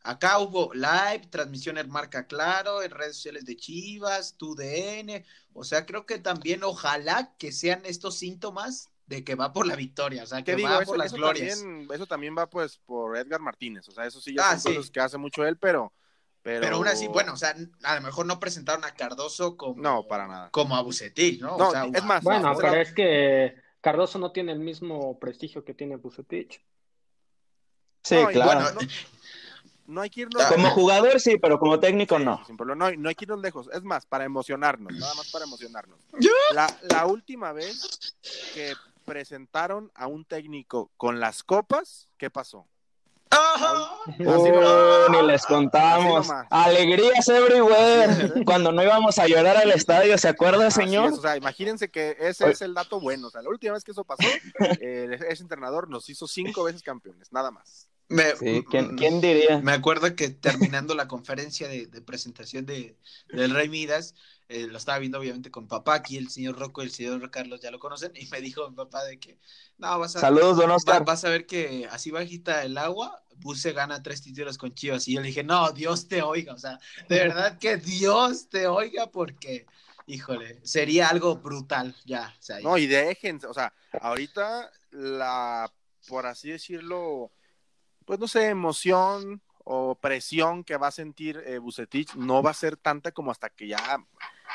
[0.02, 5.26] Acá hubo live, transmisión en marca claro, en redes sociales de Chivas, TUDN.
[5.54, 9.76] O sea, creo que también ojalá que sean estos síntomas de que va por la
[9.76, 11.62] victoria, o sea, que va por las glorias.
[11.62, 14.84] También, eso también va pues por Edgar Martínez, o sea, eso sí ya ah, son
[14.90, 15.94] que hace mucho él, pero,
[16.42, 16.62] pero...
[16.62, 19.82] Pero aún así, bueno, o sea, a lo mejor no presentaron a Cardoso como...
[19.82, 20.50] No, para nada.
[20.52, 21.58] Como a Bucetich, ¿no?
[21.58, 22.22] no es más...
[22.22, 26.62] Bueno, pero es que Cardoso no tiene el mismo prestigio que tiene Bucetich.
[28.04, 28.78] Sí, claro.
[29.86, 30.44] no, hay que irnos...
[30.48, 32.42] Como jugador sí, pero como técnico no.
[32.76, 33.70] no, hay, no hay que irnos lejos.
[33.72, 35.98] Es más, para emocionarnos, nada más para emocionarnos.
[36.54, 38.14] La, la última vez
[38.54, 38.74] que
[39.08, 42.68] presentaron a un técnico con las copas, ¿qué pasó?
[45.10, 46.30] ni les contamos.
[46.50, 48.44] Alegrías everywhere.
[48.46, 51.14] Cuando no íbamos a llorar al estadio, ¿se acuerda, señor?
[51.14, 53.28] o sea, imagínense que ese es el dato bueno.
[53.28, 54.28] O sea, la última vez que eso pasó,
[54.82, 57.90] eh, ese entrenador nos hizo cinco veces campeones, nada más.
[58.70, 59.60] ¿quién, diría?
[59.60, 62.98] Me acuerdo que terminando la conferencia de, presentación de,
[63.30, 64.16] del Rey Midas,
[64.50, 67.60] eh, lo estaba viendo obviamente con papá, aquí el señor Rocco y el señor Carlos
[67.62, 69.38] ya lo conocen, y me dijo mi papá de que,
[69.78, 71.04] no, vas a, Saludos, don Oscar.
[71.04, 75.14] vas a ver que así bajita el agua, Buse gana tres títulos con Chivas, y
[75.14, 76.80] yo le dije, no, Dios te oiga, o sea,
[77.10, 79.66] de verdad que Dios te oiga, porque,
[80.06, 82.34] híjole, sería algo brutal, ya.
[82.40, 85.72] O sea, No, y dejen, o sea, ahorita la,
[86.08, 87.34] por así decirlo,
[88.06, 92.54] pues no sé, emoción o presión que va a sentir eh, Bucetich no va a
[92.54, 94.00] ser tanta como hasta que ya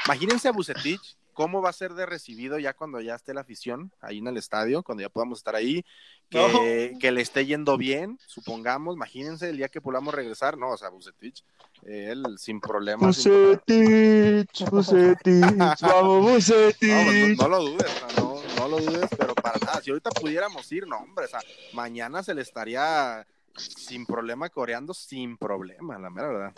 [0.07, 3.93] Imagínense a Bucetich, cómo va a ser de recibido ya cuando ya esté la afición
[4.01, 5.85] ahí en el estadio, cuando ya podamos estar ahí,
[6.29, 10.77] que, que le esté yendo bien, supongamos, imagínense el día que podamos regresar, no, o
[10.77, 11.45] sea, Bucetich,
[11.83, 13.17] él sin problemas.
[13.17, 17.39] Bucetich, Bucetich, vamos Bucetich.
[17.39, 20.99] No, lo dudes, no, no lo dudes, pero para nada, si ahorita pudiéramos ir, no,
[20.99, 21.41] hombre, o sea,
[21.75, 23.27] mañana se le estaría
[23.57, 26.53] sin problema coreando, sin problema, la mera verdad.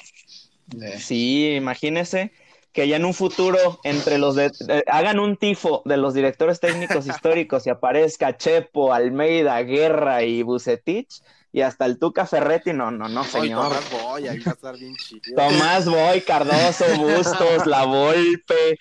[0.99, 2.33] Sí, imagínese
[2.73, 4.51] que ya en un futuro entre los de,
[4.89, 11.23] hagan un tifo de los directores técnicos históricos y aparezca Chepo, Almeida, Guerra y Bucetich
[11.53, 13.69] y hasta el Tuca Ferretti, no, no, no, señor.
[13.69, 15.37] Tomás Boy, ahí va a estar bien chido.
[15.37, 18.77] Tomás Boy, Cardoso, Bustos, La Volpe.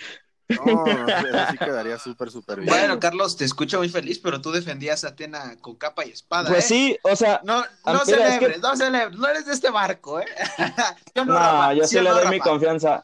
[0.49, 2.69] No, eso sí quedaría súper, súper bien.
[2.69, 6.49] Bueno, Carlos, te escucho muy feliz, pero tú defendías a Atena con capa y espada.
[6.49, 6.67] Pues ¿eh?
[6.67, 7.41] sí, o sea.
[7.43, 10.25] No, no celebres, no celebres, no eres de este barco, ¿eh?
[11.15, 13.03] yo no, yo sí, le doy mi confianza.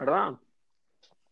[0.00, 0.32] ¿verdad?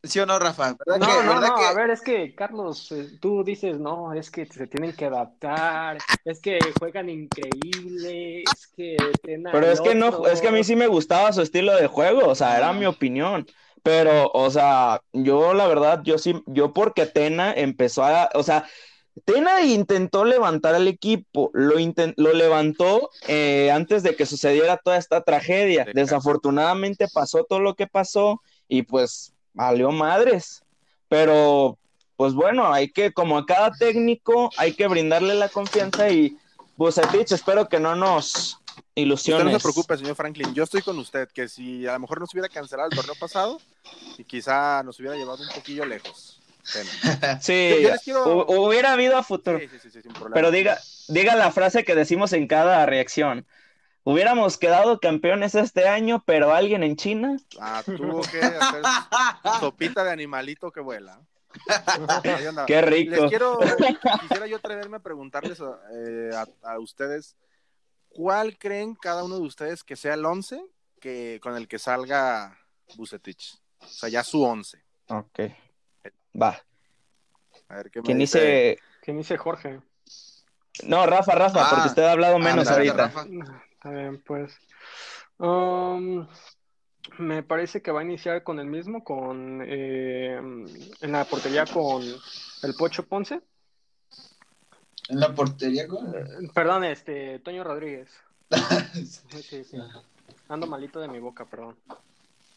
[0.04, 0.76] ¿Sí o no, Rafa?
[0.86, 4.68] no, no, no, a ver, es que, Carlos, eh, tú dices, no, es que se
[4.68, 8.96] tienen que adaptar, es que juegan increíble, es que...
[9.22, 12.28] Pero es que no, es que a mí sí me gustaba su estilo de juego,
[12.28, 13.44] o sea, era mi opinión.
[13.82, 18.64] Pero, o sea, yo la verdad, yo sí, yo porque Tena empezó a, o sea,
[19.24, 21.74] Tena intentó levantar al equipo, lo,
[22.16, 25.86] lo levantó eh, antes de que sucediera toda esta tragedia.
[25.92, 30.62] Desafortunadamente pasó todo lo que pasó y pues valió madres.
[31.08, 31.78] Pero,
[32.16, 36.36] pues bueno, hay que, como a cada técnico, hay que brindarle la confianza y
[36.76, 38.60] Bucetich, espero que no nos
[38.98, 39.44] ilusiones.
[39.44, 42.32] no se preocupe, señor Franklin, yo estoy con usted, que si a lo mejor nos
[42.32, 43.60] hubiera cancelado el torneo pasado
[44.16, 46.34] y quizá nos hubiera llevado un poquillo lejos.
[47.40, 49.58] Sí, hubiera habido a futuro.
[50.34, 53.46] Pero diga, diga la frase que decimos en cada reacción.
[54.04, 57.38] Hubiéramos quedado campeones este año, pero alguien en China.
[57.60, 58.82] Ah, tuvo que hacer
[59.60, 61.20] sopita de animalito que vuela.
[62.66, 63.28] Qué rico.
[64.20, 65.58] quisiera yo atreverme a preguntarles
[65.92, 66.30] eh,
[66.62, 67.36] a, ustedes,
[68.18, 70.60] ¿cuál creen cada uno de ustedes que sea el 11
[71.00, 72.58] que, con el que salga
[72.96, 73.54] Bucetich?
[73.80, 74.82] O sea, ya su 11.
[75.06, 75.40] Ok.
[76.42, 76.60] Va.
[77.68, 78.80] A ver qué me ¿Quién dice...
[79.02, 79.80] ¿Quién dice Jorge?
[80.82, 83.12] No, Rafa, Rafa, porque ah, usted ha hablado menos ahorita.
[83.74, 84.58] Está bien, pues.
[85.38, 86.26] Um,
[87.18, 92.02] me parece que va a iniciar con el mismo, con eh, en la portería con
[92.02, 93.40] el Pocho Ponce.
[95.08, 96.14] ¿En la portería con?
[96.14, 98.10] Eh, perdón, este, Toño Rodríguez.
[99.42, 99.78] sí, sí.
[100.48, 101.76] Ando malito de mi boca, perdón.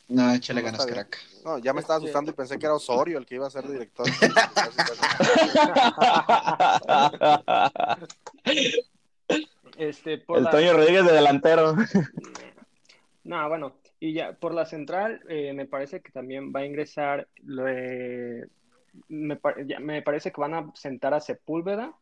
[0.08, 1.18] No, échale ganas, crack.
[1.46, 3.68] No, ya me estaba asustando y pensé que era Osorio el que iba a ser
[3.68, 4.06] director.
[9.78, 11.76] Este, el Toño Rodríguez de delantero.
[13.24, 17.28] No, bueno, y ya por la central eh, me parece que también va a ingresar,
[19.08, 21.96] me, parece que van a sentar a Sepúlveda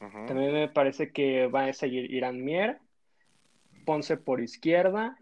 [0.00, 2.78] También me parece que va a seguir Irán Mier,
[3.84, 5.16] Ponce por izquierda,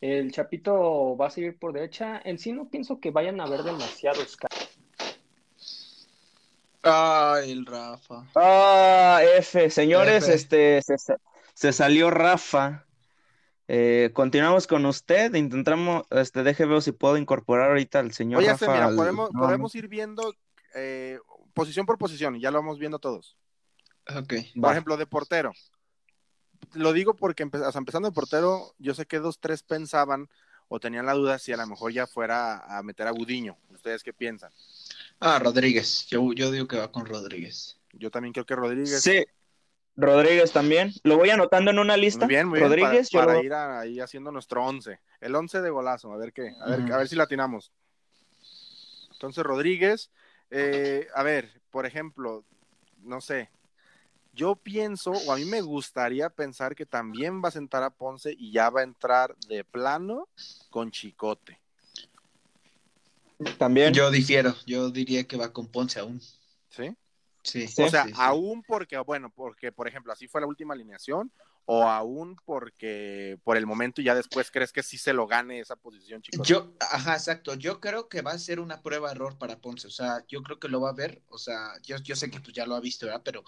[0.00, 2.20] el Chapito va a seguir por derecha.
[2.24, 4.78] En sí no pienso que vayan a haber demasiados cambios.
[6.84, 8.24] Ah, el Rafa.
[8.36, 9.70] Ah, F.
[9.70, 10.80] Señores, este
[11.54, 12.86] se, salió Rafa.
[13.66, 15.34] Eh, continuamos con usted.
[15.34, 18.72] Intentamos, este, deje ver si puedo incorporar ahorita al señor Oye, Rafa.
[18.72, 20.32] mira, podemos, podemos ir viendo
[20.74, 21.18] eh,
[21.52, 23.36] posición por posición y ya lo vamos viendo todos.
[24.60, 25.52] Por ejemplo, de portero.
[26.74, 30.28] Lo digo porque empezando de portero, yo sé que dos, tres pensaban
[30.68, 33.56] o tenían la duda si a lo mejor ya fuera a meter a Gudiño.
[33.70, 34.50] ¿Ustedes qué piensan?
[35.20, 36.06] Ah, Rodríguez.
[36.06, 37.78] Yo, yo digo que va con Rodríguez.
[37.92, 39.00] Yo también creo que Rodríguez.
[39.00, 39.24] Sí,
[39.96, 40.92] Rodríguez también.
[41.04, 42.26] Lo voy anotando en una lista.
[42.26, 43.24] Muy bien, muy Rodríguez, bien.
[43.24, 45.00] Para, ir ahí haciendo nuestro once.
[45.20, 47.72] El once de golazo, a ver qué, a ver, a ver si latinamos.
[49.12, 50.10] Entonces, Rodríguez,
[50.50, 52.44] eh, a ver, por ejemplo,
[53.02, 53.50] no sé,
[54.38, 58.32] yo pienso, o a mí me gustaría pensar que también va a sentar a Ponce
[58.38, 60.28] y ya va a entrar de plano
[60.70, 61.58] con Chicote.
[63.58, 63.92] También.
[63.92, 66.20] Yo difiero, yo diría que va con Ponce aún.
[66.70, 66.96] ¿Sí?
[67.42, 67.66] Sí.
[67.82, 71.32] O sea, aún porque, bueno, porque, por ejemplo, así fue la última alineación,
[71.64, 75.58] o aún porque por el momento y ya después crees que sí se lo gane
[75.58, 76.46] esa posición, chicos.
[76.46, 77.54] Yo, ajá, exacto.
[77.54, 79.88] Yo creo que va a ser una prueba error para Ponce.
[79.88, 81.22] O sea, yo creo que lo va a ver.
[81.28, 83.22] O sea, yo, yo sé que tú ya lo has visto, ¿verdad?
[83.24, 83.42] Pero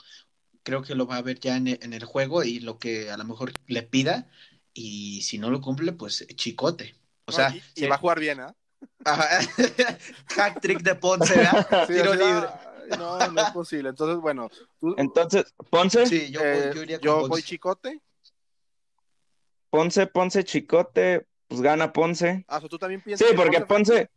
[0.63, 3.25] creo que lo va a ver ya en el, juego y lo que a lo
[3.25, 4.29] mejor le pida.
[4.73, 6.95] Y si no lo cumple, pues chicote.
[7.27, 8.55] O sea, y, va a jugar bien, ¿ah?
[10.37, 11.87] Hack trick de Ponce, ¿verdad?
[11.87, 12.49] Tiro libre.
[12.99, 13.91] No, no es posible.
[13.91, 14.49] Entonces, bueno.
[14.97, 16.07] Entonces, Ponce.
[16.07, 18.01] Sí, yo, eh, yo, iría con yo voy chicote.
[19.71, 21.27] Ponce, Ponce, chicote.
[21.47, 22.45] Pues gana Ponce.
[22.49, 23.29] Ah, tú también piensas.
[23.29, 24.11] Sí, porque Ponce.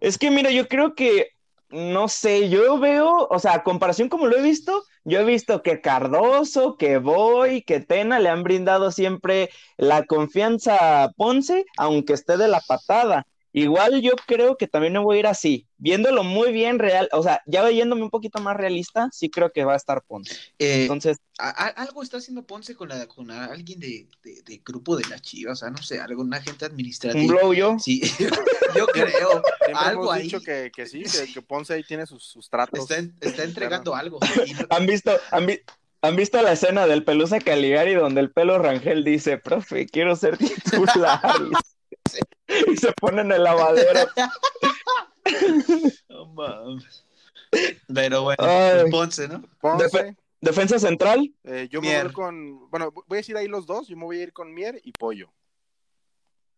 [0.00, 1.34] Es que mira, yo creo que
[1.70, 5.62] no sé, yo veo, o sea, a comparación como lo he visto, yo he visto
[5.62, 12.12] que Cardoso, que Boy, que Tena le han brindado siempre la confianza a Ponce, aunque
[12.14, 13.26] esté de la patada.
[13.52, 17.22] Igual yo creo que también me voy a ir así, viéndolo muy bien real, o
[17.22, 20.34] sea, ya yéndome un poquito más realista, sí creo que va a estar Ponce.
[20.58, 24.06] Eh, Entonces, algo está haciendo Ponce con, la, con alguien de,
[24.64, 27.20] grupo de la Chivas, o sea, no sé, alguna gente administrativa.
[27.20, 27.76] ¿Un blow yo?
[27.80, 28.00] Sí,
[28.76, 29.42] yo creo.
[29.74, 31.02] algo hemos dicho que, que sí,
[31.34, 32.88] que, Ponce ahí tiene sus, sus tratos.
[33.20, 34.20] Está, entregando algo.
[34.70, 35.48] ¿Han visto, han,
[36.02, 40.38] ¿Han visto la escena del Pelusa Caligari donde el pelo Rangel dice, profe, quiero ser
[40.38, 41.20] titular?
[42.66, 44.08] y se pone en el lavadero.
[47.92, 48.44] Pero bueno,
[48.90, 49.42] Ponce, ¿no?
[49.60, 50.16] Ponce.
[50.40, 51.34] Defensa central.
[51.44, 52.70] Eh, yo me voy a ir con.
[52.70, 53.88] Bueno, voy a decir ahí los dos.
[53.88, 55.30] Yo me voy a ir con Mier y Pollo.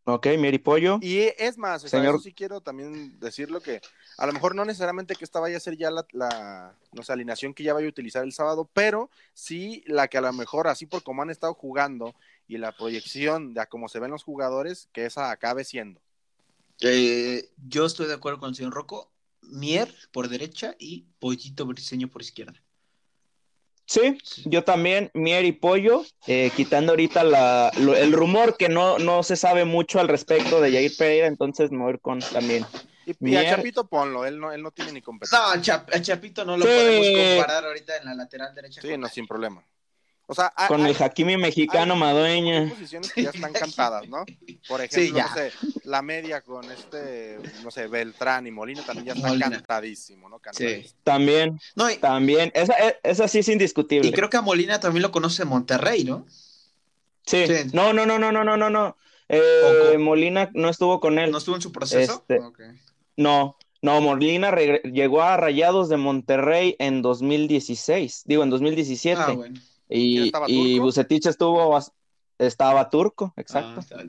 [0.05, 0.99] Ok, Mier y Pollo.
[1.01, 2.16] Y es más, Señor...
[2.16, 3.81] eso sí quiero también decirlo que
[4.19, 7.12] a lo mejor no necesariamente que esta vaya a ser ya la, la no sé,
[7.12, 10.66] alineación que ya vaya a utilizar el sábado, pero sí la que a lo mejor,
[10.66, 12.16] así por como han estado jugando
[12.53, 16.03] y la proyección de a cómo se ven los jugadores, que esa acabe siendo.
[16.81, 19.11] Eh, yo estoy de acuerdo con el señor Rocco.
[19.41, 22.62] Mier por derecha y Pollito Briseño por izquierda.
[23.87, 29.23] Sí, yo también, Mier y Pollo, eh, quitando ahorita la, el rumor que no, no
[29.23, 32.65] se sabe mucho al respecto de Jair Pereira, entonces me voy a ir con también.
[33.05, 35.39] Y, a Chapito ponlo, él no, él no tiene ni competencia.
[35.39, 38.81] No, a, Chapito no lo podemos comparar ahorita en la lateral derecha.
[38.81, 39.65] Sí, no, sin problema
[40.69, 42.61] con el Hakimi mexicano Madueña.
[42.61, 44.24] Hay posiciones que ya están cantadas, ¿no?
[44.69, 45.53] Por ejemplo, no sé,
[45.85, 50.40] la media con este, no sé, Beltrán y Molina también ya está cantadísimo, ¿no?
[50.53, 51.61] Sí, también.
[52.01, 52.53] También.
[52.55, 54.09] Esa, e, esa, sí es indiscutible.
[54.09, 56.27] Y creo que a Molina también lo conoce Monterrey, ¿no?
[57.27, 57.44] Sí.
[57.73, 58.97] No, no, no, no, no, no, no, no.
[59.28, 61.31] Eh, Molina no estuvo con él.
[61.31, 62.24] ¿No estuvo en su proceso?
[62.28, 62.40] Este,
[63.16, 64.55] no, no, Molina
[64.85, 69.20] llegó a Rayados de Monterrey en 2016, digo en 2017.
[69.20, 69.61] Ah, bueno.
[69.94, 71.78] Y, y Bucetich estuvo,
[72.39, 73.81] estaba turco, exacto.
[73.94, 74.05] Ah,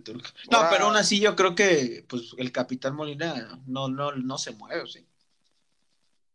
[0.52, 4.52] no, pero aún así yo creo que pues el capitán Molina no, no, no se
[4.52, 5.06] mueve, ¿sí?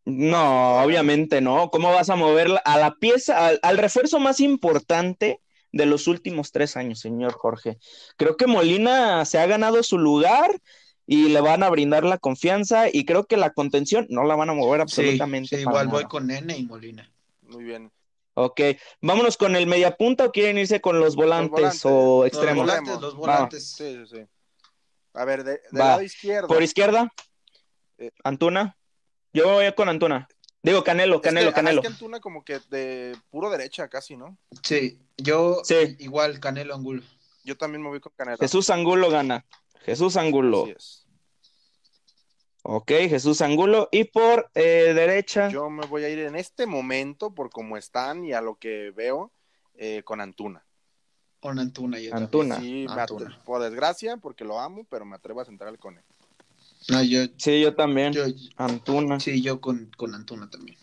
[0.04, 1.70] No, obviamente no.
[1.70, 6.76] ¿Cómo vas a mover a la pieza, al, refuerzo más importante de los últimos tres
[6.76, 7.78] años, señor Jorge?
[8.16, 10.50] Creo que Molina se ha ganado su lugar
[11.06, 14.48] y le van a brindar la confianza y creo que la contención no la van
[14.48, 15.56] a mover absolutamente.
[15.56, 17.10] Sí, igual voy con Nene y Molina.
[17.42, 17.90] Muy bien.
[18.40, 18.60] Ok,
[19.02, 22.64] vámonos con el mediapunta o quieren irse con los volantes, o extremos.
[22.64, 23.68] Los volantes, los volantes.
[23.72, 24.26] Sí, sí, sí.
[25.14, 26.46] A ver, de, lado izquierdo.
[26.46, 27.12] Por izquierda,
[27.98, 28.12] eh.
[28.22, 28.76] Antuna.
[29.32, 30.28] Yo voy con Antuna.
[30.62, 31.80] Digo, Canelo, Canelo, Canelo.
[31.80, 34.38] Es que Antuna como que de puro derecha casi, ¿no?
[34.62, 35.96] Sí, yo sí.
[35.98, 37.02] igual Canelo Angulo.
[37.42, 38.38] Yo también me voy con Canelo.
[38.38, 39.44] Jesús Angulo gana.
[39.80, 40.62] Jesús Angulo.
[40.62, 41.07] Así es.
[42.70, 43.88] Ok, Jesús Angulo.
[43.90, 45.48] Y por eh, derecha.
[45.48, 48.92] Yo me voy a ir en este momento, por cómo están y a lo que
[48.94, 49.32] veo,
[49.74, 50.66] eh, con Antuna.
[51.40, 52.60] Con Antuna, yo Antuna.
[52.60, 52.86] Sí,
[53.46, 56.04] por desgracia, porque lo amo, pero me atrevo a centrar con él.
[56.90, 58.12] No, yo, sí, yo también.
[58.58, 59.18] Antuna.
[59.18, 60.76] Sí, yo con, con Antuna también.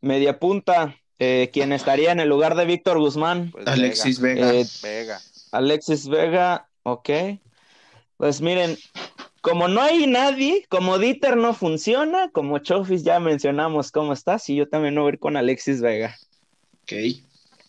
[0.00, 3.52] Media punta, eh, ¿quién estaría en el lugar de Víctor Guzmán?
[3.52, 4.52] Pues Alexis Vega.
[4.52, 5.20] Eh, Vega.
[5.52, 7.10] Alexis Vega, ok.
[8.16, 8.76] Pues miren,
[9.48, 14.56] como no hay nadie, como Dieter no funciona, como Chofis ya mencionamos cómo está, y
[14.56, 16.14] yo también voy a ir con Alexis Vega.
[16.82, 16.92] Ok.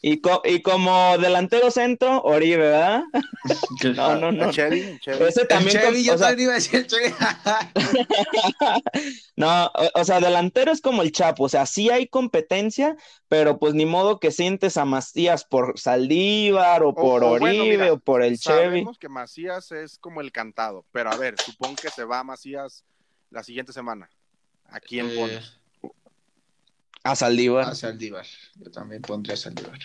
[0.02, 3.04] Y, y como delantero centro, Oribe, ¿verdad?
[3.96, 4.50] no, no, no.
[4.50, 5.78] Chevy, Ese también.
[5.78, 7.14] Chevy, yo también iba a decir Chevy.
[9.36, 12.96] no, o, sea, delantero es como el Chapo, o sea, sí hay competencia,
[13.28, 18.24] pero pues ni modo que sientes a Macías por Saldívar o, por Oribe o por
[18.24, 18.58] el Chevy.
[18.58, 22.86] Sabemos que Macías es como el cantado, pero a ver, supongo que se va Macías
[23.32, 24.10] la siguiente semana.
[24.72, 25.42] ¿A quién eh...
[27.11, 27.65] A Saldívar.
[27.65, 28.26] A Saldívar.
[28.56, 29.80] Yo también pondría a Saldívar.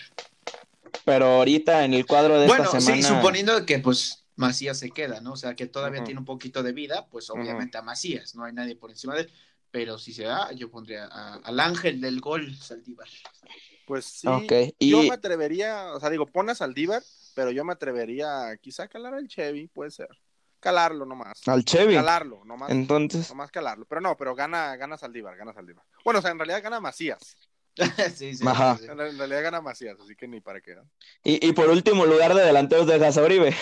[1.04, 2.96] Pero ahorita en el cuadro de esta semana.
[2.96, 5.32] Sí, suponiendo que pues Macías se queda, ¿no?
[5.32, 8.52] O sea, que todavía tiene un poquito de vida, pues obviamente a Macías, no hay
[8.52, 9.32] nadie por encima de él.
[9.70, 13.08] Pero si se da, yo pondría al ángel del gol, Saldívar.
[13.86, 14.28] Pues sí,
[14.80, 17.02] yo me atrevería, o sea, digo, pon a Saldívar,
[17.34, 20.08] pero yo me atrevería quizá a calar al Chevy, puede ser
[20.64, 21.46] calarlo nomás.
[21.46, 21.94] Al Chevy.
[21.94, 22.70] Calarlo, nomás.
[22.70, 23.28] Entonces.
[23.28, 23.84] Nomás calarlo.
[23.84, 25.84] Pero no, pero gana, gana Saldívar, gana Saldívar.
[26.02, 27.36] Bueno, o sea, en realidad gana Macías.
[28.14, 28.78] sí, sí, Ajá.
[28.82, 30.76] En, realidad gana Macías, así que ni para qué.
[31.22, 33.54] Y, y por último lugar de delanteros de Oribe.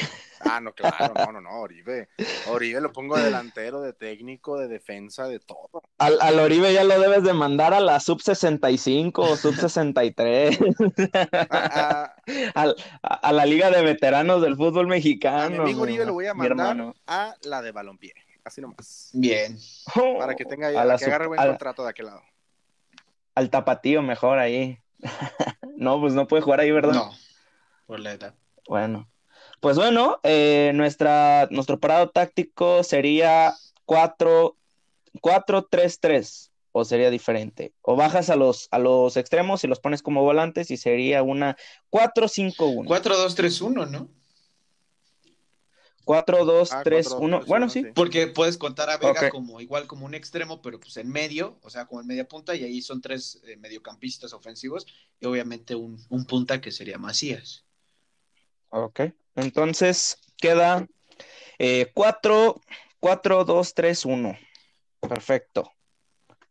[0.44, 2.08] Ah, no, claro, no, no, no, Oribe.
[2.48, 5.82] Oribe lo pongo de delantero, de técnico, de defensa, de todo.
[5.98, 10.58] Al, al Oribe ya lo debes de mandar a la sub 65 o sub 63.
[11.50, 12.14] a,
[12.54, 15.44] a, a, la liga de veteranos del fútbol mexicano.
[15.44, 18.14] A mi amigo Oribe lo voy a mandar a la de balompié,
[18.44, 19.10] así nomás.
[19.12, 19.56] Bien.
[20.18, 22.22] Para que tenga ya, que agarre buen contrato de aquel lado.
[23.34, 24.78] Al tapatío mejor ahí.
[25.76, 26.94] no, pues no puede jugar ahí, ¿verdad?
[26.94, 27.10] No,
[27.86, 28.34] por la edad.
[28.68, 29.08] Bueno.
[29.60, 33.54] Pues bueno, eh, nuestra, nuestro parado táctico sería
[33.86, 37.72] 4-3-3 o sería diferente.
[37.80, 41.56] O bajas a los, a los extremos y los pones como volantes y sería una
[41.90, 42.86] 4-5-1.
[42.86, 44.08] 4-2-3-1, ¿no?
[46.04, 47.40] 4, 2, 3, 1.
[47.46, 47.84] Bueno, sí.
[47.94, 51.70] Porque puedes contar a Vega como igual como un extremo, pero pues en medio, o
[51.70, 54.86] sea, como en media punta, y ahí son tres eh, mediocampistas ofensivos,
[55.20, 57.64] y obviamente un, un, punta que sería Macías.
[58.70, 59.00] Ok.
[59.36, 60.86] Entonces queda
[61.94, 62.60] 4,
[63.00, 64.38] 4, 2, 3, 1.
[65.00, 65.72] Perfecto.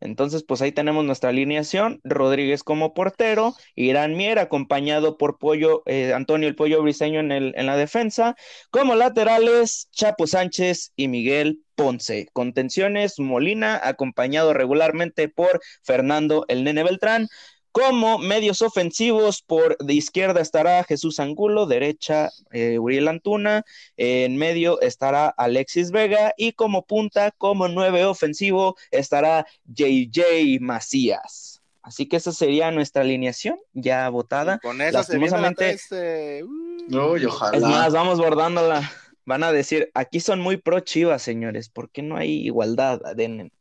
[0.02, 2.02] Entonces, pues ahí tenemos nuestra alineación.
[2.03, 7.53] Rodríguez como portero, Irán Mier acompañado por Pollo, eh, Antonio el Pollo Briseño en, el,
[7.56, 8.36] en la defensa.
[8.72, 12.28] Como laterales, Chapo Sánchez y Miguel Ponce.
[12.34, 17.28] Contenciones, Molina acompañado regularmente por Fernando el Nene Beltrán.
[17.72, 23.64] Como medios ofensivos, por de izquierda estará Jesús Angulo, derecha eh, Uriel Antuna,
[23.95, 31.61] en medio estará Alexis Vega y como punta, como nueve ofensivo, estará JJ Macías.
[31.81, 34.56] Así que esa sería nuestra alineación ya votada.
[34.56, 36.43] Y con esa Lastimosamente, se
[36.88, 37.57] no, y ojalá.
[37.57, 38.91] Es más, vamos bordándola.
[39.26, 42.99] Van a decir, aquí son muy pro chivas, señores, ¿por qué no hay igualdad?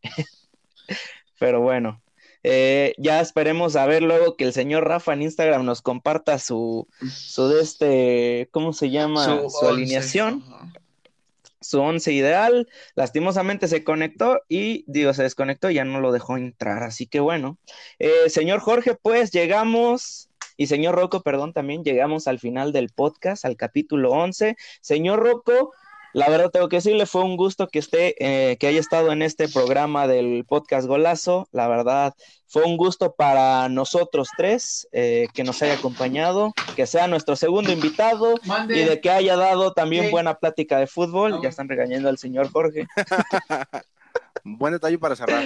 [1.39, 2.03] Pero bueno,
[2.43, 6.89] eh, ya esperemos a ver luego que el señor Rafa en Instagram nos comparta su,
[7.09, 9.43] su de este, ¿cómo se llama?
[9.49, 10.45] Su, alineación.
[11.61, 12.69] Su once ideal.
[12.95, 16.83] Lastimosamente se conectó y, digo, se desconectó y ya no lo dejó entrar.
[16.83, 17.59] Así que bueno.
[17.99, 23.47] Eh, señor Jorge, pues llegamos y señor Rocco, perdón, también llegamos al final del podcast,
[23.47, 24.57] al capítulo 11.
[24.83, 25.73] Señor Rocco,
[26.12, 29.23] la verdad tengo que decirle, fue un gusto que esté, eh, que haya estado en
[29.23, 31.49] este programa del podcast Golazo.
[31.53, 32.15] La verdad,
[32.47, 37.73] fue un gusto para nosotros tres eh, que nos haya acompañado, que sea nuestro segundo
[37.73, 38.35] invitado
[38.69, 41.41] y de que haya dado también buena plática de fútbol.
[41.43, 42.87] Ya están regañando al señor Jorge.
[44.45, 45.45] buen detalle para cerrar.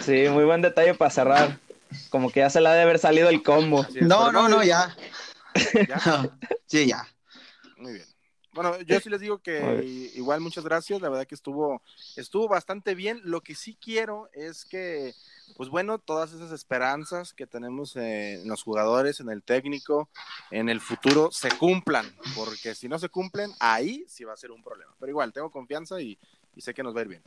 [0.00, 1.58] Sí, muy buen detalle para cerrar.
[2.10, 3.86] Como que ya se le ha de haber salido el combo.
[4.00, 4.94] no, no, no, ya.
[5.88, 6.30] ¿Ya?
[6.66, 7.06] sí, ya.
[7.76, 8.07] Muy bien.
[8.58, 11.80] Bueno, yo sí les digo que igual muchas gracias, la verdad que estuvo,
[12.16, 13.20] estuvo bastante bien.
[13.22, 15.14] Lo que sí quiero es que,
[15.56, 20.08] pues bueno, todas esas esperanzas que tenemos en los jugadores, en el técnico,
[20.50, 24.50] en el futuro, se cumplan, porque si no se cumplen, ahí sí va a ser
[24.50, 24.92] un problema.
[24.98, 26.18] Pero igual, tengo confianza y,
[26.56, 27.22] y sé que nos va a ir bien.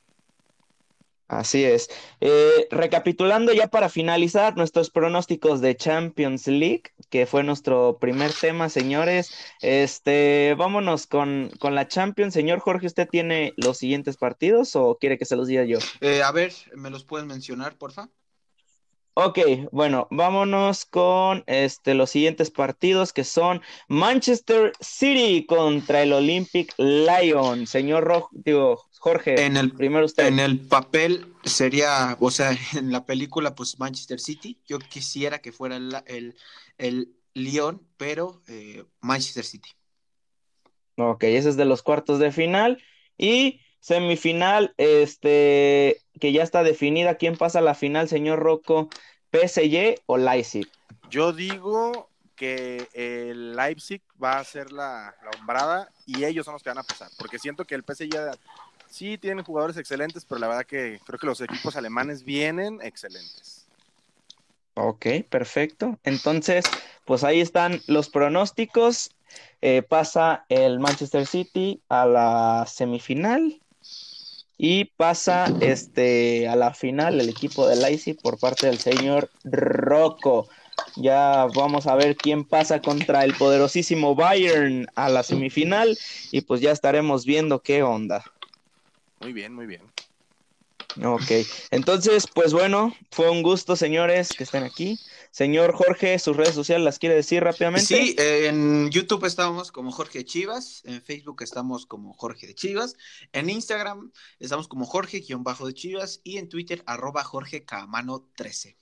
[1.31, 1.89] Así es.
[2.19, 8.67] Eh, recapitulando ya para finalizar nuestros pronósticos de Champions League, que fue nuestro primer tema,
[8.67, 9.31] señores.
[9.61, 12.33] Este, vámonos con, con la Champions.
[12.33, 15.77] Señor Jorge, ¿usted tiene los siguientes partidos o quiere que se los diga yo?
[16.01, 18.09] Eh, a ver, ¿me los pueden mencionar, porfa?
[19.13, 19.39] Ok,
[19.71, 27.67] bueno, vámonos con este, los siguientes partidos que son Manchester City contra el Olympic Lyon.
[27.67, 30.27] Señor Rojo, digo, Jorge, en el, primero usted.
[30.27, 34.59] En el papel sería, o sea, en la película, pues Manchester City.
[34.67, 36.35] Yo quisiera que fuera el, el,
[36.77, 39.69] el Lyon, pero eh, Manchester City.
[40.97, 42.77] Ok, ese es de los cuartos de final.
[43.17, 47.15] Y semifinal, este, que ya está definida.
[47.15, 48.87] ¿Quién pasa a la final, señor Rocco?
[49.31, 50.69] ¿PSG o Leipzig?
[51.09, 56.61] Yo digo que el Leipzig va a ser la, la hombrada y ellos son los
[56.61, 58.37] que van a pasar, porque siento que el PSG
[58.91, 63.65] sí tiene jugadores excelentes, pero la verdad que creo que los equipos alemanes vienen excelentes.
[64.75, 65.97] Ok, perfecto.
[66.03, 66.65] Entonces,
[67.05, 69.11] pues ahí están los pronósticos.
[69.61, 73.61] Eh, pasa el Manchester City a la semifinal
[74.57, 80.47] y pasa este, a la final el equipo de Leipzig por parte del señor Rocco.
[80.97, 85.97] Ya vamos a ver quién pasa contra el poderosísimo Bayern a la semifinal
[86.31, 88.23] y pues ya estaremos viendo qué onda.
[89.21, 89.81] Muy bien, muy bien.
[91.03, 91.31] Ok,
[91.69, 94.99] entonces, pues bueno, fue un gusto, señores, que estén aquí.
[95.31, 97.85] Señor Jorge, sus redes sociales las quiere decir rápidamente.
[97.85, 102.97] Sí, en YouTube estamos como Jorge Chivas, en Facebook estamos como Jorge de Chivas,
[103.31, 108.80] en Instagram estamos como Jorge-de Chivas y en Twitter arroba Jorge Camano 13.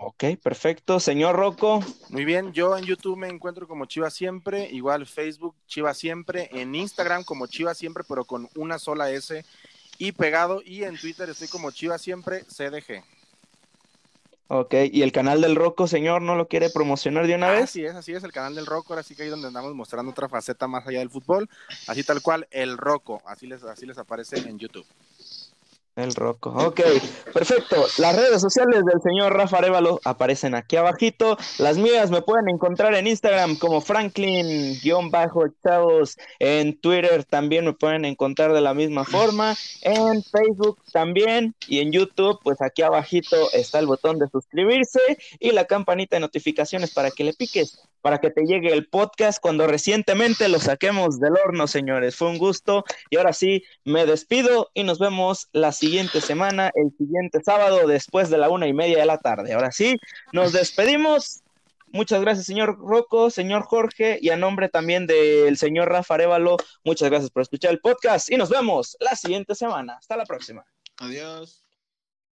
[0.00, 1.00] Ok, perfecto.
[1.00, 1.80] Señor Rocco.
[2.10, 6.74] Muy bien, yo en YouTube me encuentro como Chivas Siempre, igual Facebook Chivas Siempre, en
[6.74, 9.44] Instagram como Chivas Siempre, pero con una sola S
[9.98, 13.02] y pegado, y en Twitter estoy como Chivas Siempre CDG.
[14.48, 17.64] Ok, ¿y el canal del Rocco, señor, no lo quiere promocionar de una vez?
[17.64, 20.12] Así es, así es, el canal del Rocco, ahora sí que ahí donde andamos mostrando
[20.12, 21.48] otra faceta más allá del fútbol,
[21.88, 24.86] así tal cual, el Rocco, así les, así les aparece en YouTube.
[25.96, 26.50] El Rocco.
[26.50, 26.82] Ok,
[27.32, 27.86] perfecto.
[27.96, 31.38] Las redes sociales del señor Rafa Arevalo aparecen aquí abajito.
[31.56, 36.18] Las mías me pueden encontrar en Instagram como Franklin-Chavos.
[36.38, 39.56] En Twitter también me pueden encontrar de la misma forma.
[39.80, 41.54] En Facebook también.
[41.66, 45.00] Y en YouTube, pues aquí abajito está el botón de suscribirse
[45.40, 49.40] y la campanita de notificaciones para que le piques para que te llegue el podcast
[49.40, 52.14] cuando recientemente lo saquemos del horno, señores.
[52.14, 56.90] Fue un gusto y ahora sí, me despido y nos vemos la siguiente semana, el
[56.98, 59.52] siguiente sábado, después de la una y media de la tarde.
[59.52, 59.96] Ahora sí,
[60.32, 61.42] nos despedimos.
[61.92, 67.08] Muchas gracias, señor Rocco, señor Jorge, y a nombre también del señor Rafa Arevalo, muchas
[67.08, 69.96] gracias por escuchar el podcast y nos vemos la siguiente semana.
[69.96, 70.64] Hasta la próxima.
[70.98, 71.65] Adiós.